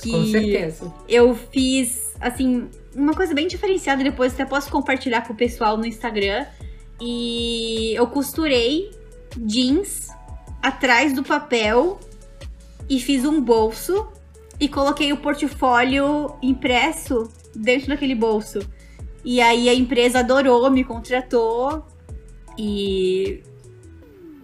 Que 0.00 0.12
Com 0.12 0.24
certeza. 0.26 0.94
Eu 1.08 1.34
fiz, 1.34 2.14
assim, 2.20 2.68
uma 2.94 3.14
coisa 3.14 3.34
bem 3.34 3.48
diferenciada, 3.48 4.02
depois 4.02 4.32
até 4.32 4.44
posso 4.44 4.70
compartilhar 4.70 5.26
com 5.26 5.32
o 5.32 5.36
pessoal 5.36 5.76
no 5.76 5.84
Instagram. 5.84 6.46
E 7.00 7.94
eu 7.94 8.06
costurei 8.06 8.90
jeans 9.36 10.08
atrás 10.62 11.12
do 11.14 11.22
papel 11.22 11.98
e 12.88 13.00
fiz 13.00 13.24
um 13.24 13.40
bolso 13.40 14.08
e 14.58 14.68
coloquei 14.68 15.12
o 15.12 15.16
portfólio 15.16 16.34
impresso 16.42 17.32
dentro 17.54 17.88
daquele 17.88 18.14
bolso. 18.14 18.60
E 19.24 19.40
aí 19.40 19.68
a 19.68 19.74
empresa 19.74 20.20
adorou, 20.20 20.70
me 20.70 20.84
contratou 20.84 21.84
e 22.58 23.42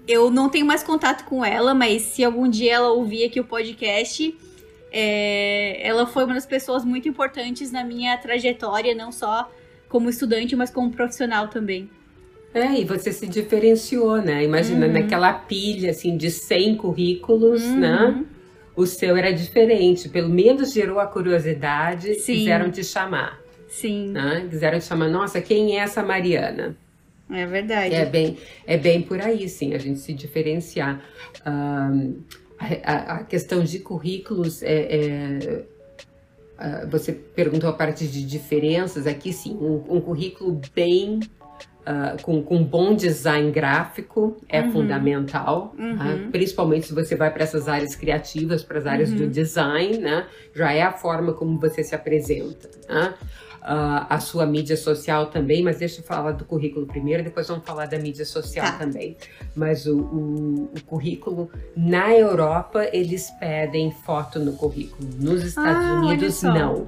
eu 0.07 0.31
não 0.31 0.49
tenho 0.49 0.65
mais 0.65 0.83
contato 0.83 1.25
com 1.25 1.45
ela, 1.45 1.75
mas 1.75 2.03
se 2.03 2.25
algum 2.25 2.49
dia 2.49 2.75
ela 2.75 2.91
ouvir 2.91 3.25
aqui 3.25 3.41
o 3.41 3.45
podcast, 3.45 4.37
é, 4.93 5.87
ela 5.87 6.07
foi 6.07 6.25
uma 6.25 6.35
das 6.35 6.47
pessoas 6.47 6.85
muito 6.85 7.09
importantes 7.09 7.73
na 7.73 7.83
minha 7.83 8.17
trajetória, 8.17 8.95
não 8.95 9.11
só 9.11 9.51
como 9.89 10.09
estudante, 10.09 10.55
mas 10.55 10.71
como 10.71 10.91
profissional 10.91 11.49
também. 11.49 11.91
É, 12.57 12.81
e 12.81 12.87
você 12.87 13.13
se 13.13 13.27
diferenciou, 13.27 14.17
né? 14.17 14.43
Imagina, 14.43 14.87
uhum. 14.87 14.93
naquela 14.95 15.31
pilha, 15.31 15.91
assim, 15.91 16.17
de 16.17 16.31
100 16.31 16.77
currículos, 16.77 17.63
uhum. 17.63 17.81
né? 17.81 18.25
O 18.75 18.87
seu 18.87 19.15
era 19.15 19.31
diferente, 19.31 20.09
pelo 20.09 20.31
menos 20.31 20.73
gerou 20.73 20.99
a 20.99 21.07
curiosidade, 21.07 22.15
Sim. 22.15 22.33
quiseram 22.33 22.71
te 22.71 22.83
chamar. 22.83 23.39
Sim. 23.69 24.09
Né? 24.09 24.47
Quiseram 24.49 24.79
te 24.79 24.87
chamar, 24.87 25.09
nossa, 25.09 25.39
quem 25.43 25.79
é 25.79 25.83
essa 25.83 26.03
Mariana? 26.03 26.75
É 27.31 27.45
verdade. 27.45 27.95
É 27.95 28.07
bem, 28.07 28.39
é 28.67 28.79
bem 28.79 29.03
por 29.03 29.21
aí, 29.21 29.47
sim, 29.51 29.75
a 29.75 29.79
gente 29.79 29.99
se 29.99 30.15
diferenciar. 30.15 31.05
Um, 31.47 32.23
a, 32.85 33.17
a, 33.17 33.25
questão 33.25 33.63
de 33.63 33.81
currículos 33.81 34.63
é, 34.63 34.97
é 34.97 35.65
uh, 36.59 36.89
você 36.89 37.13
perguntou 37.13 37.69
a 37.69 37.73
parte 37.75 38.07
de 38.07 38.25
diferenças 38.25 39.07
aqui 39.07 39.31
sim 39.31 39.55
um, 39.57 39.97
um 39.97 40.01
currículo 40.01 40.59
bem 40.75 41.21
uh, 41.87 42.21
com, 42.23 42.43
com 42.43 42.63
bom 42.63 42.95
design 42.95 43.51
gráfico 43.51 44.37
é 44.49 44.61
uhum. 44.61 44.73
fundamental, 44.73 45.75
tá? 45.77 45.83
uhum. 45.83 46.27
uh, 46.27 46.31
principalmente 46.31 46.87
se 46.87 46.95
você 46.95 47.15
vai 47.15 47.33
para 47.33 47.45
essas 47.45 47.69
áreas 47.69 47.95
criativas, 47.95 48.63
para 48.63 48.79
as 48.79 48.87
áreas 48.87 49.11
uhum. 49.11 49.19
do 49.19 49.29
design, 49.29 49.99
né? 49.99 50.27
Já 50.55 50.73
é 50.73 50.83
a 50.83 50.93
forma 50.93 51.33
como 51.33 51.59
você 51.59 51.83
se 51.83 51.95
apresenta. 51.95 52.69
Né? 52.89 53.15
Uh, 53.63 54.07
a 54.09 54.21
sua 54.21 54.47
mídia 54.47 54.77
social 54.77 55.27
também, 55.27 55.61
mas 55.61 55.79
deixa 55.79 56.01
eu 56.01 56.05
falar 56.05 56.33
do 56.33 56.45
currículo 56.45 56.87
primeiro, 56.87 57.25
depois 57.25 57.49
vamos 57.49 57.65
falar 57.65 57.87
da 57.87 57.99
mídia 57.99 58.25
social 58.25 58.65
tá. 58.65 58.79
também. 58.79 59.17
Mas 59.57 59.87
o, 59.87 59.99
o, 59.99 60.71
o, 60.73 60.85
currículo, 60.87 61.51
na 61.77 62.15
Europa, 62.15 62.89
eles 62.93 63.29
pedem 63.41 63.91
foto 63.91 64.39
no 64.39 64.53
currículo. 64.53 65.09
Nos 65.19 65.43
Estados 65.43 65.85
ah, 65.85 65.95
Unidos, 65.95 66.43
não. 66.45 66.87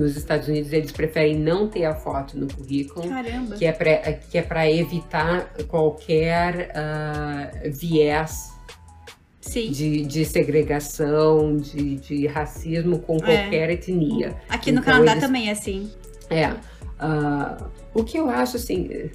Nos 0.00 0.16
Estados 0.16 0.48
Unidos, 0.48 0.72
eles 0.72 0.90
preferem 0.92 1.38
não 1.38 1.68
ter 1.68 1.84
a 1.84 1.94
foto 1.94 2.38
no 2.38 2.46
currículo, 2.52 3.06
Caramba. 3.06 3.54
que 3.56 3.66
é 3.66 3.72
para 3.72 4.12
que 4.14 4.38
é 4.38 4.42
para 4.42 4.70
evitar 4.70 5.52
qualquer 5.68 6.70
uh, 6.70 7.70
viés 7.70 8.50
de, 9.42 10.06
de, 10.06 10.24
segregação, 10.24 11.56
de, 11.58 11.96
de, 11.96 12.26
racismo 12.26 13.00
com 13.00 13.16
é. 13.16 13.18
qualquer 13.18 13.70
etnia. 13.70 14.36
Aqui 14.48 14.72
no 14.72 14.80
então, 14.80 14.94
Canadá 14.94 15.12
eles, 15.12 15.24
também 15.24 15.48
é 15.48 15.52
assim. 15.52 15.90
É. 16.30 16.48
Uh, 16.48 17.66
o 17.92 18.02
que 18.02 18.16
eu 18.16 18.30
acho 18.30 18.56
assim 18.56 19.10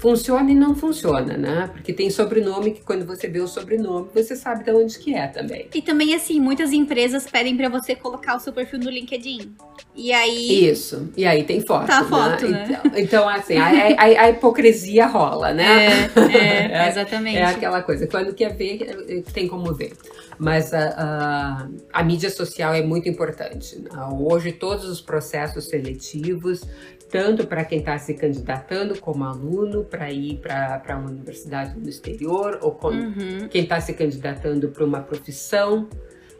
funciona 0.00 0.50
e 0.50 0.54
não 0.54 0.74
funciona, 0.74 1.36
né? 1.36 1.68
Porque 1.72 1.92
tem 1.92 2.08
sobrenome 2.08 2.70
que 2.72 2.80
quando 2.80 3.04
você 3.04 3.28
vê 3.28 3.38
o 3.38 3.46
sobrenome, 3.46 4.08
você 4.14 4.34
sabe 4.34 4.64
de 4.64 4.72
onde 4.72 4.98
que 4.98 5.14
é 5.14 5.26
também. 5.28 5.68
E 5.74 5.82
também, 5.82 6.14
assim, 6.14 6.40
muitas 6.40 6.72
empresas 6.72 7.26
pedem 7.26 7.54
para 7.54 7.68
você 7.68 7.94
colocar 7.94 8.36
o 8.36 8.40
seu 8.40 8.50
perfil 8.50 8.78
no 8.78 8.90
LinkedIn. 8.90 9.54
E 9.94 10.10
aí... 10.10 10.70
Isso. 10.70 11.10
E 11.14 11.26
aí 11.26 11.44
tem 11.44 11.60
foto, 11.60 11.86
Tá 11.86 12.02
foto, 12.04 12.48
né? 12.48 12.66
né? 12.66 12.80
Então, 12.84 13.20
então, 13.20 13.28
assim, 13.28 13.58
a, 13.58 13.66
a, 13.66 14.22
a, 14.22 14.30
hipocrisia 14.30 15.06
rola, 15.06 15.52
né? 15.52 16.10
É, 16.32 16.86
é, 16.86 16.88
exatamente. 16.88 17.36
É, 17.36 17.40
é, 17.40 17.44
aquela 17.44 17.82
coisa. 17.82 18.06
Quando 18.06 18.34
quer 18.34 18.56
ver, 18.56 19.22
tem 19.34 19.48
como 19.48 19.74
ver. 19.74 19.92
Mas 20.38 20.72
a, 20.72 20.94
a, 20.96 21.68
a 21.92 22.02
mídia 22.02 22.30
social 22.30 22.72
é 22.72 22.82
muito 22.82 23.06
importante. 23.06 23.84
Hoje, 24.18 24.52
todos 24.52 24.86
os 24.86 25.02
processos 25.02 25.66
seletivos 25.68 26.62
tanto 27.10 27.46
para 27.46 27.64
quem 27.64 27.80
está 27.80 27.98
se 27.98 28.14
candidatando 28.14 28.98
como 29.00 29.24
aluno 29.24 29.84
para 29.84 30.10
ir 30.10 30.38
para 30.38 30.96
uma 30.96 31.10
universidade 31.10 31.78
no 31.78 31.88
exterior, 31.88 32.58
ou 32.62 32.78
uhum. 32.84 33.48
quem 33.50 33.64
está 33.64 33.80
se 33.80 33.92
candidatando 33.92 34.68
para 34.68 34.84
uma 34.84 35.00
profissão, 35.00 35.88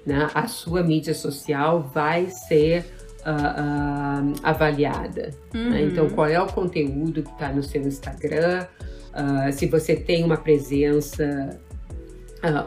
né? 0.07 0.29
a 0.33 0.47
sua 0.47 0.83
mídia 0.83 1.13
social 1.13 1.83
vai 1.93 2.27
ser 2.27 2.85
uh, 3.21 4.31
uh, 4.31 4.35
avaliada. 4.43 5.31
Né? 5.53 5.61
Uhum. 5.61 5.71
Né? 5.71 5.83
Então, 5.83 6.09
qual 6.11 6.29
é 6.29 6.41
o 6.41 6.47
conteúdo 6.47 7.23
que 7.23 7.31
está 7.31 7.53
no 7.53 7.63
seu 7.63 7.83
Instagram? 7.83 8.67
Uh, 9.11 9.53
se 9.53 9.67
você 9.67 9.97
tem 9.97 10.25
uma 10.25 10.37
presença 10.37 11.61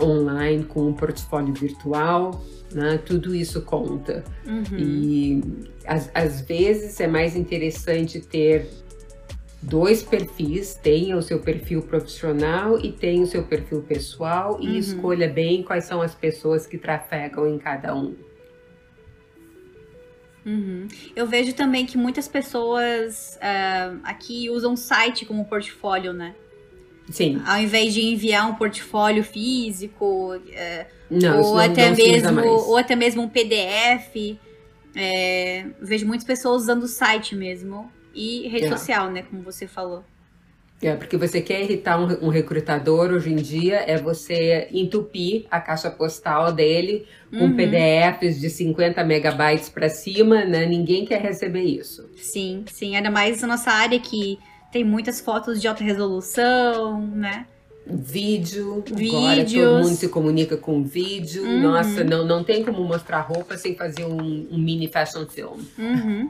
online 0.01 0.65
com 0.65 0.87
um 0.87 0.93
portfólio 0.93 1.53
virtual, 1.53 2.43
né? 2.73 2.97
Tudo 2.97 3.33
isso 3.35 3.61
conta. 3.61 4.23
Uhum. 4.45 4.77
E 4.77 5.41
às, 5.85 6.09
às 6.13 6.41
vezes 6.41 6.99
é 6.99 7.07
mais 7.07 7.35
interessante 7.35 8.19
ter 8.19 8.67
dois 9.61 10.03
perfis, 10.03 10.75
tenha 10.75 11.15
o 11.15 11.21
seu 11.21 11.39
perfil 11.39 11.81
profissional 11.81 12.77
e 12.79 12.91
tenha 12.91 13.23
o 13.23 13.27
seu 13.27 13.43
perfil 13.43 13.81
pessoal 13.81 14.57
e 14.59 14.67
uhum. 14.67 14.77
escolha 14.77 15.29
bem 15.29 15.63
quais 15.63 15.85
são 15.85 16.01
as 16.01 16.13
pessoas 16.13 16.67
que 16.67 16.77
trafegam 16.77 17.47
em 17.47 17.57
cada 17.57 17.95
um. 17.95 18.15
Uhum. 20.45 20.87
Eu 21.15 21.25
vejo 21.25 21.53
também 21.53 21.85
que 21.85 21.97
muitas 21.97 22.27
pessoas 22.27 23.37
uh, 23.37 23.99
aqui 24.03 24.49
usam 24.49 24.75
site 24.75 25.25
como 25.25 25.45
portfólio, 25.45 26.11
né? 26.11 26.35
Sim. 27.09 27.41
Ao 27.45 27.59
invés 27.59 27.93
de 27.93 28.01
enviar 28.01 28.49
um 28.49 28.55
portfólio 28.55 29.23
físico, 29.23 30.35
uh, 30.35 30.85
não, 31.09 31.41
ou 31.41 31.59
até 31.59 31.91
mesmo 31.91 32.41
ou 32.41 32.77
até 32.77 32.95
mesmo 32.95 33.21
um 33.21 33.29
PDF. 33.29 34.37
É, 34.95 35.65
vejo 35.81 36.05
muitas 36.05 36.25
pessoas 36.25 36.63
usando 36.63 36.83
o 36.83 36.87
site 36.87 37.35
mesmo 37.35 37.91
e 38.13 38.47
rede 38.47 38.65
é. 38.65 38.69
social, 38.69 39.09
né, 39.09 39.23
como 39.23 39.41
você 39.41 39.65
falou. 39.65 40.03
É, 40.83 40.95
porque 40.95 41.15
você 41.15 41.41
quer 41.41 41.61
irritar 41.61 41.97
um, 41.97 42.25
um, 42.25 42.29
recrutador 42.29 43.11
hoje 43.11 43.31
em 43.31 43.37
dia, 43.37 43.83
é 43.87 43.97
você 43.97 44.67
entupir 44.71 45.45
a 45.49 45.61
caixa 45.61 45.89
postal 45.89 46.51
dele 46.51 47.07
com 47.31 47.45
uhum. 47.45 47.55
PDFs 47.55 48.39
de 48.39 48.49
50 48.49 49.01
megabytes 49.05 49.69
para 49.69 49.87
cima, 49.87 50.43
né? 50.43 50.65
Ninguém 50.65 51.05
quer 51.05 51.21
receber 51.21 51.63
isso. 51.63 52.09
Sim, 52.17 52.65
sim. 52.67 52.97
Ainda 52.97 53.09
mais 53.09 53.41
na 53.41 53.47
nossa 53.47 53.71
área 53.71 53.97
que 53.97 54.37
tem 54.73 54.83
muitas 54.83 55.21
fotos 55.21 55.61
de 55.61 55.67
alta 55.67 55.83
resolução, 55.83 56.99
né? 57.07 57.45
Vídeo, 57.85 58.83
Vídeos. 58.87 59.13
agora 59.13 59.45
todo 59.45 59.83
mundo 59.83 59.95
se 59.95 60.09
comunica 60.09 60.57
com 60.57 60.83
vídeo. 60.83 61.43
Uhum. 61.43 61.61
Nossa, 61.61 62.03
não, 62.03 62.25
não 62.25 62.43
tem 62.43 62.65
como 62.65 62.83
mostrar 62.83 63.21
roupa 63.21 63.55
sem 63.55 63.75
fazer 63.75 64.05
um, 64.05 64.47
um 64.49 64.57
mini 64.57 64.87
fashion 64.87 65.27
film. 65.27 65.59
Uhum. 65.77 66.29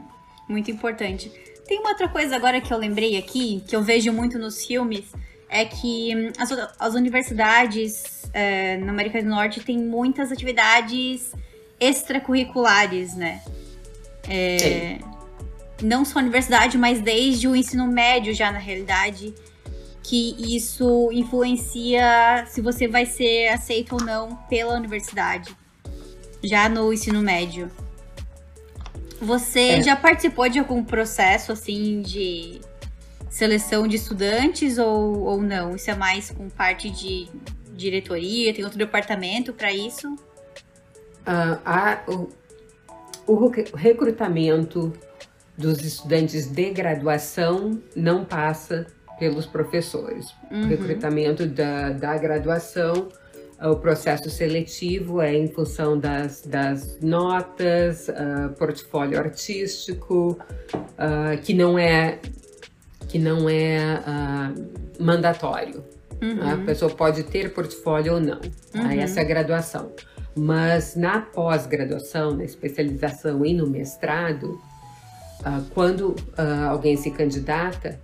Muito 0.50 0.70
importante. 0.70 1.32
Tem 1.66 1.80
uma 1.80 1.92
outra 1.92 2.10
coisa 2.10 2.36
agora 2.36 2.60
que 2.60 2.74
eu 2.74 2.78
lembrei 2.78 3.18
aqui, 3.18 3.64
que 3.66 3.74
eu 3.74 3.82
vejo 3.82 4.12
muito 4.12 4.38
nos 4.38 4.66
filmes, 4.66 5.06
é 5.48 5.64
que 5.64 6.14
hum, 6.14 6.32
as, 6.38 6.52
as 6.78 6.96
universidades 6.96 8.24
é, 8.34 8.76
na 8.78 8.92
América 8.92 9.22
do 9.24 9.30
Norte 9.30 9.62
têm 9.62 9.78
muitas 9.78 10.34
atividades 10.34 11.32
extracurriculares, 11.80 13.16
né? 13.16 13.42
É, 14.28 14.98
não 15.84 16.06
só 16.06 16.20
a 16.20 16.22
universidade, 16.22 16.78
mas 16.78 17.02
desde 17.02 17.48
o 17.48 17.56
ensino 17.56 17.88
médio 17.88 18.34
já 18.34 18.52
na 18.52 18.60
realidade 18.60 19.34
que 20.04 20.56
isso 20.56 21.10
influencia 21.12 22.46
se 22.48 22.62
você 22.62 22.88
vai 22.88 23.06
ser 23.06 23.48
aceito 23.48 23.94
ou 23.94 24.04
não 24.04 24.36
pela 24.50 24.76
universidade, 24.76 25.56
já 26.44 26.68
no 26.68 26.92
ensino 26.92 27.22
médio. 27.22 27.72
Você 29.22 29.60
é. 29.60 29.84
já 29.84 29.96
participou 29.96 30.50
de 30.50 30.60
algum 30.60 30.84
processo 30.84 31.54
assim 31.54 32.02
de 32.02 32.60
seleção 33.30 33.88
de 33.88 33.96
estudantes 33.96 34.78
ou, 34.78 35.22
ou 35.22 35.42
não? 35.42 35.76
Isso 35.76 35.90
é 35.90 35.96
mais 35.96 36.30
com 36.30 36.50
parte 36.50 36.90
de 36.90 37.30
diretoria? 37.74 38.54
Tem 38.54 38.64
outro 38.64 38.78
departamento 38.78 39.54
para 39.54 39.72
isso? 39.72 40.14
Uh, 41.26 41.58
a, 41.66 42.04
o, 42.08 42.30
o 43.26 43.48
recrutamento 43.76 44.92
dos 45.58 45.84
estudantes 45.84 46.48
de 46.48 46.72
graduação 46.72 47.80
não 47.96 48.26
passa 48.26 48.88
pelos 49.20 49.46
professores. 49.46 50.34
Uhum. 50.52 50.64
O 50.64 50.68
recrutamento 50.68 51.46
da, 51.46 51.92
da 51.92 52.18
graduação, 52.18 53.10
o 53.62 53.76
processo 53.76 54.30
seletivo 54.30 55.22
é 55.22 55.34
em 55.34 55.48
função 55.48 55.98
das, 55.98 56.42
das 56.42 57.00
notas, 57.00 58.10
uh, 58.10 58.54
portfólio 58.58 59.18
artístico, 59.20 60.38
uh, 60.74 61.42
que 61.42 61.54
não 61.54 61.78
é, 61.78 62.20
que 63.08 63.20
não 63.20 63.48
é 63.48 64.00
uh, 64.00 65.04
mandatório. 65.04 65.84
Uhum. 66.22 66.52
A 66.52 66.58
pessoa 66.66 66.92
pode 66.92 67.24
ter 67.24 67.54
portfólio 67.54 68.16
ou 68.16 68.20
não. 68.20 68.42
Uhum. 68.76 68.92
Essa 69.00 69.20
é 69.20 69.24
a 69.24 69.26
graduação. 69.26 69.92
Mas 70.36 70.96
na 70.96 71.22
pós-graduação, 71.22 72.36
na 72.36 72.44
especialização 72.44 73.46
e 73.46 73.54
no 73.54 73.68
mestrado, 73.68 74.60
quando 75.74 76.16
alguém 76.70 76.96
se 76.98 77.12
candidata, 77.12 78.00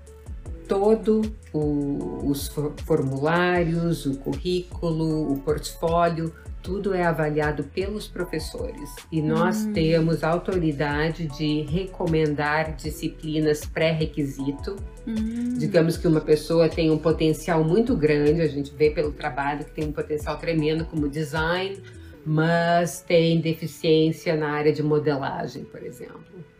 todo 0.67 1.21
o, 1.51 2.29
os 2.29 2.47
formulários, 2.85 4.05
o 4.05 4.17
currículo, 4.17 5.33
o 5.33 5.39
portfólio, 5.39 6.33
tudo 6.61 6.93
é 6.93 7.03
avaliado 7.03 7.63
pelos 7.63 8.07
professores 8.07 8.95
e 9.11 9.21
nós 9.21 9.65
hum. 9.65 9.73
temos 9.73 10.23
autoridade 10.23 11.27
de 11.27 11.61
recomendar 11.61 12.75
disciplinas 12.75 13.65
pré-requisito. 13.65 14.75
Hum. 15.07 15.57
Digamos 15.57 15.97
que 15.97 16.07
uma 16.07 16.21
pessoa 16.21 16.67
tem 16.69 16.91
um 16.91 16.97
potencial 16.97 17.63
muito 17.63 17.95
grande, 17.95 18.41
a 18.41 18.47
gente 18.47 18.73
vê 18.75 18.91
pelo 18.91 19.11
trabalho 19.11 19.65
que 19.65 19.71
tem 19.71 19.87
um 19.87 19.91
potencial 19.91 20.37
tremendo 20.37 20.85
como 20.85 21.07
design, 21.07 21.81
mas 22.25 23.01
tem 23.01 23.39
deficiência 23.39 24.35
na 24.35 24.51
área 24.51 24.73
de 24.73 24.83
modelagem, 24.83 25.63
por 25.63 25.81
exemplo. 25.81 26.19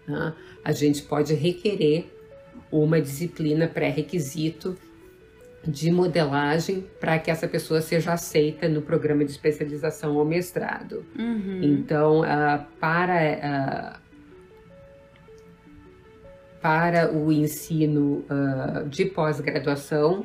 Né? 0.10 0.34
A 0.64 0.72
gente 0.72 1.04
pode 1.04 1.34
requerer 1.34 2.12
uma 2.72 3.00
disciplina 3.00 3.68
pré-requisito 3.68 4.76
de 5.66 5.92
modelagem 5.92 6.86
para 7.00 7.20
que 7.20 7.30
essa 7.30 7.48
pessoa 7.48 7.82
seja 7.82 8.14
aceita 8.14 8.68
no 8.68 8.82
programa 8.82 9.26
de 9.26 9.32
especialização 9.32 10.16
ou 10.16 10.26
mestrado. 10.26 11.06
Uhum. 11.18 11.60
Então, 11.62 12.22
uh, 12.22 12.66
para, 12.80 14.00
uh, 14.00 14.00
para 16.62 17.12
o 17.14 17.32
ensino 17.32 18.26
uh, 18.30 18.88
de 18.88 19.06
pós-graduação, 19.06 20.24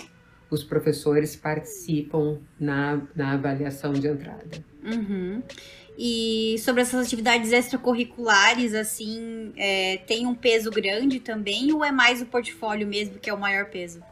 os 0.50 0.62
professores 0.62 1.34
participam 1.34 2.38
na, 2.58 3.02
na 3.14 3.32
avaliação 3.32 3.92
de 3.92 4.06
entrada. 4.06 4.64
Uhum. 4.84 5.42
E 5.96 6.56
sobre 6.58 6.82
essas 6.82 7.06
atividades 7.06 7.52
extracurriculares, 7.52 8.74
assim, 8.74 9.52
é, 9.56 9.98
tem 10.06 10.26
um 10.26 10.34
peso 10.34 10.70
grande 10.70 11.20
também 11.20 11.72
ou 11.72 11.84
é 11.84 11.92
mais 11.92 12.20
o 12.20 12.26
portfólio 12.26 12.86
mesmo 12.86 13.18
que 13.18 13.30
é 13.30 13.34
o 13.34 13.38
maior 13.38 13.66
peso? 13.66 14.02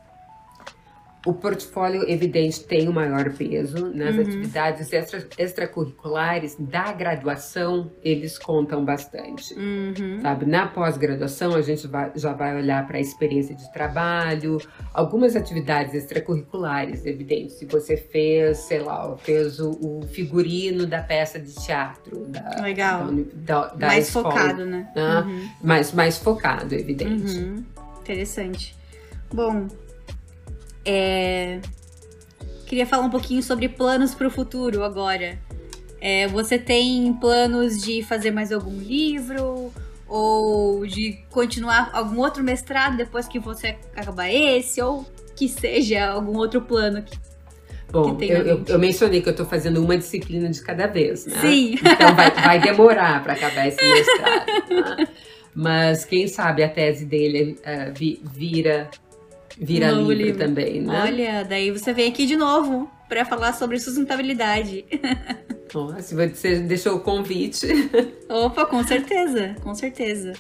O 1.25 1.33
portfólio 1.33 2.09
evidente 2.09 2.65
tem 2.65 2.89
o 2.89 2.93
maior 2.93 3.33
peso 3.33 3.93
nas 3.95 4.17
uhum. 4.17 4.23
atividades 4.23 4.93
extra, 4.93 5.27
extracurriculares 5.39 6.57
da 6.59 6.93
graduação 6.93 7.93
eles 8.03 8.37
contam 8.39 8.85
bastante 8.85 9.55
uhum. 9.55 10.21
sabe 10.21 10.47
na 10.47 10.67
pós-graduação 10.67 11.55
a 11.55 11.63
gente 11.63 11.87
vai, 11.87 12.11
já 12.17 12.33
vai 12.33 12.57
olhar 12.57 12.87
para 12.87 12.99
a 12.99 13.01
experiência 13.01 13.55
de 13.55 13.73
trabalho 13.73 14.59
algumas 14.93 15.37
atividades 15.37 15.95
extracurriculares 15.95 17.07
evidente 17.07 17.53
se 17.53 17.67
você 17.67 17.97
fez 17.97 18.59
sei 18.59 18.81
lá 18.81 19.17
fez 19.19 19.61
o, 19.61 19.71
o 19.81 20.03
figurino 20.09 20.87
da 20.87 21.03
peça 21.03 21.39
de 21.39 21.55
teatro 21.55 22.27
da, 22.27 22.63
legal 22.63 23.09
da, 23.35 23.69
da, 23.69 23.87
mais 23.87 24.09
escola, 24.09 24.31
focado 24.33 24.67
né, 24.67 24.91
né? 24.95 25.21
Uhum. 25.21 25.49
mais 25.63 25.93
mais 25.93 26.19
focado 26.19 26.75
evidente 26.75 27.39
uhum. 27.39 27.65
interessante 28.01 28.77
bom 29.33 29.69
é... 30.85 31.61
Queria 32.67 32.87
falar 32.87 33.05
um 33.05 33.11
pouquinho 33.11 33.43
sobre 33.43 33.69
planos 33.69 34.15
para 34.15 34.27
o 34.27 34.31
futuro 34.31 34.83
agora. 34.83 35.39
É, 36.01 36.27
você 36.27 36.59
tem 36.59 37.13
planos 37.15 37.81
de 37.81 38.03
fazer 38.03 38.31
mais 38.31 38.51
algum 38.51 38.77
livro? 38.79 39.73
Ou 40.09 40.87
de 40.87 41.19
continuar 41.31 41.91
algum 41.93 42.19
outro 42.21 42.43
mestrado 42.43 42.97
depois 42.97 43.29
que 43.29 43.39
você 43.39 43.77
acabar 43.95 44.31
esse? 44.31 44.81
Ou 44.81 45.07
que 45.37 45.49
seja 45.49 46.07
algum 46.07 46.37
outro 46.37 46.61
plano 46.63 47.03
que 47.03 47.17
Bom, 47.93 48.17
eu, 48.23 48.39
eu, 48.39 48.65
eu, 48.67 48.79
mencionei 48.79 49.21
que 49.21 49.29
eu 49.29 49.33
estou 49.33 49.45
fazendo 49.45 49.85
uma 49.85 49.99
disciplina 49.99 50.49
de 50.49 50.63
cada 50.63 50.87
vez, 50.87 51.27
né? 51.27 51.39
Sim. 51.43 51.75
Então 51.75 52.17
vai, 52.17 52.31
vai 52.31 52.59
demorar 52.59 53.23
para 53.23 53.35
acabar 53.35 53.69
esse 53.69 53.85
mestrado. 53.85 54.47
Né? 54.71 55.09
Mas 55.55 56.07
quem 56.07 56.27
sabe 56.27 56.65
a 56.65 56.71
tese 56.71 57.05
dele 57.05 57.59
uh, 57.61 57.93
vi, 57.95 58.23
vira 58.25 58.89
vira 59.59 59.91
livro, 59.91 60.13
livro, 60.13 60.39
também, 60.39 60.81
né? 60.81 61.03
Olha, 61.03 61.45
daí 61.45 61.71
você 61.71 61.93
vem 61.93 62.11
aqui 62.11 62.27
de 62.27 62.37
novo 62.37 62.91
para 63.09 63.25
falar 63.25 63.53
sobre 63.53 63.79
sustentabilidade. 63.79 64.85
se 66.01 66.15
você 66.15 66.61
deixou 66.61 66.97
o 66.97 67.01
convite. 67.01 67.67
Opa, 68.29 68.67
com 68.67 68.83
certeza, 68.85 69.55
com 69.63 69.75
certeza. 69.75 70.33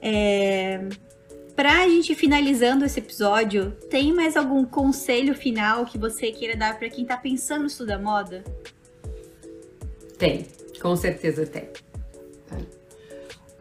É... 0.00 0.80
Pra 1.56 1.88
gente 1.88 2.14
finalizando 2.14 2.84
esse 2.84 2.98
episódio, 2.98 3.70
tem 3.88 4.12
mais 4.12 4.36
algum 4.36 4.64
conselho 4.64 5.34
final 5.34 5.86
que 5.86 5.96
você 5.96 6.32
queira 6.32 6.56
dar 6.56 6.76
para 6.78 6.88
quem 6.88 7.04
tá 7.04 7.16
pensando 7.16 7.64
em 7.64 7.66
estudar 7.68 7.98
moda? 7.98 8.42
Tem, 10.18 10.46
com 10.80 10.96
certeza 10.96 11.46
tem. 11.46 11.68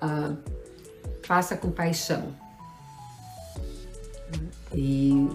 Uh, 0.01 0.35
faça 1.21 1.55
com 1.55 1.69
paixão. 1.71 2.35
E 4.75 5.27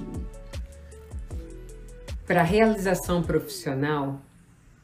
para 2.26 2.43
realização 2.43 3.22
profissional 3.22 4.20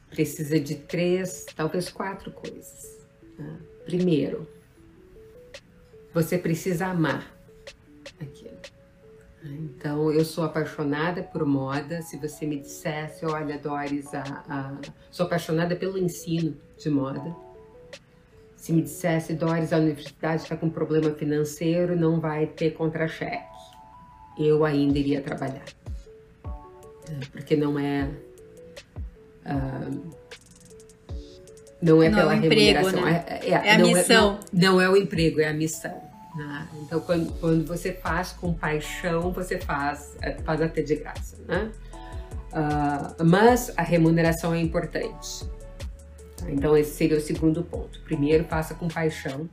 precisa 0.09 0.59
de 0.59 0.75
três, 0.75 1.45
talvez 1.55 1.89
quatro 1.89 2.31
coisas. 2.31 3.05
Né? 3.37 3.57
Primeiro, 3.85 4.47
você 6.13 6.37
precisa 6.37 6.87
amar 6.87 7.35
aquilo. 8.19 8.55
Então, 9.43 10.11
eu 10.11 10.25
sou 10.25 10.43
apaixonada 10.43 11.21
por 11.21 11.45
moda. 11.45 12.01
Se 12.01 12.17
você 12.17 12.47
me 12.47 12.59
dissesse, 12.59 13.25
olha, 13.25 13.59
Doris, 13.59 14.11
a, 14.15 14.23
a... 14.49 14.77
sou 15.11 15.25
apaixonada 15.25 15.75
pelo 15.75 15.99
ensino 15.99 16.57
de 16.77 16.89
moda. 16.89 17.35
Se 18.55 18.73
me 18.73 18.81
dissesse, 18.81 19.33
Doris, 19.33 19.71
a 19.71 19.77
universidade 19.77 20.41
está 20.41 20.57
com 20.57 20.67
problema 20.67 21.11
financeiro, 21.11 21.95
não 21.95 22.19
vai 22.19 22.47
ter 22.47 22.71
contra-cheque 22.71 23.54
eu 24.37 24.65
ainda 24.65 24.97
iria 24.99 25.21
trabalhar. 25.21 25.65
É, 27.09 27.25
porque 27.31 27.55
não 27.55 27.77
é. 27.79 28.09
Uh, 29.45 30.15
não 31.81 32.01
é 32.01 32.09
não 32.09 32.17
pela 32.17 32.33
é 32.33 32.37
emprego, 32.37 32.79
remuneração. 32.79 33.01
Né? 33.05 33.25
É, 33.27 33.49
é, 33.49 33.51
é, 33.51 33.75
a 33.75 33.77
não 33.77 33.87
missão. 33.87 34.39
É, 34.53 34.55
não, 34.55 34.71
não, 34.73 34.81
é 34.81 34.89
o 34.89 34.97
emprego, 34.97 35.39
é 35.39 35.47
a 35.47 35.53
missão. 35.53 36.01
Né? 36.35 36.67
Então, 36.81 36.99
quando, 36.99 37.31
quando 37.39 37.65
você 37.65 37.93
faz 37.93 38.31
com 38.31 38.53
paixão, 38.53 39.31
você 39.31 39.59
faz, 39.59 40.17
faz 40.43 40.61
até 40.61 40.81
de 40.81 40.95
graça. 40.95 41.37
Né? 41.47 41.71
Uh, 42.51 43.23
mas 43.23 43.71
a 43.77 43.83
remuneração 43.83 44.53
é 44.53 44.59
importante. 44.59 45.45
Então, 46.47 46.75
esse 46.75 46.91
seria 46.91 47.17
o 47.17 47.21
segundo 47.21 47.63
ponto. 47.63 47.99
Primeiro, 48.01 48.45
faça 48.45 48.73
com 48.73 48.87
paixão. 48.87 49.49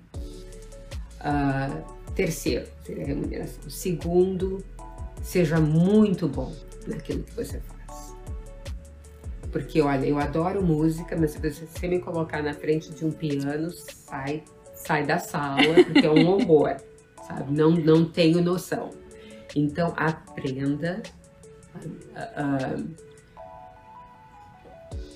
Uh, 1.21 2.13
terceiro, 2.15 2.67
seria 2.85 3.05
a 3.05 3.07
remuneração. 3.07 3.71
Segundo, 3.71 4.65
seja 5.23 5.61
muito 5.61 6.29
bom 6.29 6.53
naquilo 6.87 7.23
que 7.23 7.35
você 7.35 7.61
faz. 7.61 8.15
Porque, 9.51 9.81
olha, 9.83 10.07
eu 10.07 10.19
adoro 10.19 10.63
música, 10.63 11.17
mas 11.17 11.33
se 11.33 11.39
você 11.39 11.87
me 11.87 12.01
colocar 12.01 12.43
na 12.43 12.55
frente 12.55 12.91
de 12.91 13.05
um 13.05 13.13
piano, 13.13 13.71
sai, 13.71 14.43
sai 14.75 15.07
da 15.07 15.19
sala, 15.19 15.63
porque 15.85 16.07
é 16.07 16.11
um 16.11 16.27
horror, 16.27 16.77
sabe? 17.29 17.53
Não, 17.53 17.71
não 17.71 18.05
tenho 18.05 18.43
noção. 18.43 18.91
Então, 19.55 19.93
aprenda. 19.97 21.03
Uh, 21.77 23.13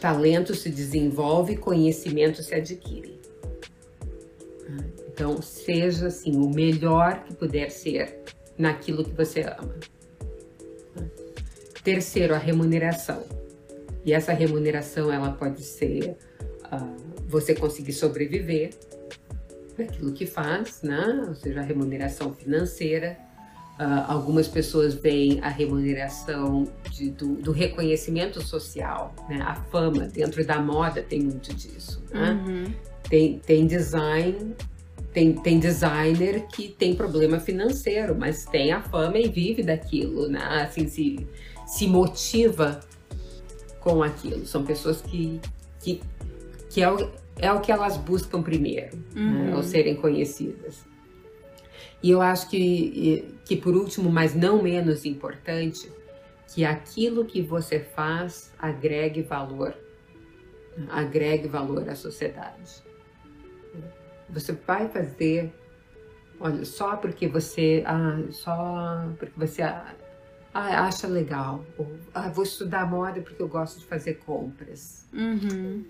talento 0.01 0.55
se 0.55 0.71
desenvolve, 0.71 1.57
conhecimento 1.57 2.43
se 2.43 2.55
adquire. 2.55 3.19
Então, 5.09 5.41
seja 5.41 6.09
assim 6.09 6.37
o 6.37 6.51
melhor 6.51 7.25
que 7.25 7.35
puder 7.35 7.71
ser 7.71 8.23
naquilo 8.59 9.03
que 9.03 9.13
você 9.13 9.41
ama. 9.41 9.75
Terceiro, 11.87 12.35
a 12.35 12.39
remuneração. 12.39 13.23
E 14.05 14.13
essa 14.13 14.33
remuneração 14.33 15.13
ela 15.13 15.31
pode 15.31 15.63
ser 15.63 16.17
uh, 16.65 16.97
você 17.29 17.55
conseguir 17.55 17.93
sobreviver 17.93 18.71
daquilo 19.79 20.13
que 20.13 20.27
faz, 20.27 20.83
né? 20.83 21.25
Ou 21.29 21.37
seja, 21.37 21.61
a 21.61 21.63
remuneração 21.63 22.35
financeira. 22.35 23.17
Uh, 23.79 24.03
algumas 24.09 24.49
pessoas 24.49 24.95
veem 24.95 25.39
a 25.43 25.49
remuneração 25.49 26.67
de, 26.91 27.11
do, 27.11 27.37
do, 27.37 27.53
reconhecimento 27.53 28.43
social, 28.43 29.15
né? 29.29 29.41
A 29.43 29.55
fama 29.55 30.09
dentro 30.09 30.45
da 30.45 30.59
moda 30.59 31.05
tem 31.05 31.21
muito 31.21 31.55
disso. 31.55 32.03
Né? 32.11 32.33
Uhum. 32.33 32.75
Tem, 33.09 33.39
tem 33.39 33.65
design 33.65 34.57
tem, 35.13 35.33
tem 35.33 35.59
designer 35.59 36.47
que 36.49 36.69
tem 36.69 36.95
problema 36.95 37.41
financeiro, 37.41 38.15
mas 38.19 38.45
tem 38.45 38.71
a 38.73 38.83
fama 38.83 39.17
e 39.17 39.27
vive 39.29 39.63
daquilo, 39.63 40.29
né? 40.29 40.63
Assim, 40.63 40.87
se, 40.89 41.27
se 41.67 41.87
motiva 41.87 42.81
com 43.81 44.03
aquilo. 44.03 44.47
São 44.47 44.65
pessoas 44.65 45.03
que, 45.03 45.41
que, 45.81 46.01
que 46.71 46.83
é, 46.83 46.91
o, 46.91 47.11
é 47.39 47.53
o 47.53 47.61
que 47.61 47.71
elas 47.71 47.97
buscam 47.97 48.43
primeiro, 48.43 48.97
né, 48.97 49.03
uhum. 49.17 49.45
né, 49.47 49.53
ao 49.53 49.63
serem 49.63 49.97
conhecidas. 49.97 50.87
E 52.03 52.11
eu 52.11 52.21
acho 52.21 52.49
que, 52.49 53.37
que, 53.45 53.57
por 53.57 53.75
último, 53.75 54.11
mas 54.11 54.35
não 54.35 54.63
menos 54.63 55.05
importante, 55.05 55.91
que 56.55 56.65
aquilo 56.65 57.25
que 57.25 57.43
você 57.43 57.81
faz 57.81 58.53
agregue 58.59 59.23
valor, 59.23 59.75
agregue 60.89 61.49
valor 61.49 61.89
à 61.89 61.95
sociedade. 61.95 62.85
Você 64.31 64.53
vai 64.53 64.89
fazer, 64.89 65.53
olha, 66.39 66.65
só 66.65 66.97
porque 66.97 67.27
você, 67.27 67.83
ah, 67.87 68.21
só 68.31 69.09
porque 69.19 69.39
você 69.39 69.63
ah, 70.57 70.87
acha 70.87 71.07
legal. 71.07 71.65
Ou, 71.77 71.87
ah, 72.15 72.29
vou 72.29 72.45
estudar 72.45 72.89
moda 72.89 73.21
porque 73.21 73.43
eu 73.43 73.49
gosto 73.49 73.79
de 73.79 73.85
fazer 73.85 74.15
compras. 74.15 75.07
Uhum. 75.13 75.85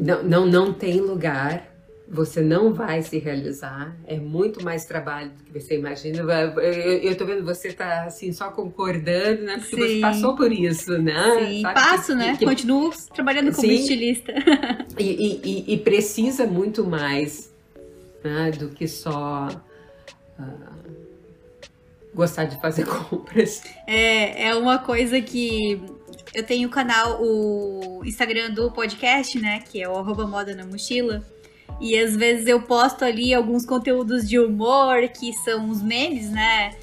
Não, 0.00 0.22
não, 0.22 0.46
não 0.46 0.72
tem 0.72 1.00
lugar. 1.00 1.72
Você 2.06 2.42
não 2.42 2.72
vai 2.72 3.02
se 3.02 3.18
realizar. 3.18 3.96
É 4.06 4.16
muito 4.18 4.62
mais 4.62 4.84
trabalho 4.84 5.30
do 5.30 5.42
que 5.44 5.58
você 5.58 5.76
imagina. 5.76 6.18
Eu, 6.18 6.60
eu 6.60 7.16
tô 7.16 7.24
vendo 7.24 7.44
você 7.44 7.72
tá 7.72 8.04
assim 8.04 8.30
só 8.30 8.50
concordando, 8.50 9.42
né? 9.42 9.56
Porque 9.58 9.76
Sim. 9.76 9.94
você 9.94 10.00
passou 10.00 10.36
por 10.36 10.52
isso, 10.52 10.98
né? 10.98 11.46
Sim, 11.46 11.62
Sabe 11.62 11.74
passo, 11.74 12.06
que, 12.12 12.14
né? 12.14 12.36
Que, 12.36 12.44
Continuo 12.44 12.92
trabalhando 13.12 13.52
como 13.52 13.66
Sim. 13.66 13.74
estilista. 13.74 14.32
E, 14.96 15.40
e, 15.44 15.74
e, 15.74 15.78
precisa 15.78 16.46
muito 16.46 16.84
mais 16.86 17.52
né, 18.22 18.52
do 18.52 18.68
que 18.68 18.86
só. 18.86 19.48
Uh, 20.38 20.83
gostar 22.14 22.44
de 22.44 22.60
fazer 22.60 22.86
compras. 23.08 23.62
É, 23.86 24.48
é 24.48 24.54
uma 24.54 24.78
coisa 24.78 25.20
que 25.20 25.80
eu 26.32 26.42
tenho 26.42 26.68
o 26.68 26.70
canal, 26.70 27.22
o 27.22 28.02
Instagram 28.04 28.50
do 28.50 28.70
podcast, 28.70 29.38
né? 29.38 29.60
Que 29.60 29.82
é 29.82 29.88
o 29.88 29.96
arroba 29.96 30.26
moda 30.26 30.54
na 30.54 30.64
mochila. 30.64 31.24
E 31.80 31.98
às 31.98 32.16
vezes 32.16 32.46
eu 32.46 32.62
posto 32.62 33.04
ali 33.04 33.34
alguns 33.34 33.66
conteúdos 33.66 34.28
de 34.28 34.38
humor, 34.38 35.08
que 35.08 35.32
são 35.32 35.70
os 35.70 35.82
memes, 35.82 36.30
né? 36.30 36.74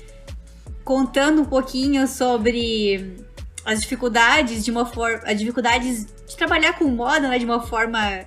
Contando 0.84 1.42
um 1.42 1.46
pouquinho 1.46 2.08
sobre 2.08 3.16
as 3.66 3.82
dificuldades 3.82 4.64
de 4.64 4.72
uma 4.72 4.86
forma. 4.86 5.22
As 5.26 5.38
dificuldades 5.38 6.06
de 6.28 6.36
trabalhar 6.36 6.78
com 6.78 6.86
moda, 6.86 7.28
né? 7.28 7.40
De 7.40 7.46
uma 7.46 7.62
forma 7.62 8.26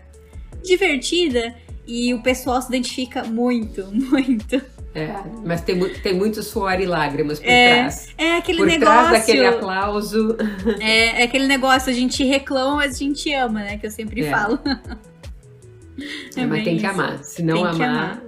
divertida. 0.62 1.54
E 1.86 2.14
o 2.14 2.22
pessoal 2.22 2.62
se 2.62 2.68
identifica 2.68 3.24
muito, 3.24 3.86
muito. 3.92 4.73
É, 4.94 5.12
mas 5.44 5.60
tem, 5.60 5.76
tem 5.94 6.14
muito 6.14 6.40
suor 6.40 6.80
e 6.80 6.86
lágrimas 6.86 7.40
por 7.40 7.48
é, 7.48 7.74
trás. 7.74 8.14
É 8.16 8.36
aquele 8.36 8.58
por 8.58 8.66
negócio. 8.68 8.94
Por 8.94 9.08
trás 9.08 9.26
daquele 9.26 9.46
aplauso. 9.46 10.36
É, 10.80 11.20
é, 11.20 11.24
aquele 11.24 11.48
negócio, 11.48 11.90
a 11.90 11.94
gente 11.94 12.22
reclama, 12.22 12.76
mas 12.76 12.94
a 12.94 12.98
gente 12.98 13.32
ama, 13.34 13.60
né? 13.60 13.76
Que 13.76 13.86
eu 13.86 13.90
sempre 13.90 14.24
é. 14.24 14.30
falo. 14.30 14.58
É, 16.36 16.44
mas 16.44 16.64
tem 16.64 16.74
isso. 16.74 16.84
que 16.84 16.86
amar. 16.90 17.24
Se 17.24 17.42
não 17.42 17.54
tem 17.54 17.64
amar. 17.64 17.76
Que 17.76 17.82
amar. 17.82 18.22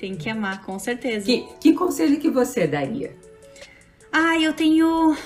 Tem 0.00 0.14
que 0.14 0.30
amar, 0.30 0.62
com 0.64 0.78
certeza. 0.78 1.26
Que, 1.26 1.44
que 1.60 1.72
conselho 1.72 2.18
que 2.20 2.30
você 2.30 2.66
daria? 2.66 3.16
Ah, 4.12 4.38
eu 4.40 4.52
tenho 4.52 5.16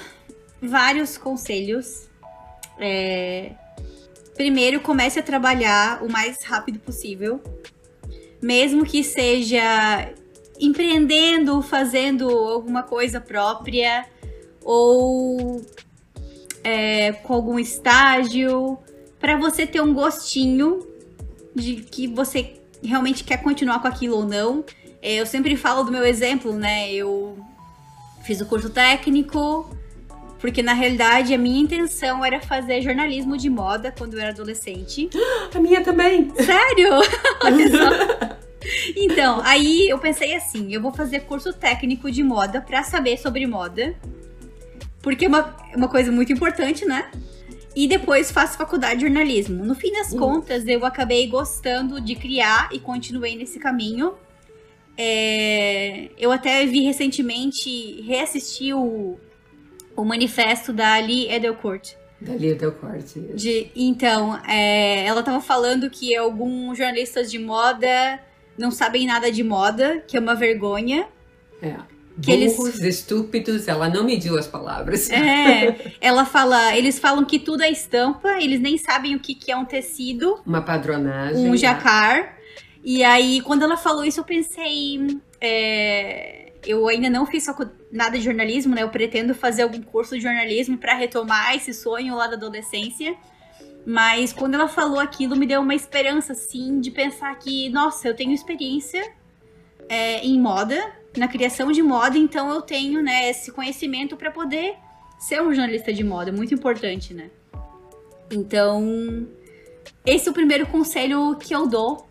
vários 0.63 1.19
conselhos. 1.19 2.09
É... 2.79 3.53
Primeiro, 4.35 4.81
comece 4.81 5.19
a 5.19 5.23
trabalhar 5.23 6.03
o 6.03 6.11
mais 6.11 6.43
rápido 6.43 6.79
possível. 6.79 7.39
Mesmo 8.41 8.85
que 8.85 9.05
seja 9.05 10.13
empreendendo, 10.63 11.61
fazendo 11.61 12.29
alguma 12.29 12.83
coisa 12.83 13.21
própria 13.21 14.07
ou 14.65 15.61
é, 16.63 17.13
com 17.13 17.35
algum 17.35 17.59
estágio, 17.59 18.79
para 19.19 19.37
você 19.37 19.67
ter 19.67 19.81
um 19.81 19.93
gostinho 19.93 20.87
de 21.55 21.77
que 21.77 22.07
você 22.07 22.61
realmente 22.83 23.25
quer 23.25 23.39
continuar 23.39 23.81
com 23.81 23.89
aquilo 23.89 24.17
ou 24.17 24.25
não. 24.25 24.65
É, 25.01 25.15
eu 25.17 25.27
sempre 25.27 25.57
falo 25.57 25.83
do 25.83 25.91
meu 25.91 26.05
exemplo, 26.05 26.53
né? 26.53 26.93
Eu 26.93 27.37
fiz 28.23 28.41
o 28.41 28.47
curso 28.47 28.71
técnico, 28.71 29.69
porque 30.39 30.63
na 30.63 30.73
realidade 30.73 31.35
a 31.35 31.39
minha 31.39 31.61
intenção 31.61 32.25
era 32.25 32.41
fazer 32.41 32.81
jornalismo 32.83 33.37
de 33.37 33.51
moda 33.51 33.93
quando 33.97 34.15
eu 34.15 34.21
era 34.21 34.31
adolescente. 34.31 35.11
A 35.55 35.59
minha 35.59 35.83
também! 35.83 36.33
Sério? 36.37 37.01
Olha 37.43 37.71
só. 37.71 38.37
Então, 38.97 39.41
aí 39.45 39.89
eu 39.89 39.99
pensei 39.99 40.35
assim: 40.35 40.73
eu 40.73 40.81
vou 40.81 40.93
fazer 40.93 41.21
curso 41.21 41.53
técnico 41.53 42.11
de 42.11 42.23
moda 42.23 42.61
para 42.61 42.83
saber 42.83 43.19
sobre 43.19 43.47
moda. 43.47 43.95
Porque 45.01 45.25
é 45.25 45.29
uma, 45.29 45.57
uma 45.75 45.89
coisa 45.89 46.13
muito 46.13 46.33
importante, 46.33 46.85
né? 46.85 47.11
E 47.75 47.89
depois 47.89 48.31
faço 48.31 48.57
faculdade 48.57 48.97
de 48.97 49.07
jornalismo. 49.07 49.65
No 49.65 49.75
fim 49.75 49.93
das 49.93 50.13
hum. 50.13 50.19
contas, 50.19 50.67
eu 50.67 50.85
acabei 50.85 51.27
gostando 51.27 52.01
de 52.01 52.15
criar 52.15 52.69
e 52.73 52.79
continuei 52.79 53.35
nesse 53.35 53.59
caminho. 53.59 54.15
É, 54.97 56.11
eu 56.19 56.31
até 56.31 56.67
vi 56.67 56.83
recentemente, 56.83 58.03
reassisti 58.03 58.75
o, 58.75 59.19
o 59.97 60.05
manifesto 60.05 60.73
da 60.73 60.93
Ali 60.93 61.31
Edelcourt. 61.31 61.95
Da 62.21 62.35
Ali 62.35 62.49
Edelcourt, 62.49 63.07
de, 63.35 63.71
Então, 63.75 64.39
é, 64.47 65.07
ela 65.07 65.21
estava 65.21 65.41
falando 65.41 65.89
que 65.89 66.15
alguns 66.15 66.77
jornalistas 66.77 67.31
de 67.31 67.39
moda 67.39 68.21
não 68.57 68.71
sabem 68.71 69.07
nada 69.07 69.31
de 69.31 69.43
moda, 69.43 70.03
que 70.07 70.17
é 70.17 70.21
uma 70.21 70.35
vergonha. 70.35 71.07
É. 71.61 71.77
Que 72.21 72.37
Burros, 72.37 72.79
eles... 72.79 72.99
estúpidos, 72.99 73.69
ela 73.69 73.89
não 73.89 74.05
mediu 74.05 74.39
as 74.39 74.47
palavras. 74.47 75.09
É, 75.09 75.95
ela 76.01 76.25
fala, 76.27 76.77
eles 76.77 76.99
falam 76.99 77.25
que 77.25 77.39
tudo 77.39 77.63
é 77.63 77.71
estampa, 77.71 78.37
eles 78.41 78.61
nem 78.61 78.77
sabem 78.77 79.15
o 79.15 79.21
que, 79.21 79.35
que 79.35 79.51
é 79.51 79.57
um 79.57 79.65
tecido. 79.65 80.41
Uma 80.45 80.61
padronagem. 80.61 81.51
Um 81.51 81.57
jacar. 81.57 82.37
E 82.85 83.03
aí, 83.03 83.41
quando 83.41 83.63
ela 83.63 83.77
falou 83.77 84.05
isso, 84.05 84.21
eu 84.21 84.25
pensei. 84.25 85.21
É, 85.41 86.53
eu 86.67 86.87
ainda 86.89 87.09
não 87.09 87.25
fiz 87.25 87.47
nada 87.91 88.19
de 88.19 88.25
jornalismo, 88.25 88.75
né? 88.75 88.83
Eu 88.83 88.91
pretendo 88.91 89.35
fazer 89.35 89.63
algum 89.63 89.81
curso 89.81 90.15
de 90.15 90.23
jornalismo 90.23 90.77
para 90.77 90.95
retomar 90.95 91.55
esse 91.57 91.73
sonho 91.73 92.15
lá 92.15 92.27
da 92.27 92.37
adolescência. 92.37 93.17
Mas 93.85 94.33
quando 94.33 94.55
ela 94.55 94.69
falou 94.69 95.01
aquilo, 95.01 95.37
me 95.37 95.47
deu 95.47 95.61
uma 95.61 95.75
esperança, 95.75 96.33
assim, 96.33 96.81
de 96.81 96.91
pensar 96.91 97.35
que, 97.39 97.69
nossa, 97.71 98.09
eu 98.09 98.15
tenho 98.15 98.33
experiência 98.33 99.13
é, 99.89 100.25
em 100.25 100.41
moda, 100.41 100.79
na 101.17 101.27
criação 101.27 101.73
de 101.73 101.83
moda, 101.83 102.17
então 102.17 102.51
eu 102.51 102.63
tenho, 102.63 103.03
né, 103.03 103.29
esse 103.29 103.51
conhecimento 103.51 104.17
para 104.17 104.31
poder 104.31 104.77
ser 105.19 105.43
um 105.43 105.53
jornalista 105.53 105.93
de 105.93 106.05
moda, 106.05 106.33
muito 106.33 106.55
importante, 106.55 107.13
né? 107.13 107.31
Então, 108.31 109.29
esse 110.07 110.29
é 110.29 110.31
o 110.31 110.35
primeiro 110.35 110.67
conselho 110.67 111.37
que 111.37 111.55
eu 111.55 111.67
dou. 111.67 112.09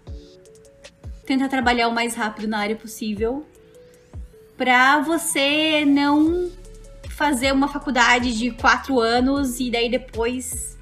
Tentar 1.26 1.48
trabalhar 1.48 1.88
o 1.88 1.94
mais 1.94 2.16
rápido 2.16 2.48
na 2.48 2.60
área 2.60 2.76
possível, 2.76 3.46
para 4.58 5.00
você 5.00 5.86
não 5.86 6.52
fazer 7.10 7.52
uma 7.52 7.68
faculdade 7.68 8.38
de 8.38 8.52
quatro 8.52 9.00
anos 9.00 9.60
e 9.60 9.72
daí 9.72 9.90
depois 9.90 10.78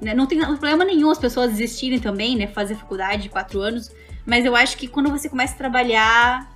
né? 0.00 0.14
Não 0.14 0.26
tem 0.26 0.38
problema 0.40 0.84
nenhum 0.84 1.10
as 1.10 1.18
pessoas 1.18 1.52
desistirem 1.52 1.98
também, 1.98 2.36
né? 2.36 2.46
Fazer 2.46 2.74
faculdade 2.74 3.22
de 3.24 3.28
quatro 3.28 3.60
anos. 3.60 3.90
Mas 4.26 4.44
eu 4.44 4.56
acho 4.56 4.76
que 4.76 4.88
quando 4.88 5.10
você 5.10 5.28
começa 5.28 5.54
a 5.54 5.56
trabalhar, 5.56 6.50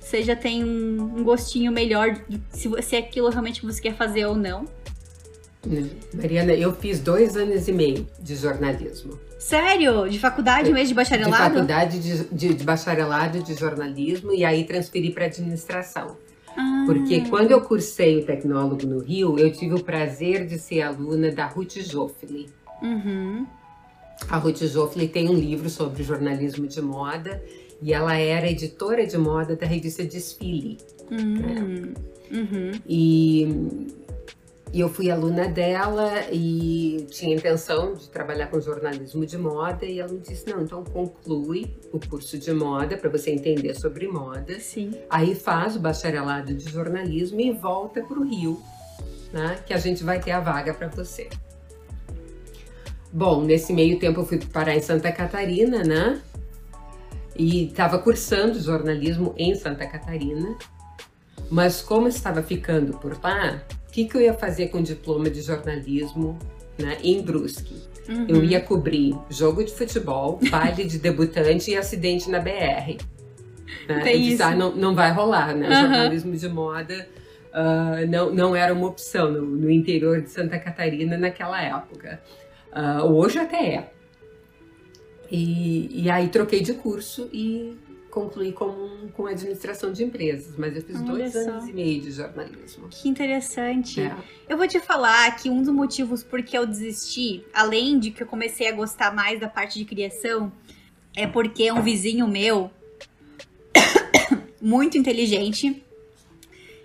você 0.00 0.22
já 0.22 0.36
tem 0.36 0.64
um, 0.64 1.22
gostinho 1.22 1.70
melhor 1.70 2.12
de 2.28 2.40
se, 2.50 2.70
se 2.82 2.96
é 2.96 2.98
aquilo 2.98 3.28
realmente 3.28 3.60
que 3.60 3.66
você 3.66 3.80
quer 3.80 3.94
fazer 3.94 4.26
ou 4.26 4.34
não. 4.34 4.66
Né? 5.64 5.88
Mariana, 6.14 6.52
eu 6.52 6.74
fiz 6.74 7.00
dois 7.00 7.36
anos 7.36 7.68
e 7.68 7.72
meio 7.72 8.08
de 8.18 8.34
jornalismo. 8.34 9.18
Sério? 9.38 10.08
De 10.08 10.18
faculdade 10.18 10.72
mesmo, 10.72 10.88
de 10.88 10.94
bacharelado? 10.94 11.32
De 11.32 11.54
faculdade 11.54 11.98
de, 11.98 12.24
de, 12.24 12.54
de 12.54 12.64
bacharelado 12.64 13.42
de 13.42 13.54
jornalismo 13.54 14.32
e 14.32 14.44
aí 14.44 14.64
transferi 14.64 15.10
para 15.10 15.26
administração. 15.26 16.16
Porque 16.86 17.22
ah. 17.24 17.28
quando 17.28 17.50
eu 17.50 17.60
cursei 17.60 18.20
o 18.20 18.26
tecnólogo 18.26 18.86
no 18.86 18.98
Rio, 18.98 19.38
eu 19.38 19.52
tive 19.52 19.74
o 19.74 19.84
prazer 19.84 20.46
de 20.46 20.58
ser 20.58 20.82
aluna 20.82 21.30
da 21.30 21.46
Ruth 21.46 21.78
Joffli. 21.78 22.48
Uhum. 22.82 23.46
A 24.28 24.36
Ruth 24.36 24.62
Joffli 24.64 25.08
tem 25.08 25.28
um 25.28 25.34
livro 25.34 25.70
sobre 25.70 26.02
jornalismo 26.02 26.66
de 26.66 26.80
moda 26.80 27.42
e 27.82 27.92
ela 27.92 28.16
era 28.16 28.50
editora 28.50 29.06
de 29.06 29.16
moda 29.16 29.56
da 29.56 29.66
revista 29.66 30.04
Desfile. 30.04 30.78
Uhum. 31.10 31.94
Uhum. 32.30 32.70
E 32.88 33.86
e 34.72 34.80
eu 34.80 34.88
fui 34.88 35.10
aluna 35.10 35.48
dela 35.48 36.12
e 36.30 37.06
tinha 37.10 37.34
intenção 37.34 37.94
de 37.94 38.08
trabalhar 38.08 38.46
com 38.46 38.60
jornalismo 38.60 39.26
de 39.26 39.36
moda 39.36 39.84
e 39.84 39.98
ela 39.98 40.12
me 40.12 40.20
disse: 40.20 40.48
"Não, 40.48 40.62
então 40.62 40.84
conclui 40.84 41.76
o 41.92 41.98
curso 41.98 42.38
de 42.38 42.52
moda 42.52 42.96
para 42.96 43.10
você 43.10 43.32
entender 43.32 43.74
sobre 43.74 44.06
moda. 44.06 44.60
Sim. 44.60 44.92
Aí 45.08 45.34
faz 45.34 45.74
o 45.74 45.80
bacharelado 45.80 46.54
de 46.54 46.70
jornalismo 46.70 47.40
e 47.40 47.50
volta 47.50 48.02
para 48.02 48.18
o 48.18 48.24
Rio, 48.24 48.62
né? 49.32 49.58
Que 49.66 49.74
a 49.74 49.78
gente 49.78 50.04
vai 50.04 50.20
ter 50.20 50.30
a 50.30 50.40
vaga 50.40 50.72
para 50.72 50.88
você." 50.88 51.28
Bom, 53.12 53.42
nesse 53.42 53.72
meio 53.72 53.98
tempo 53.98 54.20
eu 54.20 54.24
fui 54.24 54.38
parar 54.38 54.76
em 54.76 54.80
Santa 54.80 55.10
Catarina, 55.10 55.82
né? 55.82 56.22
E 57.36 57.66
estava 57.66 57.98
cursando 57.98 58.60
jornalismo 58.60 59.34
em 59.36 59.52
Santa 59.56 59.84
Catarina. 59.84 60.56
Mas 61.50 61.82
como 61.82 62.06
estava 62.06 62.40
ficando 62.40 62.96
por 62.98 63.20
lá, 63.20 63.60
o 63.90 63.92
que, 63.92 64.04
que 64.04 64.16
eu 64.16 64.20
ia 64.20 64.32
fazer 64.32 64.68
com 64.68 64.78
o 64.78 64.82
diploma 64.82 65.28
de 65.28 65.42
jornalismo 65.42 66.38
né, 66.78 66.98
em 67.02 67.20
Brusque? 67.20 67.74
Uhum. 68.08 68.26
Eu 68.28 68.44
ia 68.44 68.60
cobrir 68.60 69.16
jogo 69.28 69.64
de 69.64 69.72
futebol, 69.72 70.38
baile 70.48 70.84
de 70.84 70.96
debutante 70.96 71.72
e 71.72 71.76
acidente 71.76 72.30
na 72.30 72.38
BR. 72.38 73.02
Né? 73.88 74.00
Tem 74.04 74.22
disse, 74.22 74.42
ah, 74.44 74.54
não, 74.54 74.76
não 74.76 74.94
vai 74.94 75.10
rolar, 75.10 75.56
né? 75.56 75.68
Uhum. 75.68 75.74
Jornalismo 75.74 76.36
de 76.36 76.48
moda 76.48 77.08
uh, 77.52 78.08
não, 78.08 78.32
não 78.32 78.54
era 78.54 78.72
uma 78.72 78.86
opção 78.86 79.28
no, 79.28 79.42
no, 79.42 79.68
interior 79.68 80.20
de 80.20 80.30
Santa 80.30 80.56
Catarina 80.56 81.18
naquela 81.18 81.60
época. 81.60 82.22
Uh, 82.72 83.06
hoje 83.06 83.40
até 83.40 83.74
é. 83.74 83.90
E, 85.28 86.04
e 86.04 86.08
aí 86.08 86.28
troquei 86.28 86.60
de 86.60 86.74
curso 86.74 87.28
e 87.32 87.76
concluí 88.10 88.52
com, 88.52 89.08
com 89.12 89.26
administração 89.26 89.92
de 89.92 90.04
empresas, 90.04 90.56
mas 90.56 90.76
eu 90.76 90.82
fiz 90.82 90.96
Olha 90.96 91.06
dois 91.06 91.32
só. 91.32 91.38
anos 91.38 91.68
e 91.68 91.72
meio 91.72 92.00
de 92.00 92.10
jornalismo. 92.10 92.88
Que 92.88 93.08
interessante. 93.08 94.00
É. 94.00 94.14
Eu 94.48 94.56
vou 94.56 94.66
te 94.66 94.80
falar 94.80 95.34
que 95.36 95.48
um 95.48 95.62
dos 95.62 95.72
motivos 95.72 96.22
por 96.22 96.42
que 96.42 96.56
eu 96.56 96.66
desisti, 96.66 97.44
além 97.54 97.98
de 97.98 98.10
que 98.10 98.22
eu 98.22 98.26
comecei 98.26 98.68
a 98.68 98.72
gostar 98.72 99.14
mais 99.14 99.40
da 99.40 99.48
parte 99.48 99.78
de 99.78 99.84
criação, 99.84 100.52
é 101.16 101.26
porque 101.26 101.70
um 101.70 101.82
vizinho 101.82 102.26
meu, 102.26 102.70
muito 104.60 104.98
inteligente, 104.98 105.82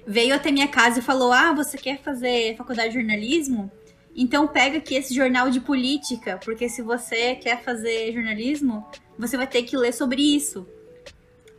veio 0.05 0.35
até 0.35 0.51
minha 0.51 0.67
casa 0.67 0.99
e 0.99 1.01
falou: 1.01 1.31
Ah, 1.31 1.53
você 1.53 1.77
quer 1.77 2.01
fazer 2.01 2.55
faculdade 2.55 2.89
de 2.89 2.99
jornalismo? 2.99 3.71
Então 4.15 4.47
pega 4.47 4.77
aqui 4.77 4.95
esse 4.95 5.13
jornal 5.13 5.49
de 5.49 5.59
política, 5.59 6.39
porque 6.43 6.69
se 6.69 6.81
você 6.81 7.35
quer 7.35 7.61
fazer 7.63 8.13
jornalismo, 8.13 8.85
você 9.19 9.35
vai 9.35 9.45
ter 9.45 9.63
que 9.63 9.75
ler 9.75 9.93
sobre 9.93 10.21
isso. 10.21 10.65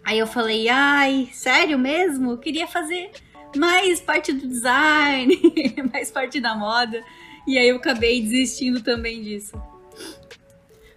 Aí 0.07 0.21
eu 0.21 0.27
falei, 0.29 0.69
ai, 0.69 1.29
sério 1.33 1.77
mesmo? 1.77 2.31
Eu 2.31 2.39
queria 2.39 2.69
fazer 2.69 3.11
mais 3.57 4.01
parte 4.01 4.33
do 4.33 4.47
design, 4.47 5.37
mais 5.93 6.13
parte 6.13 6.41
da 6.41 6.55
moda. 6.55 7.03
E 7.45 7.59
aí 7.59 7.69
eu 7.69 7.77
acabei 7.77 8.23
desistindo 8.23 8.81
também 8.81 9.21
disso. 9.21 9.61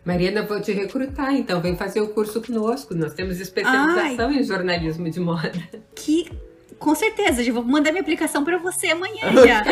Mariana, 0.06 0.44
vou 0.44 0.62
te 0.62 0.72
recrutar, 0.72 1.34
então 1.34 1.60
vem 1.60 1.76
fazer 1.76 2.02
o 2.02 2.10
curso 2.10 2.40
conosco. 2.40 2.94
Nós 2.94 3.16
temos 3.16 3.40
especialização 3.40 4.30
ai, 4.30 4.38
em 4.38 4.44
jornalismo 4.44 5.10
de 5.10 5.20
moda. 5.20 5.60
Que 5.96 6.30
com 6.78 6.94
certeza, 6.94 7.44
já 7.44 7.52
vou 7.52 7.64
mandar 7.64 7.92
minha 7.92 8.04
aplicação 8.04 8.44
para 8.44 8.60
você 8.60 8.90
amanhã 8.90 9.34
já. 9.44 9.64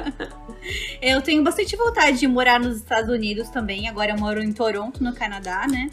eu 1.00 1.22
tenho 1.22 1.42
bastante 1.42 1.74
vontade 1.76 2.18
de 2.18 2.26
morar 2.26 2.60
nos 2.60 2.76
Estados 2.76 3.08
Unidos 3.08 3.48
também. 3.48 3.88
Agora 3.88 4.12
eu 4.12 4.18
moro 4.18 4.42
em 4.42 4.52
Toronto, 4.52 5.02
no 5.02 5.14
Canadá, 5.14 5.66
né? 5.66 5.90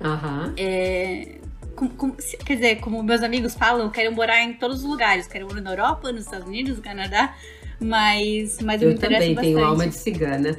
Aham. 0.00 0.46
Uhum. 0.46 0.54
É, 0.56 1.41
com, 1.74 1.88
com, 1.88 2.12
quer 2.44 2.54
dizer, 2.54 2.80
como 2.80 3.02
meus 3.02 3.22
amigos 3.22 3.54
falam, 3.54 3.86
eu 3.86 3.90
quero 3.90 4.12
morar 4.14 4.42
em 4.42 4.54
todos 4.54 4.78
os 4.78 4.84
lugares. 4.84 5.26
Quero 5.26 5.46
morar 5.46 5.60
na 5.60 5.70
Europa, 5.72 6.12
nos 6.12 6.24
Estados 6.24 6.46
Unidos, 6.46 6.76
no 6.76 6.82
Canadá. 6.82 7.34
Mas, 7.80 8.58
mas 8.60 8.80
eu, 8.80 8.90
eu 8.90 8.94
me 8.94 9.00
também 9.00 9.34
tenho 9.34 9.64
alma 9.64 9.86
de 9.86 9.94
cigana. 9.94 10.58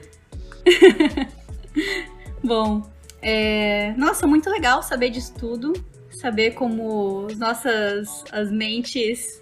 Bom, 2.43 2.89
é... 3.21 3.93
nossa, 3.97 4.27
muito 4.27 4.49
legal 4.49 4.83
saber 4.83 5.09
disso 5.09 5.33
tudo. 5.37 5.73
Saber 6.11 6.51
como 6.51 7.27
nossas 7.37 8.23
as 8.31 8.51
mentes 8.51 9.41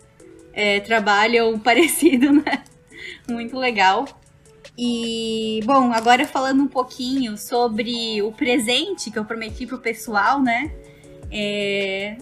é, 0.54 0.80
trabalham 0.80 1.58
parecido, 1.60 2.32
né? 2.32 2.64
Muito 3.30 3.58
legal. 3.58 4.06
E, 4.78 5.60
bom, 5.66 5.92
agora 5.92 6.26
falando 6.26 6.64
um 6.64 6.68
pouquinho 6.68 7.38
sobre 7.38 8.22
o 8.22 8.32
presente 8.32 9.12
que 9.12 9.20
eu 9.20 9.26
prometi 9.26 9.68
pro 9.68 9.80
pessoal, 9.80 10.42
né? 10.42 10.72
É... 11.32 12.18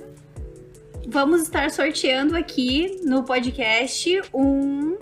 Vamos 1.07 1.41
estar 1.41 1.71
sorteando 1.71 2.35
aqui 2.35 3.01
no 3.03 3.23
podcast 3.23 4.21
um 4.31 4.95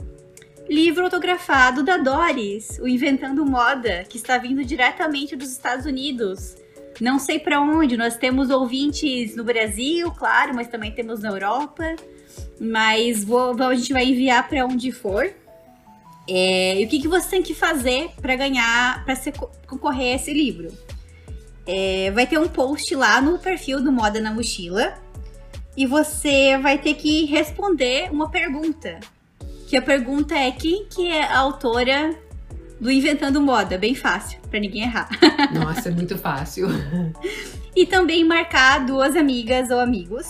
livro 0.70 1.04
autografado 1.04 1.84
da 1.84 1.98
Doris, 1.98 2.80
o 2.80 2.88
Inventando 2.88 3.46
Moda, 3.46 4.06
que 4.08 4.18
está 4.18 4.38
vindo 4.38 4.64
diretamente 4.64 5.36
dos 5.36 5.52
Estados 5.52 5.86
Unidos. 5.86 6.56
Não 7.00 7.20
sei 7.20 7.40
para 7.40 7.62
onde, 7.62 7.98
nós 7.98 8.16
temos 8.18 8.50
ouvintes 8.50 9.36
no 9.36 9.44
Brasil, 9.44 10.12
claro, 10.12 10.56
mas 10.56 10.68
também 10.68 10.92
temos 10.92 11.20
na 11.20 11.30
Europa. 11.30 11.84
Mas 12.60 13.24
vou, 13.24 13.56
a 13.62 13.76
gente 13.76 13.94
vai 13.94 14.06
enviar 14.06 14.48
para 14.48 14.66
onde 14.66 14.92
for. 14.92 15.30
É, 16.30 16.82
e 16.82 16.86
o 16.86 16.90
que, 16.90 17.02
que 17.02 17.08
você 17.08 17.30
tem 17.30 17.44
que 17.44 17.54
fazer 17.54 18.10
para 18.22 18.36
ganhar, 18.36 19.06
para 19.06 19.16
concorrer 19.68 20.14
a 20.14 20.16
esse 20.16 20.34
livro? 20.34 20.70
É, 21.68 22.10
vai 22.12 22.26
ter 22.26 22.40
um 22.40 22.48
post 22.48 22.96
lá 22.96 23.20
no 23.20 23.38
perfil 23.38 23.82
do 23.82 23.92
Moda 23.92 24.22
na 24.22 24.34
Mochila 24.34 24.98
e 25.76 25.86
você 25.86 26.58
vai 26.58 26.78
ter 26.78 26.96
que 26.96 27.26
responder 27.26 28.10
uma 28.12 28.30
pergunta. 28.30 29.00
Que 29.68 29.76
a 29.76 29.82
pergunta 29.82 30.34
é 30.34 30.50
quem 30.50 30.86
que 30.86 31.08
é 31.08 31.24
a 31.24 31.40
autora 31.40 32.18
do 32.80 32.90
Inventando 32.90 33.42
Moda? 33.42 33.78
Bem 33.78 33.94
fácil, 33.94 34.40
para 34.50 34.60
ninguém 34.60 34.84
errar. 34.84 35.10
Nossa, 35.54 35.90
é 35.90 35.92
muito 35.92 36.18
fácil. 36.18 36.68
e 37.76 37.86
também 37.86 38.24
marcar 38.24 38.86
duas 38.86 39.16
amigas 39.16 39.70
ou 39.70 39.80
amigos. 39.80 40.26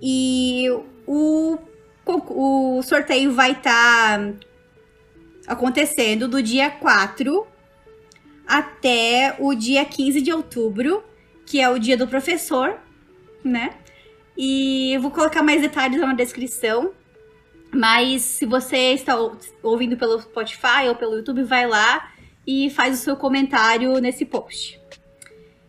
E 0.00 0.66
o, 1.06 1.58
o 2.06 2.80
sorteio 2.82 3.34
vai 3.34 3.52
estar 3.52 4.18
tá 4.18 4.32
acontecendo 5.48 6.28
do 6.28 6.42
dia 6.42 6.70
4 6.70 7.46
até 8.48 9.36
o 9.38 9.54
dia 9.54 9.84
15 9.84 10.22
de 10.22 10.32
outubro, 10.32 11.04
que 11.44 11.60
é 11.60 11.68
o 11.68 11.78
dia 11.78 11.98
do 11.98 12.08
professor, 12.08 12.78
né? 13.44 13.74
E 14.36 14.96
vou 14.98 15.10
colocar 15.10 15.42
mais 15.42 15.60
detalhes 15.60 16.00
na 16.00 16.14
descrição. 16.14 16.92
Mas 17.70 18.22
se 18.22 18.46
você 18.46 18.94
está 18.94 19.14
ouvindo 19.62 19.98
pelo 19.98 20.18
Spotify 20.22 20.88
ou 20.88 20.94
pelo 20.94 21.16
YouTube, 21.16 21.42
vai 21.42 21.66
lá 21.66 22.10
e 22.46 22.70
faz 22.70 22.98
o 22.98 23.02
seu 23.02 23.16
comentário 23.16 23.98
nesse 23.98 24.24
post. 24.24 24.80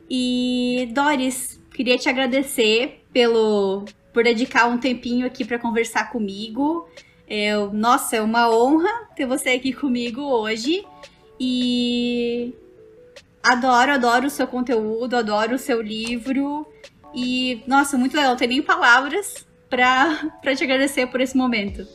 E 0.09 0.89
Doris, 0.93 1.61
queria 1.73 1.97
te 1.97 2.07
agradecer 2.07 3.03
pelo 3.11 3.83
por 4.13 4.23
dedicar 4.23 4.67
um 4.67 4.77
tempinho 4.77 5.27
aqui 5.27 5.43
para 5.43 5.59
conversar 5.59 6.09
comigo. 6.09 6.87
É, 7.27 7.55
nossa, 7.73 8.15
é 8.15 8.21
uma 8.21 8.49
honra 8.49 8.89
ter 9.15 9.25
você 9.25 9.49
aqui 9.49 9.73
comigo 9.73 10.21
hoje. 10.21 10.85
E 11.39 12.53
Adoro, 13.43 13.93
adoro 13.93 14.27
o 14.27 14.29
seu 14.29 14.45
conteúdo, 14.45 15.15
adoro 15.15 15.55
o 15.55 15.59
seu 15.59 15.81
livro. 15.81 16.67
E, 17.13 17.63
nossa, 17.65 17.97
muito 17.97 18.15
legal. 18.15 18.31
Não 18.31 18.37
tem 18.37 18.47
nem 18.47 18.61
palavras 18.61 19.47
pra 19.69 20.55
te 20.55 20.63
agradecer 20.63 21.07
por 21.07 21.21
esse 21.21 21.37
momento. 21.37 21.87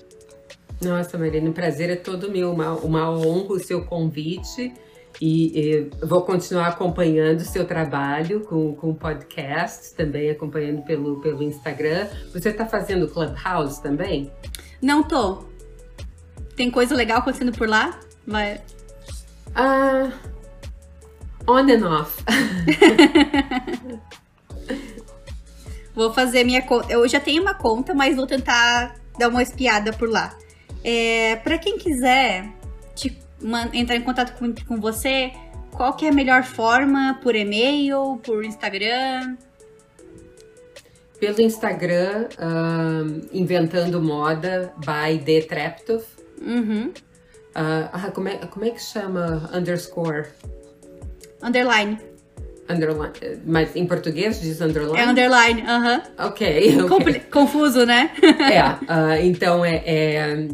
Nossa, 0.82 1.16
Marina, 1.16 1.48
o 1.48 1.52
prazer 1.52 1.90
é 1.90 1.96
todo 1.96 2.30
meu. 2.30 2.52
Uma, 2.52 2.72
uma 2.72 3.10
honra 3.10 3.54
o 3.54 3.60
seu 3.60 3.84
convite. 3.84 4.72
E, 5.20 5.58
e 5.58 5.90
vou 6.04 6.22
continuar 6.22 6.68
acompanhando 6.68 7.40
o 7.40 7.44
seu 7.44 7.64
trabalho 7.64 8.40
com, 8.40 8.74
com 8.74 8.92
podcasts, 8.92 9.92
também 9.92 10.28
acompanhando 10.28 10.82
pelo, 10.82 11.20
pelo 11.20 11.42
Instagram. 11.42 12.08
Você 12.32 12.48
está 12.48 12.66
fazendo 12.66 13.06
Clubhouse 13.06 13.80
também? 13.80 14.32
Não 14.82 15.04
tô. 15.04 15.44
Tem 16.56 16.70
coisa 16.70 16.94
legal 16.96 17.18
acontecendo 17.18 17.52
por 17.52 17.68
lá? 17.68 18.00
Vai. 18.26 18.60
Ah. 19.54 20.10
On 21.46 21.70
and 21.70 21.86
off. 21.86 22.22
vou 25.94 26.12
fazer 26.12 26.44
minha 26.44 26.62
conta. 26.62 26.92
Eu 26.92 27.06
já 27.06 27.20
tenho 27.20 27.42
uma 27.42 27.54
conta, 27.54 27.94
mas 27.94 28.16
vou 28.16 28.26
tentar 28.26 28.94
dar 29.18 29.28
uma 29.28 29.42
espiada 29.42 29.92
por 29.92 30.08
lá. 30.08 30.36
É, 30.82 31.36
para 31.36 31.58
quem 31.58 31.78
quiser 31.78 32.50
te, 32.94 33.16
entrar 33.72 33.96
em 33.96 34.02
contato 34.02 34.36
com, 34.38 34.54
com 34.66 34.80
você, 34.80 35.32
qual 35.70 35.94
que 35.94 36.06
é 36.06 36.08
a 36.10 36.12
melhor 36.12 36.44
forma? 36.44 37.18
Por 37.22 37.34
e-mail, 37.34 38.20
por 38.24 38.44
Instagram? 38.44 39.36
Pelo 41.18 41.40
Instagram, 41.40 42.28
Inventando 43.32 44.00
Moda 44.02 44.74
by 44.78 45.18
The 45.18 45.42
Treptov. 45.42 46.04
Uhum. 46.40 46.92
Uh, 47.56 48.12
como, 48.12 48.28
é, 48.28 48.36
como 48.46 48.64
é 48.64 48.70
que 48.70 48.82
chama 48.82 49.48
underscore? 49.52 50.26
Underline. 51.44 51.98
Underline. 52.68 53.12
Mas 53.44 53.76
em 53.76 53.86
português 53.86 54.40
diz 54.40 54.60
underline? 54.60 54.98
É 54.98 55.06
underline, 55.06 55.62
aham. 55.62 55.96
Uh 55.96 56.00
-huh. 56.00 56.28
Ok. 56.28 56.82
okay. 56.82 57.20
Confuso, 57.30 57.84
né? 57.84 58.10
é. 58.22 58.62
Uh, 58.90 59.26
então 59.26 59.64
é, 59.64 59.82
é, 59.84 60.48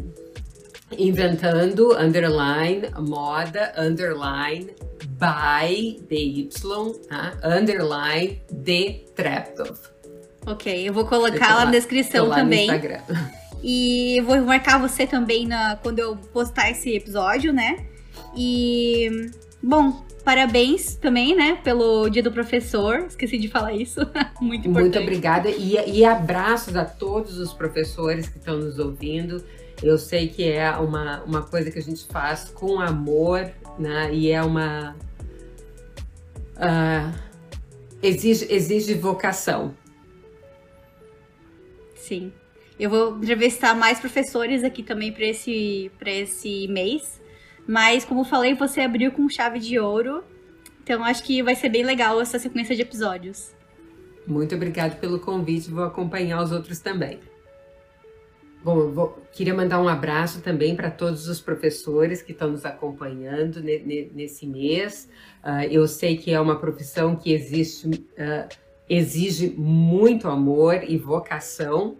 inventando 0.97 1.95
underline 1.97 2.89
moda 2.99 3.73
underline 3.77 4.69
by 5.17 5.99
dy 6.09 6.49
tá? 7.07 7.33
underline 7.43 8.41
de 8.51 9.05
Treptov. 9.15 9.77
Ok, 10.45 10.89
eu 10.89 10.93
vou 10.93 11.05
colocar 11.05 11.55
lá 11.55 11.65
na 11.65 11.71
descrição 11.71 12.29
também. 12.29 12.67
No 12.67 12.73
Instagram. 12.73 13.01
E 13.63 14.19
vou 14.25 14.41
marcar 14.41 14.79
você 14.79 15.05
também 15.05 15.47
na, 15.47 15.75
quando 15.75 15.99
eu 15.99 16.17
postar 16.33 16.71
esse 16.71 16.95
episódio, 16.95 17.53
né? 17.53 17.85
E 18.35 19.29
bom, 19.61 20.03
Parabéns 20.23 20.95
também, 20.95 21.35
né, 21.35 21.59
pelo 21.63 22.07
Dia 22.09 22.21
do 22.21 22.31
Professor. 22.31 22.99
Esqueci 23.07 23.37
de 23.37 23.47
falar 23.47 23.73
isso. 23.73 23.99
Muito 24.39 24.67
importante. 24.67 24.95
Muito 24.95 24.99
obrigada 24.99 25.49
e, 25.49 25.73
e 25.99 26.05
abraços 26.05 26.75
a 26.75 26.85
todos 26.85 27.39
os 27.39 27.53
professores 27.53 28.29
que 28.29 28.37
estão 28.37 28.57
nos 28.57 28.77
ouvindo. 28.77 29.43
Eu 29.81 29.97
sei 29.97 30.27
que 30.27 30.43
é 30.43 30.69
uma, 30.71 31.23
uma 31.23 31.41
coisa 31.41 31.71
que 31.71 31.79
a 31.79 31.81
gente 31.81 32.05
faz 32.05 32.49
com 32.49 32.79
amor, 32.79 33.51
né? 33.79 34.13
E 34.13 34.29
é 34.29 34.41
uma. 34.43 34.95
Uh, 36.55 37.11
exige, 38.03 38.45
exige 38.49 38.93
vocação. 38.93 39.73
Sim. 41.95 42.31
Eu 42.79 42.89
vou 42.89 43.17
entrevistar 43.17 43.75
mais 43.75 43.99
professores 43.99 44.63
aqui 44.63 44.83
também 44.83 45.11
para 45.11 45.25
esse, 45.25 45.91
esse 46.05 46.67
mês. 46.67 47.20
Mas, 47.67 48.03
como 48.03 48.23
falei, 48.23 48.53
você 48.53 48.81
abriu 48.81 49.11
com 49.11 49.29
chave 49.29 49.59
de 49.59 49.79
ouro. 49.79 50.23
Então, 50.83 51.03
acho 51.03 51.23
que 51.23 51.41
vai 51.43 51.55
ser 51.55 51.69
bem 51.69 51.83
legal 51.83 52.19
essa 52.19 52.39
sequência 52.39 52.75
de 52.75 52.81
episódios. 52.81 53.53
Muito 54.25 54.55
obrigado 54.55 54.99
pelo 54.99 55.19
convite, 55.19 55.69
vou 55.69 55.83
acompanhar 55.83 56.43
os 56.43 56.51
outros 56.51 56.79
também. 56.79 57.19
Bom, 58.63 58.79
eu 58.79 58.91
vou, 58.91 59.17
queria 59.31 59.55
mandar 59.55 59.81
um 59.81 59.87
abraço 59.87 60.41
também 60.41 60.75
para 60.75 60.91
todos 60.91 61.27
os 61.27 61.41
professores 61.41 62.21
que 62.21 62.31
estão 62.31 62.51
nos 62.51 62.63
acompanhando 62.63 63.59
ne, 63.59 63.79
ne, 63.79 64.11
nesse 64.13 64.45
mês. 64.45 65.09
Uh, 65.43 65.65
eu 65.71 65.87
sei 65.87 66.15
que 66.15 66.31
é 66.31 66.39
uma 66.39 66.59
profissão 66.59 67.15
que 67.15 67.33
existe, 67.33 67.87
uh, 67.87 68.47
exige 68.87 69.49
muito 69.49 70.27
amor 70.27 70.83
e 70.87 70.95
vocação? 70.95 71.97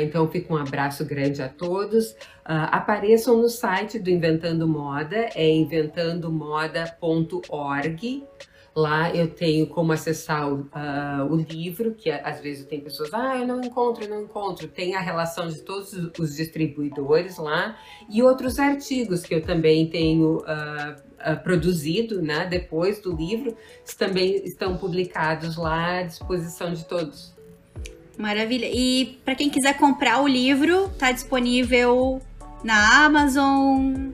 Então 0.00 0.28
fica 0.28 0.52
um 0.52 0.56
abraço 0.56 1.04
grande 1.04 1.42
a 1.42 1.48
todos. 1.48 2.12
Uh, 2.12 2.68
apareçam 2.70 3.40
no 3.40 3.48
site 3.48 3.98
do 3.98 4.10
Inventando 4.10 4.68
Moda, 4.68 5.30
é 5.34 5.50
inventandomoda.org. 5.50 8.28
Lá 8.74 9.14
eu 9.14 9.28
tenho 9.28 9.66
como 9.66 9.92
acessar 9.92 10.50
o, 10.50 10.60
uh, 10.60 11.30
o 11.30 11.36
livro, 11.36 11.94
que 11.94 12.10
às 12.10 12.40
vezes 12.40 12.64
tem 12.64 12.80
pessoas, 12.80 13.12
ah, 13.12 13.36
eu 13.36 13.46
não 13.46 13.60
encontro, 13.60 14.04
eu 14.04 14.08
não 14.08 14.22
encontro. 14.22 14.66
Tem 14.66 14.94
a 14.94 15.00
relação 15.00 15.48
de 15.48 15.60
todos 15.60 15.92
os 16.18 16.36
distribuidores 16.36 17.36
lá 17.36 17.76
e 18.08 18.22
outros 18.22 18.58
artigos 18.58 19.24
que 19.24 19.34
eu 19.34 19.42
também 19.42 19.90
tenho 19.90 20.38
uh, 20.38 20.42
uh, 20.42 21.42
produzido, 21.42 22.22
né, 22.22 22.46
depois 22.46 22.98
do 22.98 23.14
livro, 23.14 23.54
também 23.98 24.36
estão 24.36 24.78
publicados 24.78 25.56
lá 25.56 25.98
à 25.98 26.02
disposição 26.04 26.72
de 26.72 26.86
todos. 26.86 27.34
Maravilha. 28.18 28.68
E 28.72 29.18
para 29.24 29.34
quem 29.34 29.48
quiser 29.50 29.76
comprar 29.76 30.22
o 30.22 30.28
livro, 30.28 30.86
está 30.86 31.10
disponível 31.12 32.20
na 32.62 33.04
Amazon, 33.04 34.12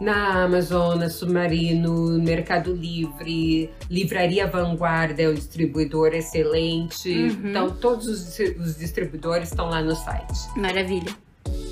na 0.00 0.44
Amazon, 0.44 0.98
na 0.98 1.08
Submarino, 1.08 2.18
Mercado 2.18 2.74
Livre, 2.74 3.70
Livraria 3.90 4.46
Vanguarda 4.46 5.22
é 5.22 5.28
um 5.28 5.34
distribuidor 5.34 6.14
excelente. 6.14 7.08
Uhum. 7.08 7.50
Então, 7.50 7.70
todos 7.70 8.06
os, 8.06 8.38
os 8.58 8.76
distribuidores 8.76 9.48
estão 9.48 9.68
lá 9.68 9.80
no 9.80 9.94
site. 9.94 10.38
Maravilha. 10.56 11.16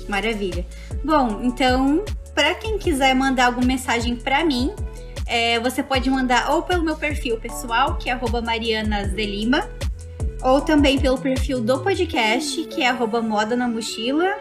Maravilha. 0.07 0.65
Bom, 1.03 1.41
então, 1.43 2.03
para 2.33 2.55
quem 2.55 2.77
quiser 2.77 3.13
mandar 3.13 3.47
alguma 3.47 3.67
mensagem 3.67 4.15
para 4.15 4.43
mim, 4.43 4.73
é, 5.27 5.59
você 5.59 5.83
pode 5.83 6.09
mandar 6.09 6.51
ou 6.51 6.63
pelo 6.63 6.83
meu 6.83 6.95
perfil 6.95 7.39
pessoal, 7.39 7.97
que 7.97 8.09
é 8.09 8.19
marianasdelima, 8.43 9.69
ou 10.45 10.61
também 10.61 10.99
pelo 10.99 11.17
perfil 11.17 11.59
do 11.59 11.79
podcast, 11.79 12.63
que 12.65 12.83
é 12.83 12.93
moda 12.93 13.55
na 13.55 13.67
mochila. 13.67 14.31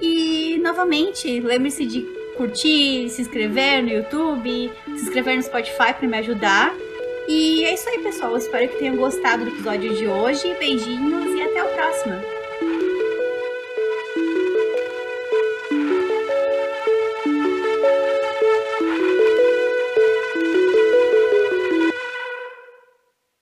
E, 0.00 0.58
novamente, 0.62 1.38
lembre-se 1.38 1.84
de 1.84 2.00
curtir, 2.34 3.10
se 3.10 3.20
inscrever 3.20 3.82
no 3.82 3.90
YouTube, 3.90 4.72
se 4.86 5.02
inscrever 5.02 5.36
no 5.36 5.42
Spotify 5.42 5.92
para 5.92 6.08
me 6.08 6.16
ajudar. 6.16 6.74
E 7.28 7.62
é 7.66 7.74
isso 7.74 7.86
aí, 7.90 7.98
pessoal. 7.98 8.30
Eu 8.32 8.38
espero 8.38 8.68
que 8.68 8.78
tenham 8.78 8.96
gostado 8.96 9.44
do 9.44 9.50
episódio 9.50 9.94
de 9.94 10.06
hoje. 10.06 10.54
Beijinhos 10.58 11.26
e 11.26 11.42
até 11.42 11.62
o 11.62 11.68
próximo. 11.74 12.43